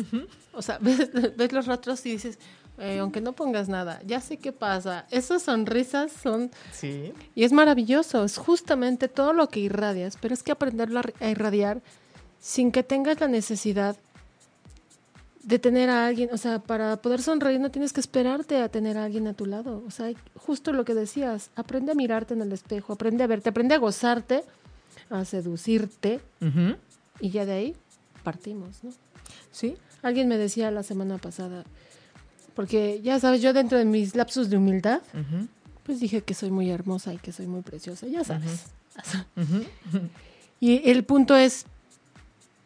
o 0.54 0.62
sea, 0.62 0.78
ves, 0.82 1.12
ves 1.38 1.52
los 1.54 1.68
rostros 1.68 2.04
y 2.06 2.12
dices, 2.12 2.40
eh, 2.80 3.00
aunque 3.00 3.22
no 3.22 3.34
pongas 3.34 3.68
nada, 3.70 4.02
ya 4.06 4.22
sé 4.22 4.38
qué 4.38 4.52
pasa. 4.52 5.06
Esas 5.12 5.44
sonrisas 5.44 6.12
son 6.12 6.50
Sí. 6.72 7.14
Y 7.36 7.44
es 7.44 7.52
maravilloso, 7.52 8.24
es 8.24 8.38
justamente 8.38 9.08
todo 9.08 9.34
lo 9.34 9.50
que 9.50 9.60
irradias, 9.60 10.18
pero 10.20 10.34
es 10.34 10.44
que 10.44 10.52
aprenderlo 10.52 11.02
a 11.20 11.30
irradiar 11.30 11.82
sin 12.40 12.72
que 12.72 12.84
tengas 12.84 13.20
la 13.20 13.28
necesidad 13.28 13.98
de 15.44 15.60
tener 15.60 15.90
a 15.90 16.06
alguien, 16.06 16.30
o 16.32 16.38
sea, 16.38 16.60
para 16.60 16.98
poder 16.98 17.22
sonreír 17.22 17.60
no 17.60 17.72
tienes 17.72 17.94
que 17.94 18.00
esperarte 18.00 18.58
a 18.58 18.70
tener 18.70 18.98
a 18.98 19.06
alguien 19.06 19.28
a 19.28 19.34
tu 19.34 19.46
lado, 19.46 19.84
o 19.88 19.92
sea, 19.92 20.12
justo 20.36 20.74
lo 20.74 20.86
que 20.86 20.94
decías, 20.94 21.50
aprende 21.56 21.92
a 21.92 21.96
mirarte 21.96 22.34
en 22.34 22.42
el 22.42 22.52
espejo, 22.52 22.94
aprende 22.94 23.24
a 23.24 23.28
verte, 23.28 23.50
aprende 23.50 23.76
a 23.76 23.78
gozarte, 23.78 24.44
a 25.10 25.26
seducirte 25.26 26.20
y 27.20 27.30
ya 27.30 27.46
de 27.46 27.52
ahí 27.54 27.76
partimos, 28.24 28.84
¿no? 28.84 28.92
Sí. 29.52 29.76
Alguien 30.02 30.28
me 30.28 30.38
decía 30.38 30.72
la 30.72 30.84
semana 30.84 31.18
pasada, 31.18 31.64
porque 32.56 33.02
ya 33.02 33.20
sabes, 33.20 33.42
yo 33.42 33.54
dentro 33.54 33.78
de 33.78 33.86
mis 33.86 34.16
lapsus 34.16 34.50
de 34.50 34.58
humildad, 34.58 35.02
pues 35.84 36.00
dije 36.00 36.22
que 36.22 36.34
soy 36.34 36.52
muy 36.52 36.70
hermosa 36.70 37.14
y 37.14 37.18
que 37.18 37.32
soy 37.32 37.48
muy 37.48 37.62
preciosa, 37.62 38.08
ya 38.08 38.24
sabes. 38.24 38.66
Y 40.62 40.90
el 40.90 41.06
punto 41.06 41.38
es, 41.38 41.66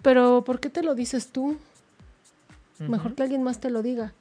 pero 0.04 0.44
¿por 0.44 0.60
qué 0.60 0.70
te 0.70 0.84
lo 0.84 0.94
dices 0.94 1.30
tú? 1.30 1.58
Mejor 2.78 3.16
que 3.16 3.24
alguien 3.24 3.42
más 3.42 3.60
te 3.60 3.70
lo 3.70 3.82
diga. 3.82 4.14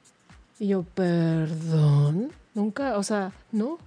Y 0.59 0.67
yo, 0.69 0.83
perdón, 0.83 2.31
nunca, 2.55 2.97
o 2.97 3.03
sea, 3.03 3.31
no. 3.51 3.77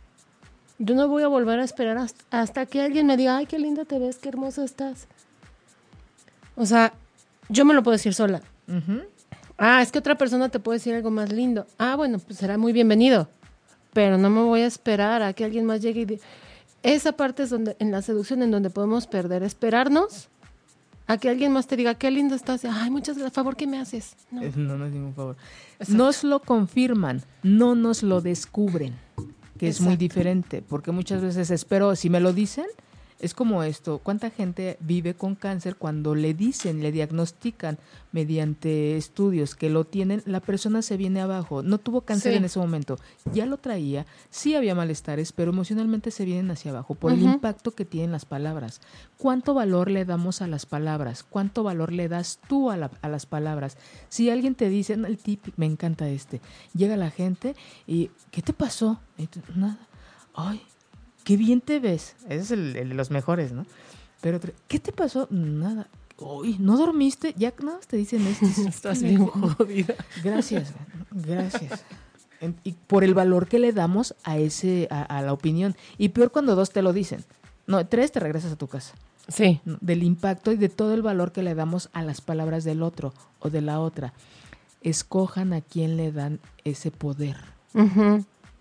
Yo 0.78 0.94
no 0.94 1.08
voy 1.08 1.22
a 1.22 1.28
volver 1.28 1.58
a 1.58 1.64
esperar 1.64 1.96
hasta, 1.96 2.22
hasta 2.30 2.66
que 2.66 2.82
alguien 2.82 3.06
me 3.06 3.16
diga, 3.16 3.38
ay, 3.38 3.46
qué 3.46 3.58
linda 3.58 3.84
te 3.84 3.98
ves, 3.98 4.18
qué 4.18 4.28
hermosa 4.28 4.62
estás. 4.62 5.08
O 6.54 6.66
sea, 6.66 6.92
yo 7.48 7.64
me 7.64 7.74
lo 7.74 7.82
puedo 7.82 7.96
decir 7.96 8.12
sola. 8.14 8.42
Ah, 9.56 9.80
es 9.80 9.90
que 9.90 9.98
otra 9.98 10.18
persona 10.18 10.50
te 10.50 10.60
puede 10.60 10.78
decir 10.78 10.94
algo 10.94 11.10
más 11.10 11.32
lindo. 11.32 11.66
Ah, 11.78 11.96
bueno, 11.96 12.18
pues 12.18 12.38
será 12.38 12.58
muy 12.58 12.72
bienvenido. 12.72 13.28
Pero 13.94 14.18
no 14.18 14.28
me 14.28 14.42
voy 14.42 14.60
a 14.60 14.66
esperar 14.66 15.22
a 15.22 15.32
que 15.32 15.44
alguien 15.44 15.64
más 15.64 15.80
llegue 15.80 16.02
y... 16.02 16.20
Esa 16.82 17.12
parte 17.12 17.42
es 17.42 17.50
donde, 17.50 17.74
en 17.80 17.90
la 17.90 18.02
seducción, 18.02 18.42
en 18.42 18.50
donde 18.50 18.70
podemos 18.70 19.06
perder. 19.06 19.42
Esperarnos 19.42 20.28
a 21.06 21.18
que 21.18 21.28
alguien 21.28 21.52
más 21.52 21.66
te 21.66 21.76
diga, 21.76 21.94
qué 21.94 22.10
lindo 22.10 22.34
estás. 22.34 22.64
Ay, 22.64 22.90
muchas 22.90 23.16
gracias. 23.16 23.34
Favor, 23.34 23.56
¿qué 23.56 23.66
me 23.66 23.78
haces? 23.78 24.16
No. 24.30 24.42
No, 24.56 24.78
no 24.78 24.86
es 24.86 24.92
ningún 24.92 25.14
favor. 25.14 25.36
Exacto. 25.78 25.94
Nos 25.94 26.24
lo 26.24 26.40
confirman, 26.40 27.22
no 27.42 27.74
nos 27.74 28.02
lo 28.02 28.20
descubren, 28.20 28.94
que 29.58 29.68
es 29.68 29.80
muy 29.80 29.96
diferente, 29.96 30.62
porque 30.62 30.92
muchas 30.92 31.22
veces 31.22 31.50
espero, 31.50 31.94
si 31.96 32.10
me 32.10 32.20
lo 32.20 32.32
dicen, 32.32 32.66
es 33.18 33.32
como 33.34 33.62
esto, 33.62 33.98
¿cuánta 33.98 34.30
gente 34.30 34.76
vive 34.80 35.14
con 35.14 35.34
cáncer 35.36 35.76
cuando 35.76 36.14
le 36.14 36.34
dicen, 36.34 36.82
le 36.82 36.92
diagnostican 36.92 37.78
mediante 38.12 38.96
estudios 38.96 39.54
que 39.54 39.70
lo 39.70 39.84
tienen, 39.84 40.22
la 40.26 40.40
persona 40.40 40.82
se 40.82 40.96
viene 40.96 41.20
abajo, 41.20 41.62
no 41.62 41.78
tuvo 41.78 42.00
cáncer 42.00 42.32
Sí. 42.32 42.38
en 42.38 42.44
ese 42.44 42.58
momento, 42.58 42.98
ya 43.32 43.46
lo 43.46 43.58
traía, 43.58 44.06
sí 44.30 44.54
había 44.54 44.74
malestares, 44.74 45.32
pero 45.32 45.50
emocionalmente 45.52 46.10
se 46.10 46.24
vienen 46.24 46.50
hacia 46.50 46.70
abajo 46.70 46.94
por 46.94 47.12
el 47.12 47.22
impacto 47.22 47.70
que 47.74 47.84
tienen 47.84 48.12
las 48.12 48.24
palabras. 48.24 48.80
¿Cuánto 49.18 49.54
valor 49.54 49.90
le 49.90 50.04
damos 50.04 50.42
a 50.42 50.46
las 50.46 50.66
palabras? 50.66 51.22
¿Cuánto 51.22 51.62
valor 51.62 51.92
le 51.92 52.08
das 52.08 52.38
tú 52.48 52.70
a, 52.70 52.76
la- 52.76 52.90
a 53.02 53.08
las 53.08 53.26
palabras? 53.26 53.76
Si 54.08 54.28
alguien 54.30 54.54
te 54.54 54.68
dice, 54.68 54.94
el 54.94 55.18
tip, 55.18 55.44
me 55.56 55.66
encanta 55.66 56.08
este, 56.08 56.40
llega 56.74 56.96
la 56.96 57.10
gente 57.10 57.54
y, 57.86 58.10
¿qué 58.30 58.42
te 58.42 58.52
pasó? 58.52 58.98
Y 59.18 59.26
tú, 59.26 59.40
Nada. 59.54 59.78
Ay, 60.34 60.60
qué 61.26 61.36
bien 61.36 61.60
te 61.60 61.80
ves. 61.80 62.14
Ese 62.28 62.36
es 62.40 62.50
el, 62.52 62.76
el 62.76 62.88
de 62.90 62.94
los 62.94 63.10
mejores, 63.10 63.50
¿no? 63.52 63.66
Pero, 64.22 64.38
otro, 64.38 64.52
¿qué 64.68 64.78
te 64.78 64.92
pasó? 64.92 65.26
Nada. 65.30 65.88
Uy, 66.18 66.56
¿no 66.58 66.78
dormiste? 66.78 67.34
Ya 67.36 67.52
nada 67.62 67.76
más 67.78 67.86
te 67.86 67.96
dicen 67.98 68.26
esto. 68.26 68.46
Estás 68.68 69.02
bien 69.02 69.26
jodida. 69.26 69.94
Gracias, 70.24 70.72
gracias. 71.10 71.84
En- 72.40 72.56
Y 72.64 72.72
por 72.72 73.02
el 73.04 73.12
valor 73.12 73.48
que 73.48 73.58
le 73.58 73.72
damos 73.72 74.14
a 74.24 74.38
ese, 74.38 74.86
a, 74.90 75.02
a 75.02 75.20
la 75.22 75.32
opinión. 75.32 75.74
Y 75.98 76.10
peor 76.10 76.30
cuando 76.30 76.54
dos 76.54 76.70
te 76.70 76.80
lo 76.80 76.92
dicen. 76.92 77.24
No, 77.66 77.84
tres 77.86 78.12
te 78.12 78.20
regresas 78.20 78.52
a 78.52 78.56
tu 78.56 78.68
casa. 78.68 78.94
Sí. 79.28 79.60
Del 79.64 80.04
impacto 80.04 80.52
y 80.52 80.56
de 80.56 80.68
todo 80.68 80.94
el 80.94 81.02
valor 81.02 81.32
que 81.32 81.42
le 81.42 81.56
damos 81.56 81.90
a 81.92 82.02
las 82.02 82.20
palabras 82.20 82.62
del 82.62 82.82
otro 82.82 83.12
o 83.40 83.50
de 83.50 83.60
la 83.60 83.80
otra. 83.80 84.12
Escojan 84.82 85.52
a 85.52 85.60
quién 85.62 85.96
le 85.96 86.12
dan 86.12 86.38
ese 86.64 86.92
poder. 86.92 87.36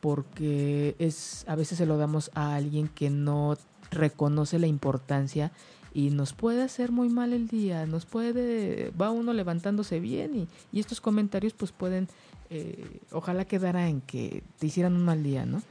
Porque 0.06 0.96
es, 1.00 1.44
a 1.48 1.56
veces 1.56 1.80
se 1.80 1.88
lo 1.88 1.98
damos 1.98 2.30
a 2.36 2.54
alguien 2.54 2.88
que 2.90 3.10
no 3.10 3.58
reconoce 3.90 4.60
la 4.60 4.68
importancia 4.68 5.52
y 5.96 6.12
nos 6.12 6.34
puede 6.34 6.62
hacer 6.62 6.92
muy 6.92 7.10
mal 7.10 7.34
el 7.34 7.48
día, 7.48 7.88
nos 7.88 8.06
puede, 8.06 8.92
va 9.02 9.10
uno 9.10 9.34
levantándose 9.34 10.00
bien 10.00 10.36
y, 10.36 10.48
y 10.72 10.80
estos 10.80 11.02
comentarios 11.02 11.54
pues 11.54 11.72
pueden, 11.72 12.08
eh, 12.52 13.00
ojalá 13.12 13.46
quedara 13.46 13.90
en 13.90 14.02
que 14.02 14.44
te 14.60 14.68
hicieran 14.68 14.94
un 14.94 15.04
mal 15.06 15.24
día, 15.24 15.48
¿no? 15.48 15.64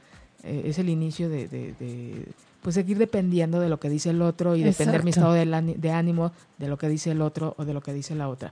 Eh, 0.43 0.63
es 0.65 0.79
el 0.79 0.89
inicio 0.89 1.29
de, 1.29 1.47
de- 1.47 1.73
de, 1.79 2.25
pues 2.61 2.75
seguir 2.75 2.97
dependiendo 2.97 3.61
de 3.61 3.69
lo 3.69 3.79
que 3.79 3.87
dice 3.89 4.09
el 4.09 4.21
otro 4.21 4.57
y 4.57 4.63
depender 4.79 5.03
mi 5.05 5.11
estado 5.11 5.33
de 5.77 5.91
ánimo 5.91 6.33
de 6.57 6.67
lo 6.67 6.77
que 6.77 6.89
dice 6.89 7.11
el 7.11 7.21
otro 7.21 7.55
o 7.57 7.63
de 7.63 7.73
lo 7.73 7.79
que 7.81 7.93
dice 7.93 8.15
la 8.15 8.27
otra. 8.27 8.51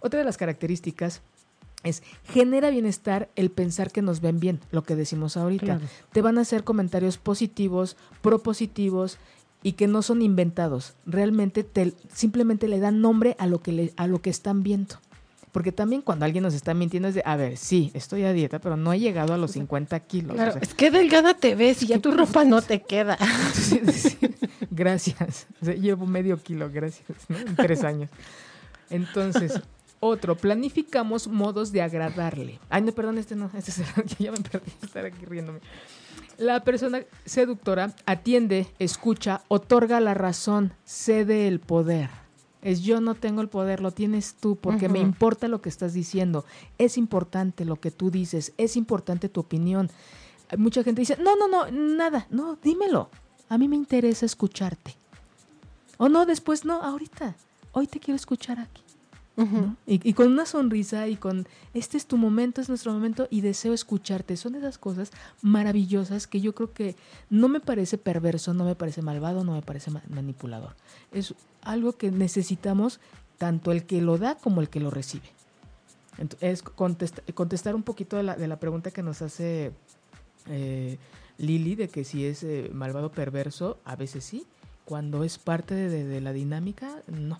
Otra 0.00 0.20
de 0.20 0.24
las 0.24 0.36
características 0.36 1.22
es 1.84 2.02
genera 2.24 2.70
bienestar 2.70 3.30
el 3.36 3.50
pensar 3.50 3.92
que 3.92 4.02
nos 4.02 4.20
ven 4.20 4.40
bien, 4.40 4.60
lo 4.70 4.82
que 4.82 4.96
decimos 4.96 5.36
ahorita. 5.36 5.64
Claro. 5.64 5.86
Te 6.12 6.22
van 6.22 6.38
a 6.38 6.40
hacer 6.40 6.64
comentarios 6.64 7.18
positivos, 7.18 7.96
propositivos 8.22 9.18
y 9.62 9.72
que 9.72 9.86
no 9.86 10.02
son 10.02 10.22
inventados. 10.22 10.94
Realmente 11.06 11.64
te, 11.64 11.94
simplemente 12.12 12.68
le 12.68 12.80
dan 12.80 13.00
nombre 13.00 13.36
a 13.38 13.46
lo 13.46 13.62
que 13.62 13.72
le, 13.72 13.92
a 13.96 14.06
lo 14.06 14.20
que 14.20 14.30
están 14.30 14.62
viendo. 14.62 14.96
Porque 15.52 15.70
también 15.70 16.02
cuando 16.02 16.24
alguien 16.24 16.42
nos 16.42 16.52
está 16.52 16.74
mintiendo 16.74 17.08
es 17.08 17.14
de, 17.14 17.22
a 17.24 17.36
ver, 17.36 17.56
sí, 17.56 17.92
estoy 17.94 18.24
a 18.24 18.32
dieta, 18.32 18.58
pero 18.58 18.76
no 18.76 18.92
he 18.92 18.98
llegado 18.98 19.34
a 19.34 19.38
los 19.38 19.52
50 19.52 20.00
kilos. 20.00 20.34
Claro, 20.34 20.50
O 20.50 20.52
sea, 20.54 20.62
es 20.62 20.74
que 20.74 20.90
delgada 20.90 21.34
te 21.34 21.54
ves 21.54 21.80
y 21.84 21.86
ya 21.86 22.00
tu 22.00 22.10
ropa 22.10 22.44
no 22.44 22.60
te 22.60 22.82
queda. 22.82 23.16
Sí, 23.54 23.80
sí. 23.92 24.18
Gracias. 24.70 25.46
O 25.62 25.64
sea, 25.66 25.74
llevo 25.74 26.06
medio 26.06 26.42
kilo, 26.42 26.68
gracias, 26.72 27.18
¿no? 27.28 27.38
En 27.38 27.54
tres 27.54 27.84
años. 27.84 28.10
Entonces, 28.90 29.60
otro, 30.04 30.36
planificamos 30.36 31.28
modos 31.28 31.72
de 31.72 31.82
agradarle. 31.82 32.60
Ay, 32.68 32.82
no, 32.82 32.92
perdón, 32.92 33.18
este 33.18 33.34
no, 33.34 33.50
este 33.56 33.70
es 33.70 33.78
el 33.78 33.86
ya 34.18 34.32
me 34.32 34.38
perdí 34.38 34.70
estar 34.82 35.04
aquí 35.04 35.24
riéndome. 35.24 35.60
La 36.36 36.64
persona 36.64 37.02
seductora 37.24 37.94
atiende, 38.06 38.66
escucha, 38.78 39.42
otorga 39.48 40.00
la 40.00 40.14
razón, 40.14 40.72
cede 40.84 41.48
el 41.48 41.60
poder. 41.60 42.10
Es 42.60 42.82
yo 42.82 43.00
no 43.00 43.14
tengo 43.14 43.40
el 43.40 43.48
poder, 43.48 43.80
lo 43.80 43.92
tienes 43.92 44.34
tú, 44.34 44.56
porque 44.56 44.88
me 44.88 44.98
importa 44.98 45.48
lo 45.48 45.60
que 45.60 45.68
estás 45.68 45.92
diciendo. 45.92 46.44
Es 46.78 46.96
importante 46.96 47.64
lo 47.64 47.76
que 47.76 47.90
tú 47.90 48.10
dices, 48.10 48.52
es 48.56 48.76
importante 48.76 49.28
tu 49.28 49.40
opinión. 49.40 49.90
Mucha 50.56 50.82
gente 50.82 51.02
dice, 51.02 51.16
no, 51.18 51.36
no, 51.36 51.48
no, 51.48 51.70
nada, 51.70 52.26
no, 52.30 52.56
dímelo. 52.62 53.10
A 53.48 53.58
mí 53.58 53.68
me 53.68 53.76
interesa 53.76 54.26
escucharte. 54.26 54.94
O 55.98 56.08
no, 56.08 56.26
después 56.26 56.64
no, 56.64 56.82
ahorita. 56.82 57.36
Hoy 57.72 57.86
te 57.86 58.00
quiero 58.00 58.16
escuchar 58.16 58.58
aquí. 58.58 58.83
Y, 59.86 60.12
con 60.12 60.30
una 60.30 60.46
sonrisa 60.46 61.08
y 61.08 61.16
con, 61.16 61.46
este 61.72 61.96
es 61.96 62.06
tu 62.06 62.16
momento, 62.16 62.60
es 62.60 62.68
nuestro 62.68 62.92
momento 62.92 63.26
y 63.30 63.40
deseo 63.40 63.72
escucharte. 63.72 64.36
Son 64.36 64.54
esas 64.54 64.78
cosas 64.78 65.10
maravillosas 65.42 66.26
que 66.26 66.40
yo 66.40 66.54
creo 66.54 66.72
que 66.72 66.94
no 67.30 67.48
me 67.48 67.58
parece 67.60 67.98
perverso, 67.98 68.54
no 68.54 68.64
me 68.64 68.76
parece 68.76 69.02
malvado, 69.02 69.42
no 69.42 69.52
me 69.54 69.62
parece 69.62 69.90
ma- 69.90 70.02
manipulador. 70.08 70.76
Es 71.10 71.34
algo 71.62 71.94
que 71.94 72.10
necesitamos 72.12 73.00
tanto 73.38 73.72
el 73.72 73.84
que 73.84 74.00
lo 74.00 74.18
da 74.18 74.36
como 74.36 74.60
el 74.60 74.68
que 74.68 74.78
lo 74.80 74.90
recibe. 74.90 75.26
Es 76.40 76.62
contesta- 76.62 77.22
contestar 77.34 77.74
un 77.74 77.82
poquito 77.82 78.16
de 78.16 78.22
la, 78.22 78.36
de 78.36 78.46
la 78.46 78.60
pregunta 78.60 78.92
que 78.92 79.02
nos 79.02 79.20
hace 79.20 79.72
eh, 80.46 80.98
Lili 81.38 81.74
de 81.74 81.88
que 81.88 82.04
si 82.04 82.24
es 82.24 82.44
eh, 82.44 82.70
malvado 82.72 83.10
perverso, 83.10 83.78
a 83.84 83.96
veces 83.96 84.24
sí. 84.24 84.46
Cuando 84.84 85.24
es 85.24 85.38
parte 85.38 85.74
de 85.74 86.20
la 86.20 86.32
dinámica, 86.32 87.02
no. 87.08 87.38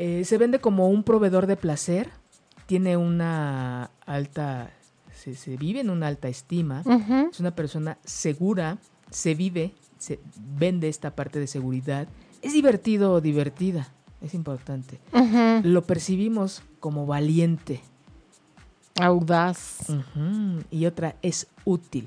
Eh, 0.00 0.24
se 0.24 0.38
vende 0.38 0.60
como 0.60 0.88
un 0.88 1.02
proveedor 1.02 1.48
de 1.48 1.56
placer, 1.56 2.08
tiene 2.66 2.96
una 2.96 3.90
alta, 4.06 4.70
se, 5.12 5.34
se 5.34 5.56
vive 5.56 5.80
en 5.80 5.90
una 5.90 6.06
alta 6.06 6.28
estima, 6.28 6.84
es 7.30 7.40
una 7.40 7.50
persona 7.50 7.98
segura, 8.04 8.78
se 9.10 9.34
vive, 9.34 9.72
se 9.98 10.20
vende 10.56 10.88
esta 10.88 11.16
parte 11.16 11.40
de 11.40 11.48
seguridad, 11.48 12.06
es 12.42 12.52
divertido 12.52 13.12
o 13.12 13.20
divertida, 13.20 13.88
es 14.20 14.34
importante. 14.34 15.00
Lo 15.64 15.82
percibimos 15.82 16.62
como 16.78 17.04
valiente. 17.04 17.80
Audaz. 19.00 19.78
Y 20.70 20.86
otra 20.86 21.16
es 21.22 21.48
útil. 21.64 22.06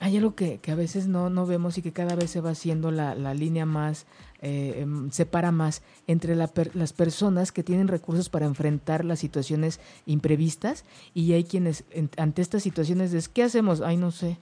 hay 0.00 0.16
algo 0.16 0.34
que, 0.34 0.58
que 0.58 0.72
a 0.72 0.74
veces 0.74 1.06
no, 1.06 1.30
no 1.30 1.46
vemos 1.46 1.78
y 1.78 1.82
que 1.82 1.92
cada 1.92 2.16
vez 2.16 2.30
se 2.30 2.40
va 2.40 2.50
haciendo 2.50 2.90
la, 2.90 3.14
la 3.14 3.34
línea 3.34 3.66
más, 3.66 4.06
eh, 4.42 4.80
em, 4.80 5.10
separa 5.10 5.52
más 5.52 5.82
entre 6.06 6.34
la 6.34 6.46
per- 6.46 6.74
las 6.74 6.92
personas 6.92 7.52
que 7.52 7.62
tienen 7.62 7.88
recursos 7.88 8.28
para 8.28 8.46
enfrentar 8.46 9.04
las 9.04 9.18
situaciones 9.20 9.80
imprevistas 10.06 10.84
y 11.14 11.32
hay 11.34 11.44
quienes 11.44 11.84
en- 11.90 12.10
ante 12.16 12.42
estas 12.42 12.62
situaciones 12.62 13.12
es, 13.12 13.28
¿qué 13.28 13.42
hacemos? 13.42 13.80
Ay, 13.80 13.96
no 13.96 14.10
sé. 14.10 14.38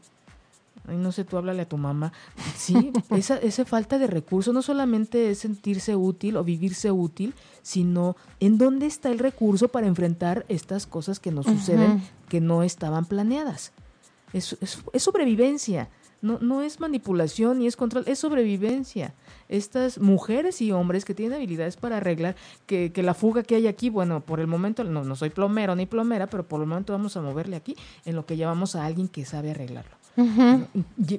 Ay, 0.86 0.96
no 0.96 1.12
sé, 1.12 1.24
tú 1.24 1.36
háblale 1.36 1.62
a 1.62 1.68
tu 1.68 1.76
mamá. 1.76 2.12
Sí, 2.56 2.92
esa, 3.10 3.36
esa 3.38 3.64
falta 3.64 3.98
de 3.98 4.06
recurso 4.06 4.52
no 4.52 4.62
solamente 4.62 5.30
es 5.30 5.38
sentirse 5.40 5.94
útil 5.96 6.36
o 6.36 6.44
vivirse 6.44 6.90
útil, 6.90 7.34
sino 7.62 8.16
en 8.40 8.56
dónde 8.58 8.86
está 8.86 9.10
el 9.10 9.18
recurso 9.18 9.68
para 9.68 9.86
enfrentar 9.86 10.46
estas 10.48 10.86
cosas 10.86 11.18
que 11.20 11.30
nos 11.32 11.46
suceden 11.46 12.02
que 12.28 12.40
no 12.40 12.62
estaban 12.62 13.04
planeadas. 13.04 13.72
Es, 14.32 14.56
es, 14.60 14.78
es 14.92 15.02
sobrevivencia, 15.02 15.88
no, 16.20 16.38
no 16.40 16.62
es 16.62 16.80
manipulación 16.80 17.58
ni 17.58 17.66
es 17.66 17.76
control, 17.76 18.04
es 18.06 18.18
sobrevivencia. 18.18 19.14
Estas 19.48 19.98
mujeres 19.98 20.60
y 20.60 20.72
hombres 20.72 21.04
que 21.04 21.14
tienen 21.14 21.36
habilidades 21.36 21.76
para 21.76 21.98
arreglar 21.98 22.36
que, 22.66 22.92
que 22.92 23.02
la 23.02 23.14
fuga 23.14 23.42
que 23.42 23.54
hay 23.54 23.66
aquí, 23.66 23.88
bueno, 23.90 24.20
por 24.20 24.40
el 24.40 24.46
momento 24.46 24.84
no, 24.84 25.04
no 25.04 25.16
soy 25.16 25.30
plomero 25.30 25.74
ni 25.74 25.86
plomera, 25.86 26.26
pero 26.26 26.46
por 26.46 26.60
el 26.60 26.66
momento 26.66 26.92
vamos 26.92 27.16
a 27.16 27.22
moverle 27.22 27.56
aquí 27.56 27.76
en 28.04 28.16
lo 28.16 28.26
que 28.26 28.36
llamamos 28.36 28.76
a 28.76 28.84
alguien 28.84 29.08
que 29.08 29.24
sabe 29.24 29.50
arreglarlo. 29.50 29.96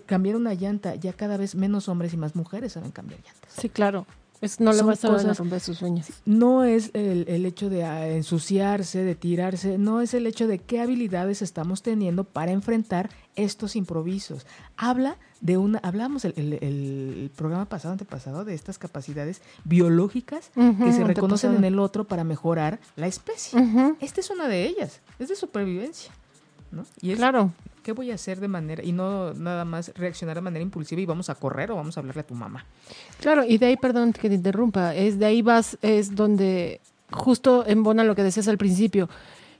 Cambiar 0.06 0.36
una 0.36 0.54
llanta, 0.54 0.96
ya 0.96 1.14
cada 1.14 1.38
vez 1.38 1.56
menos 1.56 1.88
hombres 1.88 2.14
y 2.14 2.18
más 2.18 2.36
mujeres 2.36 2.74
saben 2.74 2.92
cambiar 2.92 3.22
llantas. 3.22 3.54
Sí, 3.54 3.70
claro. 3.70 4.06
Es, 4.42 4.60
no 4.62 4.72
le 4.72 4.82
vas 4.84 5.04
a 5.04 5.08
cosas- 5.10 5.38
romper 5.38 5.60
sus 5.60 5.78
sueños. 5.78 6.08
No 6.26 6.64
es 6.64 6.92
el, 6.94 7.26
el 7.28 7.46
hecho 7.46 7.70
de 7.70 7.84
ah, 7.84 8.08
ensuciarse, 8.08 9.04
de 9.04 9.16
tirarse, 9.16 9.78
no 9.78 10.00
es 10.02 10.14
el 10.14 10.26
hecho 10.28 10.48
de 10.48 10.60
qué 10.60 10.80
habilidades 10.80 11.42
estamos 11.42 11.82
teniendo 11.82 12.24
para 12.24 12.52
enfrentar 12.52 13.10
estos 13.36 13.76
improvisos. 13.76 14.46
Habla 14.78 15.18
de 15.42 15.58
una, 15.58 15.80
hablamos 15.80 16.24
el, 16.26 16.34
el- 16.38 16.54
el 16.62 17.32
programa 17.36 17.66
pasado, 17.66 17.92
antepasado, 17.94 18.46
de 18.46 18.54
estas 18.54 18.78
capacidades 18.78 19.42
biológicas 19.66 20.52
que 20.56 20.94
se 20.94 21.04
reconocen 21.04 21.52
en 21.56 21.64
el 21.66 21.80
otro 21.80 22.06
para 22.06 22.24
mejorar 22.24 22.80
la 22.96 23.08
especie. 23.08 23.60
Esta 24.00 24.20
es 24.22 24.30
una 24.30 24.48
de 24.48 24.66
ellas, 24.66 25.00
es 25.20 25.28
de 25.30 25.36
supervivencia. 25.36 26.12
¿No? 26.72 26.86
Y 27.02 27.12
es, 27.12 27.18
Claro. 27.18 27.52
¿qué 27.84 27.92
voy 27.92 28.12
a 28.12 28.16
hacer 28.16 28.40
de 28.40 28.48
manera, 28.48 28.84
y 28.84 28.92
no 28.92 29.34
nada 29.34 29.66
más 29.66 29.92
reaccionar 29.96 30.36
de 30.36 30.42
manera 30.42 30.62
impulsiva 30.64 31.02
y 31.02 31.06
vamos 31.06 31.30
a 31.30 31.36
correr 31.36 31.72
o 31.72 31.76
vamos 31.76 31.98
a 31.98 32.02
hablarle 32.02 32.22
a 32.22 32.28
tu 32.28 32.36
mamá? 32.36 32.66
Claro, 33.20 33.44
y 33.44 33.58
de 33.58 33.68
ahí, 33.68 33.78
perdón 33.78 34.14
que 34.14 34.30
te 34.30 34.36
interrumpa, 34.36 34.94
es 34.96 35.18
de 35.20 35.26
ahí 35.26 35.42
vas, 35.42 35.78
es 35.82 36.16
donde 36.16 36.82
justo 37.12 37.66
embona 37.66 38.04
lo 38.04 38.16
que 38.16 38.24
decías 38.24 38.48
al 38.48 38.58
principio. 38.58 39.10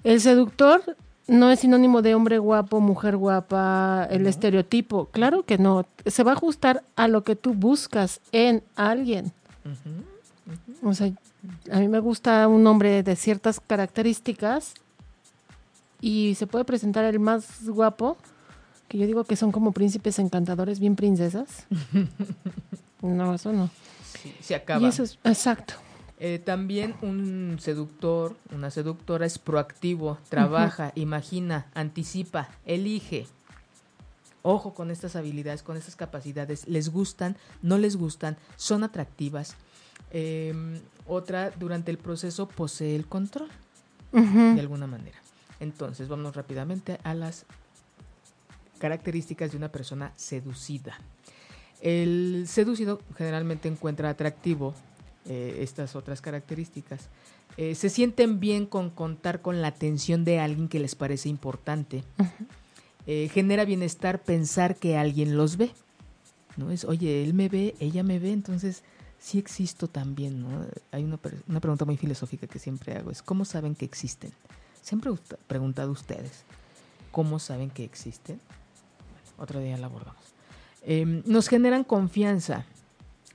El 0.04 0.22
seductor 0.22 0.82
no 1.28 1.52
es 1.52 1.60
sinónimo 1.60 2.02
de 2.02 2.16
hombre 2.16 2.38
guapo, 2.40 2.80
mujer 2.80 3.16
guapa, 3.18 4.08
el 4.10 4.26
estereotipo. 4.28 5.06
Claro 5.12 5.44
que 5.44 5.58
no. 5.58 5.86
Se 6.06 6.24
va 6.24 6.32
a 6.32 6.36
ajustar 6.36 6.84
a 6.96 7.08
lo 7.08 7.24
que 7.24 7.36
tú 7.36 7.54
buscas 7.54 8.20
en 8.32 8.64
alguien. 8.76 9.32
O 10.84 10.94
sea, 10.94 11.12
a 11.72 11.80
mí 11.80 11.88
me 11.88 12.00
gusta 12.00 12.48
un 12.48 12.66
hombre 12.66 13.04
de 13.04 13.16
ciertas 13.16 13.60
características 13.60 14.74
y 16.02 16.36
se 16.36 16.48
puede 16.48 16.66
presentar 16.66 17.06
el 17.06 17.20
más 17.20 17.68
guapo, 17.68 18.18
que 18.88 18.98
yo 18.98 19.06
digo 19.06 19.24
que 19.24 19.36
son 19.36 19.52
como 19.52 19.72
príncipes 19.72 20.20
encantadores, 20.20 20.80
bien 20.80 20.96
princesas. 20.96 21.68
No, 23.02 23.34
eso 23.34 23.54
no. 23.54 23.70
Sí, 24.22 24.36
se 24.42 24.56
acaba. 24.56 24.82
Y 24.82 24.90
eso 24.90 25.04
es, 25.04 25.20
exacto. 25.24 25.76
Eh, 26.20 26.38
también 26.38 26.96
un 27.02 27.58
seductor, 27.62 28.36
una 28.54 28.72
seductora 28.72 29.26
es 29.26 29.40
proactivo, 29.40 30.18
trabaja, 30.28 30.92
imagina, 30.96 31.68
anticipa, 31.74 32.50
elige. 32.66 33.26
Ojo 34.42 34.74
con 34.74 34.92
estas 34.92 35.16
habilidades, 35.16 35.64
con 35.64 35.78
estas 35.78 35.96
capacidades. 35.96 36.68
Les 36.68 36.90
gustan, 36.90 37.38
no 37.62 37.78
les 37.78 37.96
gustan, 37.96 38.36
son 38.58 38.84
atractivas. 38.84 39.56
Eh, 40.12 40.54
otra, 41.08 41.52
durante 41.52 41.92
el 41.92 41.98
proceso 41.98 42.50
posee 42.50 42.98
el 42.98 43.06
control, 43.06 43.50
de 44.12 44.60
alguna 44.60 44.88
manera. 44.88 45.18
Entonces, 45.60 46.08
vamos 46.08 46.36
rápidamente 46.36 47.00
a 47.04 47.14
las 47.14 47.46
características 48.80 49.52
de 49.52 49.58
una 49.58 49.70
persona 49.70 50.12
seducida. 50.16 50.98
El 51.82 52.46
seducido 52.48 53.00
generalmente 53.18 53.68
encuentra 53.68 54.10
atractivo 54.10 54.74
eh, 55.26 55.60
estas 55.62 55.96
otras 55.96 56.22
características. 56.22 57.10
Eh, 57.58 57.76
se 57.76 57.90
sienten 57.90 58.40
bien 58.40 58.66
con 58.66 58.90
contar 58.90 59.42
con 59.42 59.62
la 59.62 59.68
atención 59.68 60.26
de 60.26 60.40
alguien 60.40 60.68
que 60.68 60.80
les 60.80 60.96
parece 60.96 61.30
importante. 61.30 62.04
Eh, 63.08 63.28
genera 63.34 63.66
bienestar 63.66 64.22
pensar 64.22 64.76
que 64.76 64.96
alguien 64.96 65.36
los 65.36 65.58
ve. 65.58 65.72
¿no? 66.58 66.70
Es, 66.70 66.86
oye, 66.86 67.24
él 67.24 67.34
me 67.34 67.50
ve, 67.50 67.74
ella 67.80 68.04
me 68.04 68.20
ve, 68.20 68.32
entonces 68.32 68.84
sí 69.18 69.40
existo 69.40 69.88
también. 69.88 70.44
¿no? 70.44 70.68
Hay 70.92 71.06
una, 71.06 71.18
una 71.48 71.60
pregunta 71.60 71.86
muy 71.86 71.98
filosófica 71.98 72.46
que 72.46 72.60
siempre 72.60 72.94
hago, 72.94 73.10
es 73.10 73.24
¿cómo 73.24 73.46
saben 73.46 73.74
que 73.74 73.86
existen? 73.86 74.32
Siempre 74.90 75.12
he 75.12 75.14
pregunta- 75.14 75.38
preguntado 75.48 75.90
a 75.90 75.92
ustedes, 75.92 76.44
¿cómo 77.12 77.38
saben 77.38 77.70
que 77.70 77.84
existen? 77.84 78.40
Bueno, 78.98 79.44
otro 79.44 79.60
día 79.60 79.78
la 79.78 79.86
abordamos. 79.86 80.24
Eh, 80.84 81.22
nos 81.26 81.48
generan 81.48 81.84
confianza 81.84 82.66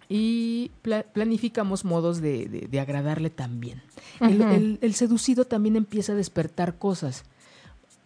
y 0.09 0.73
pla- 0.83 1.05
planificamos 1.05 1.85
modos 1.85 2.21
de, 2.21 2.47
de- 2.49 2.67
de 2.69 2.81
agradarle 2.81 3.31
también. 3.31 3.83
El- 4.21 4.79
el 4.81 4.95
seducido 4.95 5.45
también 5.45 5.77
empieza 5.77 6.13
a 6.13 6.17
despertar 6.17 6.77
cosas, 6.77 7.23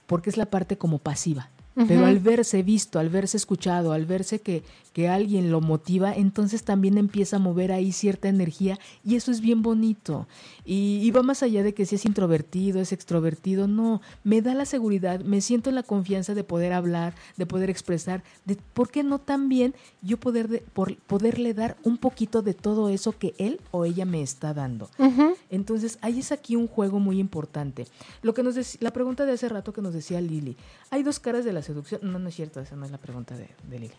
porque 0.06 0.28
es 0.28 0.36
la 0.36 0.46
parte 0.46 0.76
como 0.76 0.98
pasiva. 0.98 1.48
Pero 1.86 2.06
al 2.06 2.18
verse 2.18 2.62
visto, 2.62 2.98
al 2.98 3.08
verse 3.10 3.36
escuchado, 3.36 3.92
al 3.92 4.06
verse 4.06 4.40
que, 4.40 4.62
que 4.92 5.08
alguien 5.08 5.50
lo 5.50 5.60
motiva, 5.60 6.12
entonces 6.14 6.64
también 6.64 6.98
empieza 6.98 7.36
a 7.36 7.38
mover 7.38 7.70
ahí 7.72 7.92
cierta 7.92 8.28
energía 8.28 8.78
y 9.04 9.14
eso 9.16 9.30
es 9.30 9.40
bien 9.40 9.62
bonito. 9.62 10.26
Y, 10.64 11.00
y 11.02 11.10
va 11.12 11.22
más 11.22 11.42
allá 11.42 11.62
de 11.62 11.72
que 11.74 11.86
si 11.86 11.94
es 11.94 12.04
introvertido, 12.04 12.80
es 12.80 12.92
extrovertido, 12.92 13.68
no, 13.68 14.00
me 14.24 14.42
da 14.42 14.54
la 14.54 14.64
seguridad, 14.64 15.20
me 15.20 15.40
siento 15.40 15.68
en 15.70 15.76
la 15.76 15.82
confianza 15.82 16.34
de 16.34 16.44
poder 16.44 16.72
hablar, 16.72 17.14
de 17.36 17.46
poder 17.46 17.70
expresar, 17.70 18.22
de 18.44 18.56
por 18.74 18.90
qué 18.90 19.02
no 19.02 19.18
también 19.18 19.74
yo 20.02 20.18
poder 20.18 20.48
de- 20.48 20.60
por- 20.72 20.96
poderle 20.96 21.54
dar 21.54 21.76
un 21.84 21.96
poquito 21.96 22.42
de 22.42 22.54
todo 22.54 22.88
eso 22.88 23.12
que 23.12 23.34
él 23.38 23.60
o 23.70 23.84
ella 23.84 24.04
me 24.04 24.20
está 24.22 24.52
dando. 24.52 24.90
Entonces, 25.50 25.98
ahí 26.02 26.18
es 26.18 26.32
aquí 26.32 26.56
un 26.56 26.66
juego 26.66 26.98
muy 26.98 27.18
importante. 27.20 27.86
Lo 28.22 28.34
que 28.34 28.42
nos 28.42 28.56
la 28.80 28.92
pregunta 28.92 29.24
de 29.24 29.32
hace 29.32 29.48
rato 29.48 29.72
que 29.72 29.80
nos 29.82 29.94
decía 29.94 30.20
Lili, 30.20 30.56
hay 30.90 31.02
dos 31.02 31.20
caras 31.20 31.44
de 31.44 31.52
la 31.52 31.62
seducción. 31.68 32.00
No, 32.02 32.18
no 32.18 32.28
es 32.28 32.34
cierto, 32.34 32.60
esa 32.60 32.74
no 32.76 32.84
es 32.84 32.90
la 32.90 32.98
pregunta 32.98 33.36
de, 33.36 33.48
de 33.68 33.78
Lili. 33.78 33.94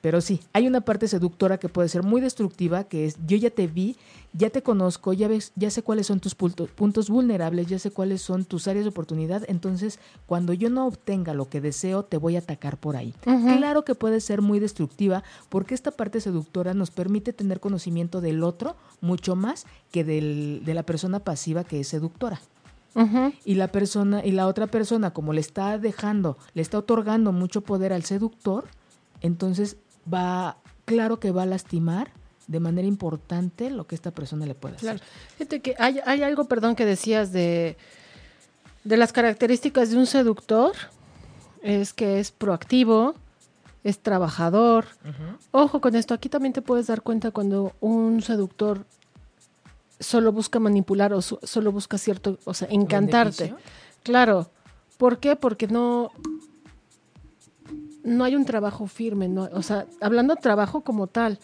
Pero 0.00 0.20
sí, 0.20 0.40
hay 0.52 0.66
una 0.66 0.82
parte 0.82 1.08
seductora 1.08 1.56
que 1.56 1.70
puede 1.70 1.88
ser 1.88 2.02
muy 2.02 2.20
destructiva, 2.20 2.84
que 2.84 3.06
es 3.06 3.16
yo 3.26 3.38
ya 3.38 3.48
te 3.48 3.66
vi, 3.66 3.96
ya 4.34 4.50
te 4.50 4.62
conozco, 4.62 5.14
ya 5.14 5.28
ves, 5.28 5.52
ya 5.56 5.70
sé 5.70 5.80
cuáles 5.82 6.06
son 6.08 6.20
tus 6.20 6.34
punto- 6.34 6.66
puntos 6.66 7.08
vulnerables, 7.08 7.68
ya 7.68 7.78
sé 7.78 7.90
cuáles 7.90 8.20
son 8.20 8.44
tus 8.44 8.68
áreas 8.68 8.84
de 8.84 8.90
oportunidad, 8.90 9.44
entonces 9.48 9.98
cuando 10.26 10.52
yo 10.52 10.68
no 10.68 10.86
obtenga 10.86 11.32
lo 11.32 11.48
que 11.48 11.62
deseo, 11.62 12.02
te 12.04 12.18
voy 12.18 12.36
a 12.36 12.40
atacar 12.40 12.76
por 12.76 12.96
ahí. 12.96 13.14
Claro 13.56 13.86
que 13.86 13.94
puede 13.94 14.20
ser 14.20 14.42
muy 14.42 14.58
destructiva, 14.60 15.24
porque 15.48 15.74
esta 15.74 15.90
parte 15.90 16.20
seductora 16.20 16.74
nos 16.74 16.90
permite 16.90 17.32
tener 17.32 17.58
conocimiento 17.60 18.20
del 18.20 18.42
otro 18.44 18.76
mucho 19.00 19.36
más 19.36 19.64
que 19.90 20.04
del- 20.04 20.60
de 20.66 20.74
la 20.74 20.82
persona 20.82 21.20
pasiva 21.20 21.64
que 21.64 21.80
es 21.80 21.88
seductora 21.88 22.42
Y 23.44 23.54
la 23.54 23.68
persona 23.68 24.24
y 24.24 24.30
la 24.30 24.46
otra 24.46 24.68
persona 24.68 25.12
como 25.12 25.32
le 25.32 25.40
está 25.40 25.78
dejando, 25.78 26.38
le 26.54 26.62
está 26.62 26.78
otorgando 26.78 27.32
mucho 27.32 27.62
poder 27.62 27.92
al 27.92 28.04
seductor, 28.04 28.68
entonces 29.20 29.76
va 30.12 30.58
claro 30.84 31.18
que 31.18 31.32
va 31.32 31.42
a 31.42 31.46
lastimar 31.46 32.12
de 32.46 32.60
manera 32.60 32.86
importante 32.86 33.70
lo 33.70 33.86
que 33.86 33.94
esta 33.94 34.10
persona 34.10 34.46
le 34.46 34.54
puede 34.54 34.76
hacer. 34.76 34.98
Claro. 34.98 35.04
Fíjate 35.36 35.60
que 35.60 35.74
hay, 35.78 36.00
hay 36.04 36.22
algo, 36.22 36.44
perdón, 36.44 36.76
que 36.76 36.84
decías 36.84 37.32
de, 37.32 37.76
de 38.84 38.96
las 38.96 39.12
características 39.12 39.90
de 39.90 39.96
un 39.96 40.06
seductor. 40.06 40.72
Es 41.62 41.94
que 41.94 42.20
es 42.20 42.30
proactivo, 42.30 43.14
es 43.82 43.98
trabajador. 43.98 44.86
Ojo 45.50 45.80
con 45.80 45.96
esto, 45.96 46.12
aquí 46.12 46.28
también 46.28 46.52
te 46.52 46.62
puedes 46.62 46.86
dar 46.86 47.02
cuenta 47.02 47.30
cuando 47.30 47.72
un 47.80 48.22
seductor 48.22 48.86
solo 50.04 50.30
busca 50.32 50.58
manipular 50.60 51.12
o 51.12 51.20
su- 51.22 51.38
solo 51.42 51.72
busca 51.72 51.98
cierto, 51.98 52.38
o 52.44 52.54
sea, 52.54 52.68
encantarte. 52.70 53.44
¿Beneficio? 53.44 53.70
Claro. 54.02 54.50
¿Por 54.98 55.18
qué? 55.18 55.34
Porque 55.36 55.66
no 55.66 56.12
no 58.04 58.24
hay 58.24 58.36
un 58.36 58.44
trabajo 58.44 58.86
firme, 58.86 59.28
no, 59.28 59.48
o 59.52 59.62
sea, 59.62 59.86
hablando 60.00 60.34
de 60.34 60.40
trabajo 60.40 60.82
como 60.82 61.06
tal. 61.06 61.38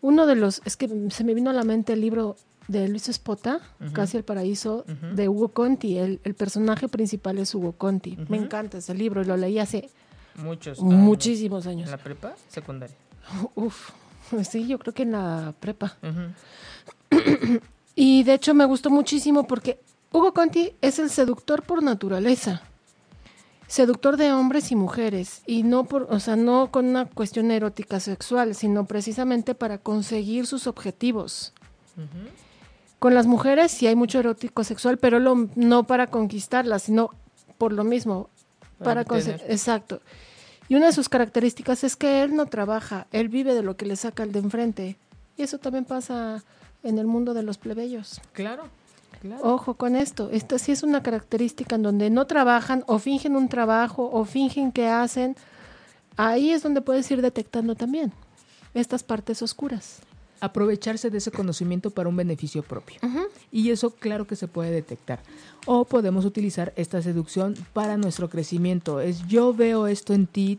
Uno 0.00 0.26
de 0.26 0.34
los 0.34 0.62
es 0.64 0.76
que 0.78 0.88
se 1.10 1.24
me 1.24 1.34
vino 1.34 1.50
a 1.50 1.52
la 1.52 1.62
mente 1.62 1.92
el 1.92 2.00
libro 2.00 2.36
de 2.68 2.88
Luis 2.88 3.08
Espota. 3.10 3.60
Casi 3.92 4.16
el 4.16 4.24
paraíso 4.24 4.84
de 5.14 5.28
Hugo 5.28 5.48
Conti, 5.48 5.98
el, 5.98 6.20
el 6.24 6.34
personaje 6.34 6.88
principal 6.88 7.38
es 7.38 7.54
Hugo 7.54 7.72
Conti. 7.72 8.16
Me 8.28 8.38
encanta 8.38 8.78
ese 8.78 8.94
libro, 8.94 9.22
lo 9.24 9.36
leí 9.36 9.58
hace 9.58 9.90
Muchos. 10.36 10.80
muchísimos 10.80 11.66
años. 11.66 11.84
¿En 11.86 11.90
la 11.90 11.98
prepa? 12.02 12.34
Secundaria. 12.48 12.96
Uf, 13.54 13.90
sí, 14.50 14.66
yo 14.66 14.78
creo 14.78 14.94
que 14.94 15.02
en 15.02 15.12
la 15.12 15.52
prepa. 15.60 15.98
Y 18.02 18.22
de 18.22 18.32
hecho 18.32 18.54
me 18.54 18.64
gustó 18.64 18.88
muchísimo 18.88 19.46
porque 19.46 19.78
Hugo 20.10 20.32
Conti 20.32 20.72
es 20.80 20.98
el 20.98 21.10
seductor 21.10 21.64
por 21.64 21.82
naturaleza. 21.82 22.62
seductor 23.66 24.16
de 24.16 24.32
hombres 24.32 24.72
y 24.72 24.74
mujeres 24.74 25.42
y 25.46 25.64
no 25.64 25.84
por, 25.84 26.06
o 26.08 26.18
sea, 26.18 26.34
no 26.34 26.70
con 26.70 26.86
una 26.86 27.04
cuestión 27.04 27.50
erótica 27.50 28.00
sexual, 28.00 28.54
sino 28.54 28.86
precisamente 28.86 29.54
para 29.54 29.76
conseguir 29.76 30.46
sus 30.46 30.66
objetivos. 30.66 31.52
Con 32.98 33.12
las 33.12 33.26
mujeres 33.26 33.70
sí 33.70 33.86
hay 33.86 33.96
mucho 33.96 34.18
erótico 34.18 34.64
sexual, 34.64 34.96
pero 34.96 35.18
lo, 35.18 35.50
no 35.54 35.84
para 35.84 36.06
conquistarlas, 36.06 36.84
sino 36.84 37.10
por 37.58 37.74
lo 37.74 37.84
mismo, 37.84 38.30
para, 38.82 39.04
conseguir, 39.04 39.42
exacto. 39.46 40.00
Y 40.70 40.74
una 40.74 40.86
de 40.86 40.92
sus 40.92 41.10
características 41.10 41.84
es 41.84 41.96
que 41.96 42.22
él 42.22 42.34
no 42.34 42.46
trabaja, 42.46 43.08
él 43.12 43.28
vive 43.28 43.52
de 43.52 43.62
lo 43.62 43.76
que 43.76 43.84
le 43.84 43.96
saca 43.96 44.22
el 44.22 44.32
de 44.32 44.38
enfrente. 44.38 44.96
Y 45.36 45.42
eso 45.42 45.58
también 45.58 45.84
pasa 45.84 46.42
en 46.82 46.98
el 46.98 47.06
mundo 47.06 47.34
de 47.34 47.42
los 47.42 47.58
plebeyos. 47.58 48.20
Claro. 48.32 48.64
Ojo 49.42 49.74
con 49.74 49.96
esto, 49.96 50.30
esta 50.32 50.58
sí 50.58 50.72
es 50.72 50.82
una 50.82 51.02
característica 51.02 51.76
en 51.76 51.82
donde 51.82 52.08
no 52.08 52.26
trabajan 52.26 52.84
o 52.86 52.98
fingen 52.98 53.36
un 53.36 53.48
trabajo 53.48 54.08
o 54.10 54.24
fingen 54.24 54.72
que 54.72 54.88
hacen. 54.88 55.36
Ahí 56.16 56.50
es 56.50 56.62
donde 56.62 56.80
puedes 56.80 57.10
ir 57.10 57.20
detectando 57.20 57.74
también 57.74 58.12
estas 58.72 59.02
partes 59.02 59.42
oscuras. 59.42 59.98
Aprovecharse 60.40 61.10
de 61.10 61.18
ese 61.18 61.30
conocimiento 61.30 61.90
para 61.90 62.08
un 62.08 62.16
beneficio 62.16 62.62
propio. 62.62 62.98
Y 63.52 63.70
eso 63.70 63.90
claro 63.90 64.26
que 64.26 64.36
se 64.36 64.48
puede 64.48 64.70
detectar. 64.70 65.20
O 65.66 65.84
podemos 65.84 66.24
utilizar 66.24 66.72
esta 66.76 67.02
seducción 67.02 67.54
para 67.74 67.98
nuestro 67.98 68.30
crecimiento. 68.30 69.00
Es 69.00 69.26
yo 69.28 69.52
veo 69.52 69.86
esto 69.86 70.14
en 70.14 70.26
ti, 70.26 70.58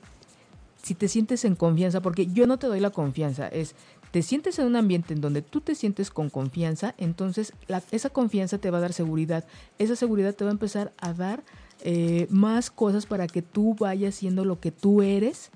si 0.83 0.93
te 0.93 1.07
sientes 1.07 1.45
en 1.45 1.55
confianza, 1.55 1.99
porque 2.01 2.27
yo 2.27 2.45
no 2.45 2.59
te 2.59 2.67
doy 2.67 2.79
la 2.79 2.91
confianza, 2.91 3.47
es 3.47 3.73
te 4.11 4.21
sientes 4.21 4.59
en 4.59 4.67
un 4.67 4.75
ambiente 4.75 5.13
en 5.13 5.21
donde 5.21 5.41
tú 5.41 5.61
te 5.61 5.73
sientes 5.73 6.11
con 6.11 6.29
confianza, 6.29 6.93
entonces 6.97 7.53
esa 7.91 8.09
confianza 8.09 8.57
te 8.57 8.69
va 8.69 8.77
a 8.77 8.81
dar 8.81 8.93
seguridad. 8.93 9.45
Esa 9.79 9.95
seguridad 9.95 10.35
te 10.35 10.43
va 10.43 10.51
a 10.51 10.53
empezar 10.53 10.91
a 10.97 11.13
dar 11.13 11.43
eh, 11.81 12.27
más 12.29 12.69
cosas 12.69 13.05
para 13.05 13.27
que 13.27 13.41
tú 13.41 13.75
vayas 13.79 14.15
siendo 14.15 14.43
lo 14.45 14.59
que 14.59 14.71
tú 14.71 15.01
eres, 15.01 15.49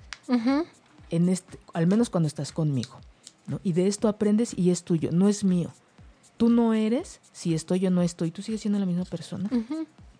en 1.10 1.28
este, 1.28 1.58
al 1.72 1.86
menos 1.86 2.10
cuando 2.10 2.26
estás 2.26 2.52
conmigo. 2.52 2.98
¿no? 3.46 3.60
Y 3.62 3.74
de 3.74 3.86
esto 3.86 4.08
aprendes 4.08 4.58
y 4.58 4.70
es 4.70 4.82
tuyo, 4.82 5.10
no 5.12 5.28
es 5.28 5.44
mío. 5.44 5.70
Tú 6.36 6.48
no 6.48 6.74
eres, 6.74 7.20
si 7.32 7.54
estoy 7.54 7.86
o 7.86 7.90
no 7.90 8.02
estoy, 8.02 8.30
tú 8.30 8.42
sigues 8.42 8.62
siendo 8.62 8.78
la 8.78 8.86
misma 8.86 9.04
persona. 9.04 9.50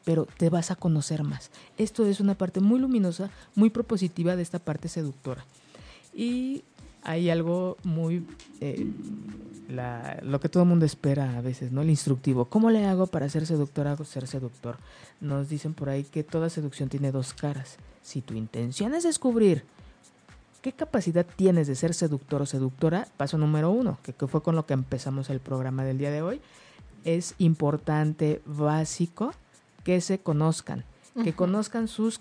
pero 0.05 0.27
te 0.39 0.51
vas 0.51 0.71
a 0.71 0.77
conocer 0.77 1.25
más. 1.25 1.51
Esto 1.79 2.07
es 2.07 2.21
una 2.21 2.37
parte 2.37 2.61
muy 2.61 2.79
luminosa, 2.79 3.31
muy 3.57 3.71
propositiva 3.71 4.37
de 4.37 4.43
esta 4.43 4.61
parte 4.61 4.89
seductora. 4.89 5.45
Y 6.15 6.63
hay 7.07 7.31
algo 7.31 7.77
muy 7.85 8.27
eh, 8.61 8.85
lo 10.23 10.41
que 10.41 10.49
todo 10.49 10.65
el 10.65 10.69
mundo 10.69 10.85
espera 10.85 11.39
a 11.39 11.41
veces, 11.41 11.71
¿no? 11.71 11.83
El 11.83 11.91
instructivo. 11.91 12.47
¿Cómo 12.47 12.71
le 12.71 12.85
hago 12.85 13.07
para 13.07 13.29
ser 13.29 13.47
seductora 13.47 13.95
o 13.95 14.05
ser 14.05 14.27
seductor? 14.27 14.77
Nos 15.21 15.49
dicen 15.49 15.73
por 15.73 15.89
ahí 15.89 16.03
que 16.03 16.25
toda 16.25 16.51
seducción 16.51 16.89
tiene 16.89 17.13
dos 17.13 17.33
caras. 17.33 17.77
Si 18.03 18.23
tu 18.23 18.35
intención 18.35 18.93
es 18.95 19.05
descubrir 19.05 19.65
qué 20.63 20.73
capacidad 20.73 21.25
tienes 21.25 21.69
de 21.69 21.77
ser 21.77 21.95
seductor 21.95 22.43
o 22.43 22.47
seductora, 22.47 23.07
paso 23.17 23.39
número 23.39 23.71
uno, 23.71 23.99
que, 24.03 24.13
que 24.13 24.27
fue 24.27 24.43
con 24.43 24.57
lo 24.57 24.67
que 24.67 24.75
empezamos 24.75 25.31
el 25.31 25.41
programa 25.41 25.85
del 25.85 25.99
día 25.99 26.11
de 26.11 26.23
hoy, 26.23 26.41
es 27.05 27.37
importante, 27.39 28.43
básico, 28.47 29.33
que 29.85 30.01
se 30.01 30.19
conozcan, 30.19 30.85
que 31.23 31.33
conozcan 31.33 31.87
sus 31.87 32.21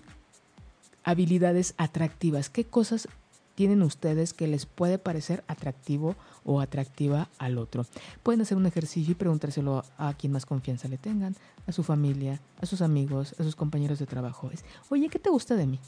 habilidades 1.03 1.73
atractivas, 1.77 2.49
qué 2.49 2.65
cosas 2.65 3.07
tienen 3.55 3.81
ustedes 3.81 4.33
que 4.33 4.47
les 4.47 4.65
puede 4.65 4.99
parecer 4.99 5.43
atractivo 5.47 6.15
o 6.43 6.61
atractiva 6.61 7.29
al 7.39 7.57
otro. 7.57 7.85
Pueden 8.21 8.41
hacer 8.41 8.57
un 8.57 8.65
ejercicio 8.65 9.11
y 9.11 9.15
preguntárselo 9.15 9.83
a 9.97 10.13
quien 10.13 10.33
más 10.33 10.45
confianza 10.45 10.87
le 10.87 10.97
tengan, 10.97 11.35
a 11.65 11.71
su 11.71 11.83
familia, 11.83 12.39
a 12.61 12.65
sus 12.65 12.81
amigos, 12.81 13.35
a 13.39 13.43
sus 13.43 13.55
compañeros 13.55 13.99
de 13.99 14.05
trabajo. 14.05 14.51
Oye, 14.89 15.09
¿qué 15.09 15.19
te 15.19 15.29
gusta 15.29 15.55
de 15.55 15.65
mí? 15.65 15.79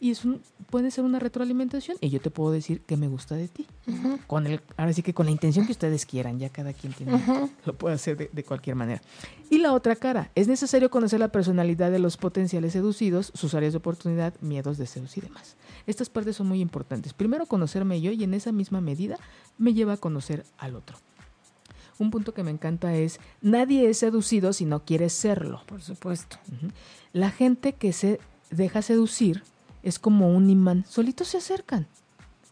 Y 0.00 0.10
es 0.10 0.24
un, 0.24 0.42
puede 0.70 0.90
ser 0.90 1.04
una 1.04 1.18
retroalimentación 1.18 1.96
y 2.00 2.10
yo 2.10 2.20
te 2.20 2.30
puedo 2.30 2.52
decir 2.52 2.80
que 2.82 2.96
me 2.96 3.08
gusta 3.08 3.34
de 3.34 3.48
ti. 3.48 3.66
con 4.26 4.46
el, 4.46 4.60
ahora 4.76 4.92
sí 4.92 5.02
que 5.02 5.14
con 5.14 5.26
la 5.26 5.32
intención 5.32 5.66
que 5.66 5.72
ustedes 5.72 6.06
quieran, 6.06 6.38
ya 6.38 6.48
cada 6.48 6.72
quien 6.72 6.92
tiene, 6.92 7.20
lo 7.64 7.74
puede 7.74 7.94
hacer 7.94 8.16
de, 8.16 8.30
de, 8.32 8.44
cualquier 8.44 8.76
manera. 8.76 9.00
Y 9.50 9.58
la 9.58 9.72
otra 9.72 9.96
cara, 9.96 10.30
es 10.34 10.48
necesario 10.48 10.90
conocer 10.90 11.20
la 11.20 11.28
personalidad 11.28 11.90
de 11.90 11.98
los 11.98 12.16
potenciales 12.16 12.72
seducidos, 12.72 13.32
sus 13.34 13.54
áreas 13.54 13.72
de 13.72 13.78
oportunidad, 13.78 14.34
miedos, 14.40 14.78
deseos 14.78 15.16
y 15.16 15.20
demás. 15.20 15.56
Estas 15.86 16.10
partes 16.10 16.36
son 16.36 16.48
muy 16.48 16.60
importantes. 16.60 17.12
Primero 17.12 17.46
conocerme 17.46 18.00
yo 18.00 18.12
y 18.12 18.24
en 18.24 18.34
esa 18.34 18.52
misma 18.52 18.80
medida 18.80 19.18
me 19.58 19.74
lleva 19.74 19.94
a 19.94 19.96
conocer 19.98 20.44
al 20.58 20.74
otro. 20.74 20.96
Un 21.98 22.10
punto 22.10 22.34
que 22.34 22.42
me 22.42 22.50
encanta 22.50 22.94
es, 22.94 23.20
nadie 23.40 23.88
es 23.88 23.98
seducido 23.98 24.52
si 24.52 24.66
no 24.66 24.84
quiere 24.84 25.08
serlo. 25.08 25.62
Por 25.66 25.80
supuesto. 25.80 26.36
La 27.12 27.30
gente 27.30 27.72
que 27.72 27.92
se 27.92 28.20
deja 28.50 28.82
seducir 28.82 29.42
es 29.86 30.00
como 30.00 30.34
un 30.34 30.50
imán, 30.50 30.84
solitos 30.88 31.28
se 31.28 31.38
acercan. 31.38 31.86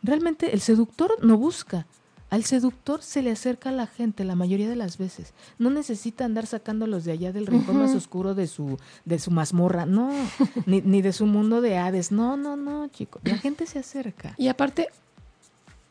Realmente 0.02 0.54
el 0.54 0.60
seductor 0.60 1.12
no 1.22 1.36
busca. 1.36 1.86
Al 2.30 2.44
seductor 2.44 3.02
se 3.02 3.22
le 3.22 3.30
acerca 3.30 3.70
a 3.70 3.72
la 3.72 3.86
gente 3.86 4.24
la 4.24 4.34
mayoría 4.34 4.68
de 4.68 4.76
las 4.76 4.98
veces. 4.98 5.34
No 5.58 5.70
necesita 5.70 6.24
andar 6.24 6.46
sacándolos 6.46 7.04
de 7.04 7.12
allá 7.12 7.32
del 7.32 7.46
rincón 7.46 7.78
más 7.78 7.94
oscuro 7.94 8.34
de 8.34 8.46
su, 8.46 8.78
de 9.04 9.18
su 9.18 9.30
mazmorra. 9.30 9.84
No, 9.84 10.10
ni, 10.66 10.80
ni 10.80 11.02
de 11.02 11.12
su 11.12 11.26
mundo 11.26 11.60
de 11.60 11.76
Hades. 11.76 12.12
No, 12.12 12.36
no, 12.36 12.56
no, 12.56 12.86
chico. 12.88 13.20
La 13.24 13.36
gente 13.36 13.66
se 13.66 13.80
acerca. 13.80 14.34
Y 14.36 14.48
aparte, 14.48 14.88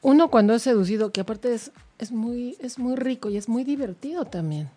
uno 0.02 0.30
cuando 0.30 0.54
es 0.54 0.62
seducido, 0.62 1.12
que 1.12 1.22
aparte 1.22 1.54
es, 1.54 1.72
es, 1.98 2.12
muy, 2.12 2.56
es 2.60 2.80
muy 2.80 2.96
rico 2.96 3.30
y 3.30 3.38
es 3.38 3.50
muy 3.50 3.64
divertido 3.64 4.26
también. 4.26 4.70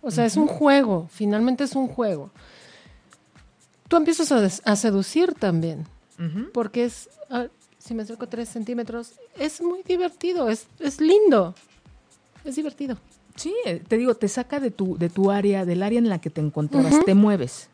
O 0.00 0.10
sea, 0.10 0.26
es 0.26 0.36
un 0.36 0.48
juego, 0.48 1.08
finalmente 1.10 1.62
es 1.62 1.76
un 1.76 1.86
juego 1.86 2.32
tú 3.92 3.98
empiezas 3.98 4.32
a, 4.64 4.76
seducir 4.76 5.34
también. 5.34 5.86
Porque 6.54 6.84
es, 6.84 7.10
ah, 7.28 7.48
si 7.76 7.92
me 7.92 8.04
acerco 8.04 8.26
tres 8.26 8.48
centímetros, 8.48 9.12
es 9.38 9.60
muy 9.60 9.82
divertido, 9.82 10.48
es, 10.48 10.66
es 10.78 10.98
lindo, 10.98 11.54
es 12.42 12.56
divertido. 12.56 12.96
Sí, 13.36 13.54
eh, 13.66 13.82
te 13.86 13.98
digo, 13.98 14.14
te 14.14 14.28
saca 14.28 14.60
de 14.60 14.70
tu, 14.70 14.96
de 14.96 15.10
tu 15.10 15.30
área, 15.30 15.66
del 15.66 15.82
área 15.82 15.98
en 15.98 16.08
la 16.08 16.22
que 16.22 16.30
te 16.30 16.40
encontrabas, 16.40 17.04
te 17.04 17.14
mueves. 17.14 17.68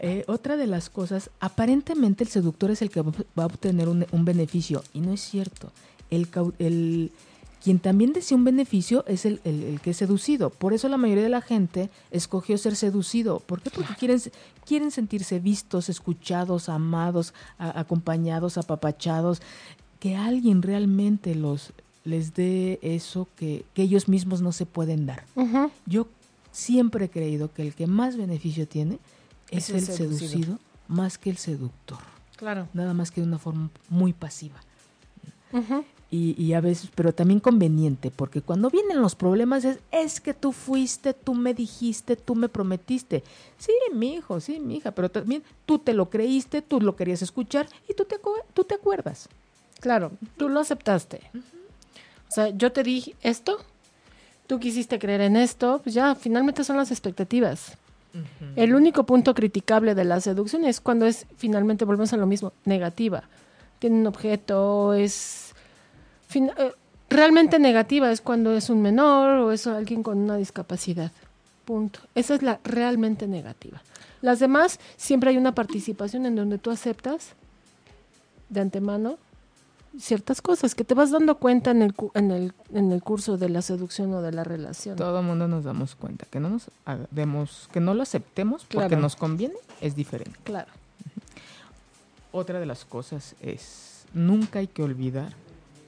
Eh, 0.00 0.24
otra 0.26 0.56
de 0.56 0.66
las 0.66 0.90
cosas, 0.90 1.30
aparentemente 1.38 2.24
el 2.24 2.30
seductor 2.30 2.72
es 2.72 2.82
el 2.82 2.90
que 2.90 3.02
va 3.02 3.44
a 3.44 3.46
obtener 3.46 3.88
un, 3.88 4.06
un 4.10 4.24
beneficio, 4.24 4.82
y 4.92 4.98
no 4.98 5.12
es 5.12 5.20
cierto. 5.20 5.70
El, 6.10 6.26
el, 6.58 7.12
quien 7.64 7.78
también 7.78 8.12
desea 8.12 8.36
un 8.36 8.44
beneficio 8.44 9.06
es 9.08 9.24
el, 9.24 9.40
que 9.82 9.90
es 9.90 9.96
seducido. 9.96 10.50
Por 10.50 10.74
eso 10.74 10.86
la 10.90 10.98
mayoría 10.98 11.22
de 11.22 11.30
la 11.30 11.40
gente 11.40 11.88
escogió 12.10 12.58
ser 12.58 12.76
seducido. 12.76 13.40
¿Por 13.40 13.62
qué? 13.62 13.70
Porque 13.70 13.94
quieren, 13.94 14.20
quieren 14.66 14.90
sentirse 14.90 15.38
vistos, 15.38 15.88
escuchados, 15.88 16.68
amados, 16.68 17.32
acompañados, 17.56 18.58
apapachados. 18.58 19.40
Que 19.98 20.14
alguien 20.14 20.60
realmente 20.60 21.34
los 21.34 21.72
les 22.04 22.34
dé 22.34 22.78
eso 22.82 23.28
que, 23.34 23.64
ellos 23.76 24.08
mismos 24.08 24.42
no 24.42 24.52
se 24.52 24.66
pueden 24.66 25.06
dar. 25.06 25.24
Yo 25.86 26.06
siempre 26.52 27.06
he 27.06 27.08
creído 27.08 27.50
que 27.50 27.62
el 27.62 27.74
que 27.74 27.86
más 27.86 28.18
beneficio 28.18 28.68
tiene 28.68 28.98
es, 29.50 29.70
el, 29.70 29.80
seducido. 29.80 30.58
más 30.86 31.16
que 31.16 31.30
el 31.30 31.38
seductor. 31.38 32.00
Claro. 32.36 32.68
Nada 32.74 32.92
más 32.92 33.10
que 33.10 33.22
de 33.22 33.26
una 33.26 33.38
forma 33.38 33.70
muy 33.88 34.12
pasiva 34.12 34.60
y, 36.16 36.52
a 36.52 36.60
veces, 36.60 36.90
pero 36.94 37.12
también 37.12 37.40
conveniente, 37.40 38.12
porque 38.14 38.40
cuando 38.40 38.70
vienen 38.70 39.02
los 39.02 39.16
problemas 39.16 39.64
es, 39.64 39.80
es 39.90 40.20
que 40.20 40.32
tú 40.32 40.52
fuiste, 40.52 41.12
tú 41.12 41.34
me 41.34 41.54
dijiste, 41.54 42.14
tú 42.14 42.36
me 42.36 42.48
prometiste. 42.48 43.24
Sí, 43.58 43.72
mi 43.92 44.14
hijo, 44.14 44.38
sí, 44.38 44.60
mi 44.60 44.76
hija, 44.76 44.92
pero 44.92 45.10
también 45.10 45.42
tú 45.66 45.80
te 45.80 45.92
lo 45.92 46.10
creíste, 46.10 46.62
tú 46.62 46.80
lo 46.80 46.94
querías 46.94 47.22
escuchar 47.22 47.66
y 47.88 47.94
tú 47.94 48.04
te, 48.04 48.20
tú 48.52 48.62
te 48.62 48.74
acuerdas. 48.74 49.28
Claro, 49.80 50.12
tú 50.36 50.48
lo 50.48 50.60
aceptaste. 50.60 51.20
O 52.28 52.32
sea, 52.32 52.50
yo 52.50 52.70
te 52.70 52.84
dije 52.84 53.16
esto, 53.22 53.58
tú 54.46 54.60
quisiste 54.60 55.00
creer 55.00 55.22
en 55.22 55.36
esto, 55.36 55.80
pues 55.82 55.94
ya, 55.94 56.14
finalmente 56.14 56.62
son 56.62 56.76
las 56.76 56.92
expectativas. 56.92 57.76
El 58.54 58.76
único 58.76 59.04
punto 59.04 59.34
criticable 59.34 59.96
de 59.96 60.04
la 60.04 60.20
seducción 60.20 60.64
es 60.64 60.80
cuando 60.80 61.06
es, 61.06 61.26
finalmente 61.36 61.84
volvemos 61.84 62.12
a 62.12 62.16
lo 62.16 62.28
mismo, 62.28 62.52
negativa. 62.64 63.24
Tiene 63.80 63.96
un 63.96 64.06
objeto, 64.06 64.94
es 64.94 65.53
realmente 67.08 67.58
negativa 67.58 68.10
es 68.10 68.20
cuando 68.20 68.52
es 68.52 68.70
un 68.70 68.82
menor 68.82 69.38
o 69.38 69.52
es 69.52 69.66
alguien 69.66 70.02
con 70.02 70.18
una 70.18 70.36
discapacidad. 70.36 71.12
Punto. 71.64 72.00
Esa 72.14 72.34
es 72.34 72.42
la 72.42 72.60
realmente 72.64 73.26
negativa. 73.26 73.82
Las 74.20 74.38
demás, 74.38 74.80
siempre 74.96 75.30
hay 75.30 75.36
una 75.36 75.54
participación 75.54 76.26
en 76.26 76.36
donde 76.36 76.58
tú 76.58 76.70
aceptas 76.70 77.34
de 78.48 78.60
antemano 78.60 79.18
ciertas 79.98 80.42
cosas 80.42 80.74
que 80.74 80.84
te 80.84 80.94
vas 80.94 81.10
dando 81.10 81.36
cuenta 81.36 81.70
en 81.70 81.82
el, 81.82 81.94
en 82.14 82.30
el, 82.30 82.52
en 82.72 82.92
el 82.92 83.02
curso 83.02 83.36
de 83.36 83.48
la 83.48 83.62
seducción 83.62 84.12
o 84.14 84.22
de 84.22 84.32
la 84.32 84.44
relación. 84.44 84.96
Todo 84.96 85.20
el 85.20 85.26
mundo 85.26 85.46
nos 85.48 85.64
damos 85.64 85.94
cuenta 85.94 86.26
que 86.26 86.40
no 86.40 86.48
nos 86.50 86.70
que 87.72 87.80
no 87.80 87.94
lo 87.94 88.02
aceptemos 88.02 88.64
porque 88.64 88.96
nos 88.96 89.16
conviene 89.16 89.54
es 89.80 89.94
diferente. 89.94 90.38
Claro. 90.44 90.70
Otra 92.32 92.58
de 92.58 92.66
las 92.66 92.84
cosas 92.84 93.36
es 93.40 94.06
nunca 94.12 94.58
hay 94.58 94.66
que 94.66 94.82
olvidar 94.82 95.32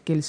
que 0.06 0.12
el, 0.12 0.24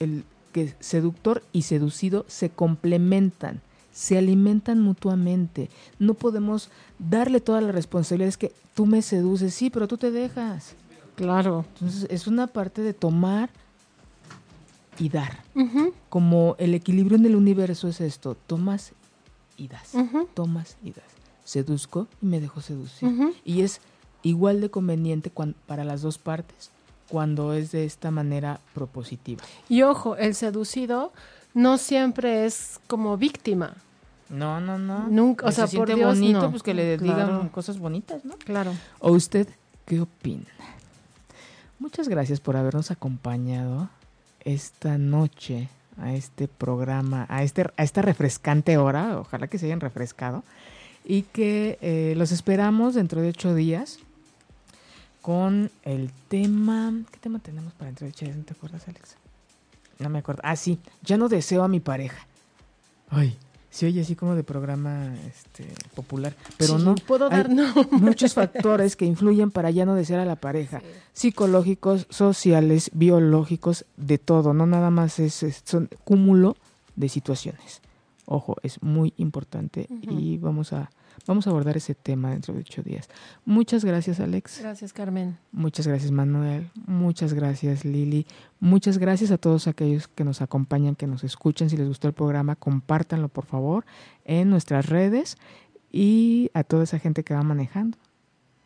el 0.00 0.24
que 0.52 0.74
seductor 0.80 1.42
y 1.52 1.62
seducido 1.62 2.26
se 2.28 2.50
complementan, 2.50 3.62
se 3.92 4.18
alimentan 4.18 4.80
mutuamente. 4.80 5.70
No 6.00 6.14
podemos 6.14 6.70
darle 6.98 7.40
toda 7.40 7.60
la 7.60 7.72
responsabilidad. 7.72 8.28
Es 8.28 8.36
que 8.36 8.52
tú 8.74 8.84
me 8.84 9.00
seduces, 9.00 9.54
sí, 9.54 9.70
pero 9.70 9.86
tú 9.86 9.96
te 9.96 10.10
dejas. 10.10 10.74
Claro. 11.14 11.64
Entonces 11.74 12.08
es 12.10 12.26
una 12.26 12.48
parte 12.48 12.82
de 12.82 12.94
tomar 12.94 13.50
y 14.98 15.08
dar. 15.08 15.44
Como 16.08 16.56
el 16.58 16.74
equilibrio 16.74 17.16
en 17.16 17.24
el 17.24 17.36
universo 17.36 17.86
es 17.86 18.00
esto, 18.00 18.36
tomas 18.46 18.92
y 19.56 19.68
das, 19.68 19.92
tomas 20.34 20.76
y 20.82 20.90
das. 20.90 21.04
Seduzco 21.44 22.08
y 22.20 22.26
me 22.26 22.40
dejo 22.40 22.60
seducir. 22.60 23.08
Y 23.44 23.60
es 23.60 23.80
igual 24.24 24.60
de 24.60 24.70
conveniente 24.70 25.30
para 25.66 25.84
las 25.84 26.02
dos 26.02 26.18
partes 26.18 26.71
cuando 27.12 27.52
es 27.52 27.72
de 27.72 27.84
esta 27.84 28.10
manera 28.10 28.58
propositiva. 28.72 29.42
Y 29.68 29.82
ojo, 29.82 30.16
el 30.16 30.34
seducido 30.34 31.12
no 31.52 31.76
siempre 31.76 32.46
es 32.46 32.80
como 32.86 33.18
víctima. 33.18 33.74
No, 34.30 34.62
no, 34.62 34.78
no. 34.78 35.08
Nunca, 35.08 35.44
o 35.46 35.52
sea, 35.52 35.66
se 35.66 35.76
por 35.76 35.88
siente 35.88 36.02
Dios, 36.02 36.18
bonito, 36.18 36.40
no. 36.40 36.50
pues 36.50 36.62
que 36.62 36.72
le 36.72 36.96
Claro. 36.96 37.26
digan 37.26 37.48
cosas 37.50 37.78
bonitas, 37.78 38.24
¿no? 38.24 38.36
Claro. 38.38 38.72
¿O 38.98 39.12
usted 39.12 39.46
qué 39.84 40.00
opina? 40.00 40.46
Muchas 41.78 42.08
gracias 42.08 42.40
por 42.40 42.56
habernos 42.56 42.90
acompañado 42.90 43.90
esta 44.40 44.96
noche 44.96 45.68
a 46.00 46.14
este 46.14 46.48
programa, 46.48 47.26
a, 47.28 47.42
este, 47.42 47.66
a 47.76 47.82
esta 47.82 48.00
refrescante 48.00 48.78
hora. 48.78 49.18
Ojalá 49.18 49.48
que 49.48 49.58
se 49.58 49.66
hayan 49.66 49.80
refrescado. 49.80 50.44
Y 51.04 51.22
que 51.24 51.76
eh, 51.82 52.14
los 52.16 52.32
esperamos 52.32 52.94
dentro 52.94 53.20
de 53.20 53.28
ocho 53.28 53.54
días 53.54 53.98
con 55.22 55.70
el 55.84 56.10
tema... 56.28 56.92
¿Qué 57.10 57.18
tema 57.18 57.38
tenemos 57.38 57.72
para 57.74 57.92
días? 57.92 58.36
¿No 58.36 58.42
te 58.44 58.52
acuerdas, 58.52 58.86
Alex? 58.88 59.16
No 59.98 60.10
me 60.10 60.18
acuerdo. 60.18 60.42
Ah, 60.44 60.56
sí. 60.56 60.78
Ya 61.02 61.16
no 61.16 61.28
deseo 61.28 61.62
a 61.62 61.68
mi 61.68 61.80
pareja. 61.80 62.26
Ay, 63.08 63.36
se 63.70 63.86
oye 63.86 64.00
así 64.00 64.16
como 64.16 64.34
de 64.34 64.42
programa 64.42 65.14
este, 65.28 65.66
popular. 65.94 66.34
Pero 66.58 66.78
Sí, 66.78 66.84
no. 66.84 66.94
puedo 66.96 67.26
hay 67.30 67.30
dar 67.30 67.50
no. 67.50 67.72
muchos 67.92 68.34
factores 68.34 68.96
que 68.96 69.04
influyen 69.06 69.50
para 69.50 69.70
ya 69.70 69.86
no 69.86 69.94
desear 69.94 70.20
a 70.20 70.24
la 70.24 70.36
pareja. 70.36 70.82
Psicológicos, 71.12 72.06
sociales, 72.10 72.90
biológicos, 72.92 73.84
de 73.96 74.18
todo. 74.18 74.52
No 74.54 74.66
nada 74.66 74.90
más 74.90 75.18
es, 75.20 75.42
es- 75.42 75.62
son 75.64 75.88
cúmulo 76.04 76.56
de 76.96 77.08
situaciones. 77.08 77.80
Ojo, 78.26 78.56
es 78.62 78.82
muy 78.82 79.14
importante 79.18 79.86
y 80.02 80.38
vamos 80.38 80.72
a, 80.72 80.90
vamos 81.26 81.46
a 81.46 81.50
abordar 81.50 81.76
ese 81.76 81.94
tema 81.94 82.30
dentro 82.30 82.54
de 82.54 82.60
ocho 82.60 82.82
días. 82.82 83.08
Muchas 83.44 83.84
gracias, 83.84 84.20
Alex. 84.20 84.60
Gracias, 84.60 84.92
Carmen. 84.92 85.38
Muchas 85.52 85.86
gracias 85.86 86.10
Manuel, 86.10 86.70
muchas 86.86 87.34
gracias 87.34 87.84
Lili, 87.84 88.26
muchas 88.60 88.98
gracias 88.98 89.30
a 89.30 89.38
todos 89.38 89.66
aquellos 89.66 90.08
que 90.08 90.24
nos 90.24 90.42
acompañan, 90.42 90.94
que 90.94 91.06
nos 91.06 91.24
escuchan. 91.24 91.70
Si 91.70 91.76
les 91.76 91.88
gustó 91.88 92.08
el 92.08 92.14
programa, 92.14 92.56
compártanlo 92.56 93.28
por 93.28 93.46
favor 93.46 93.84
en 94.24 94.50
nuestras 94.50 94.86
redes 94.86 95.36
y 95.90 96.50
a 96.54 96.64
toda 96.64 96.84
esa 96.84 96.98
gente 96.98 97.22
que 97.22 97.34
va 97.34 97.42
manejando, 97.42 97.98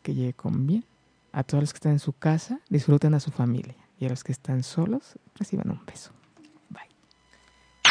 que 0.01 0.13
llegue 0.13 0.33
con 0.33 0.65
bien. 0.65 0.85
A 1.33 1.43
todos 1.43 1.61
los 1.61 1.73
que 1.73 1.77
están 1.77 1.91
en 1.91 1.99
su 1.99 2.13
casa, 2.13 2.61
disfruten 2.69 3.13
a 3.13 3.19
su 3.19 3.31
familia 3.31 3.75
y 3.99 4.05
a 4.05 4.09
los 4.09 4.23
que 4.23 4.31
están 4.31 4.63
solos, 4.63 5.19
reciban 5.35 5.69
un 5.69 5.85
beso. 5.85 6.16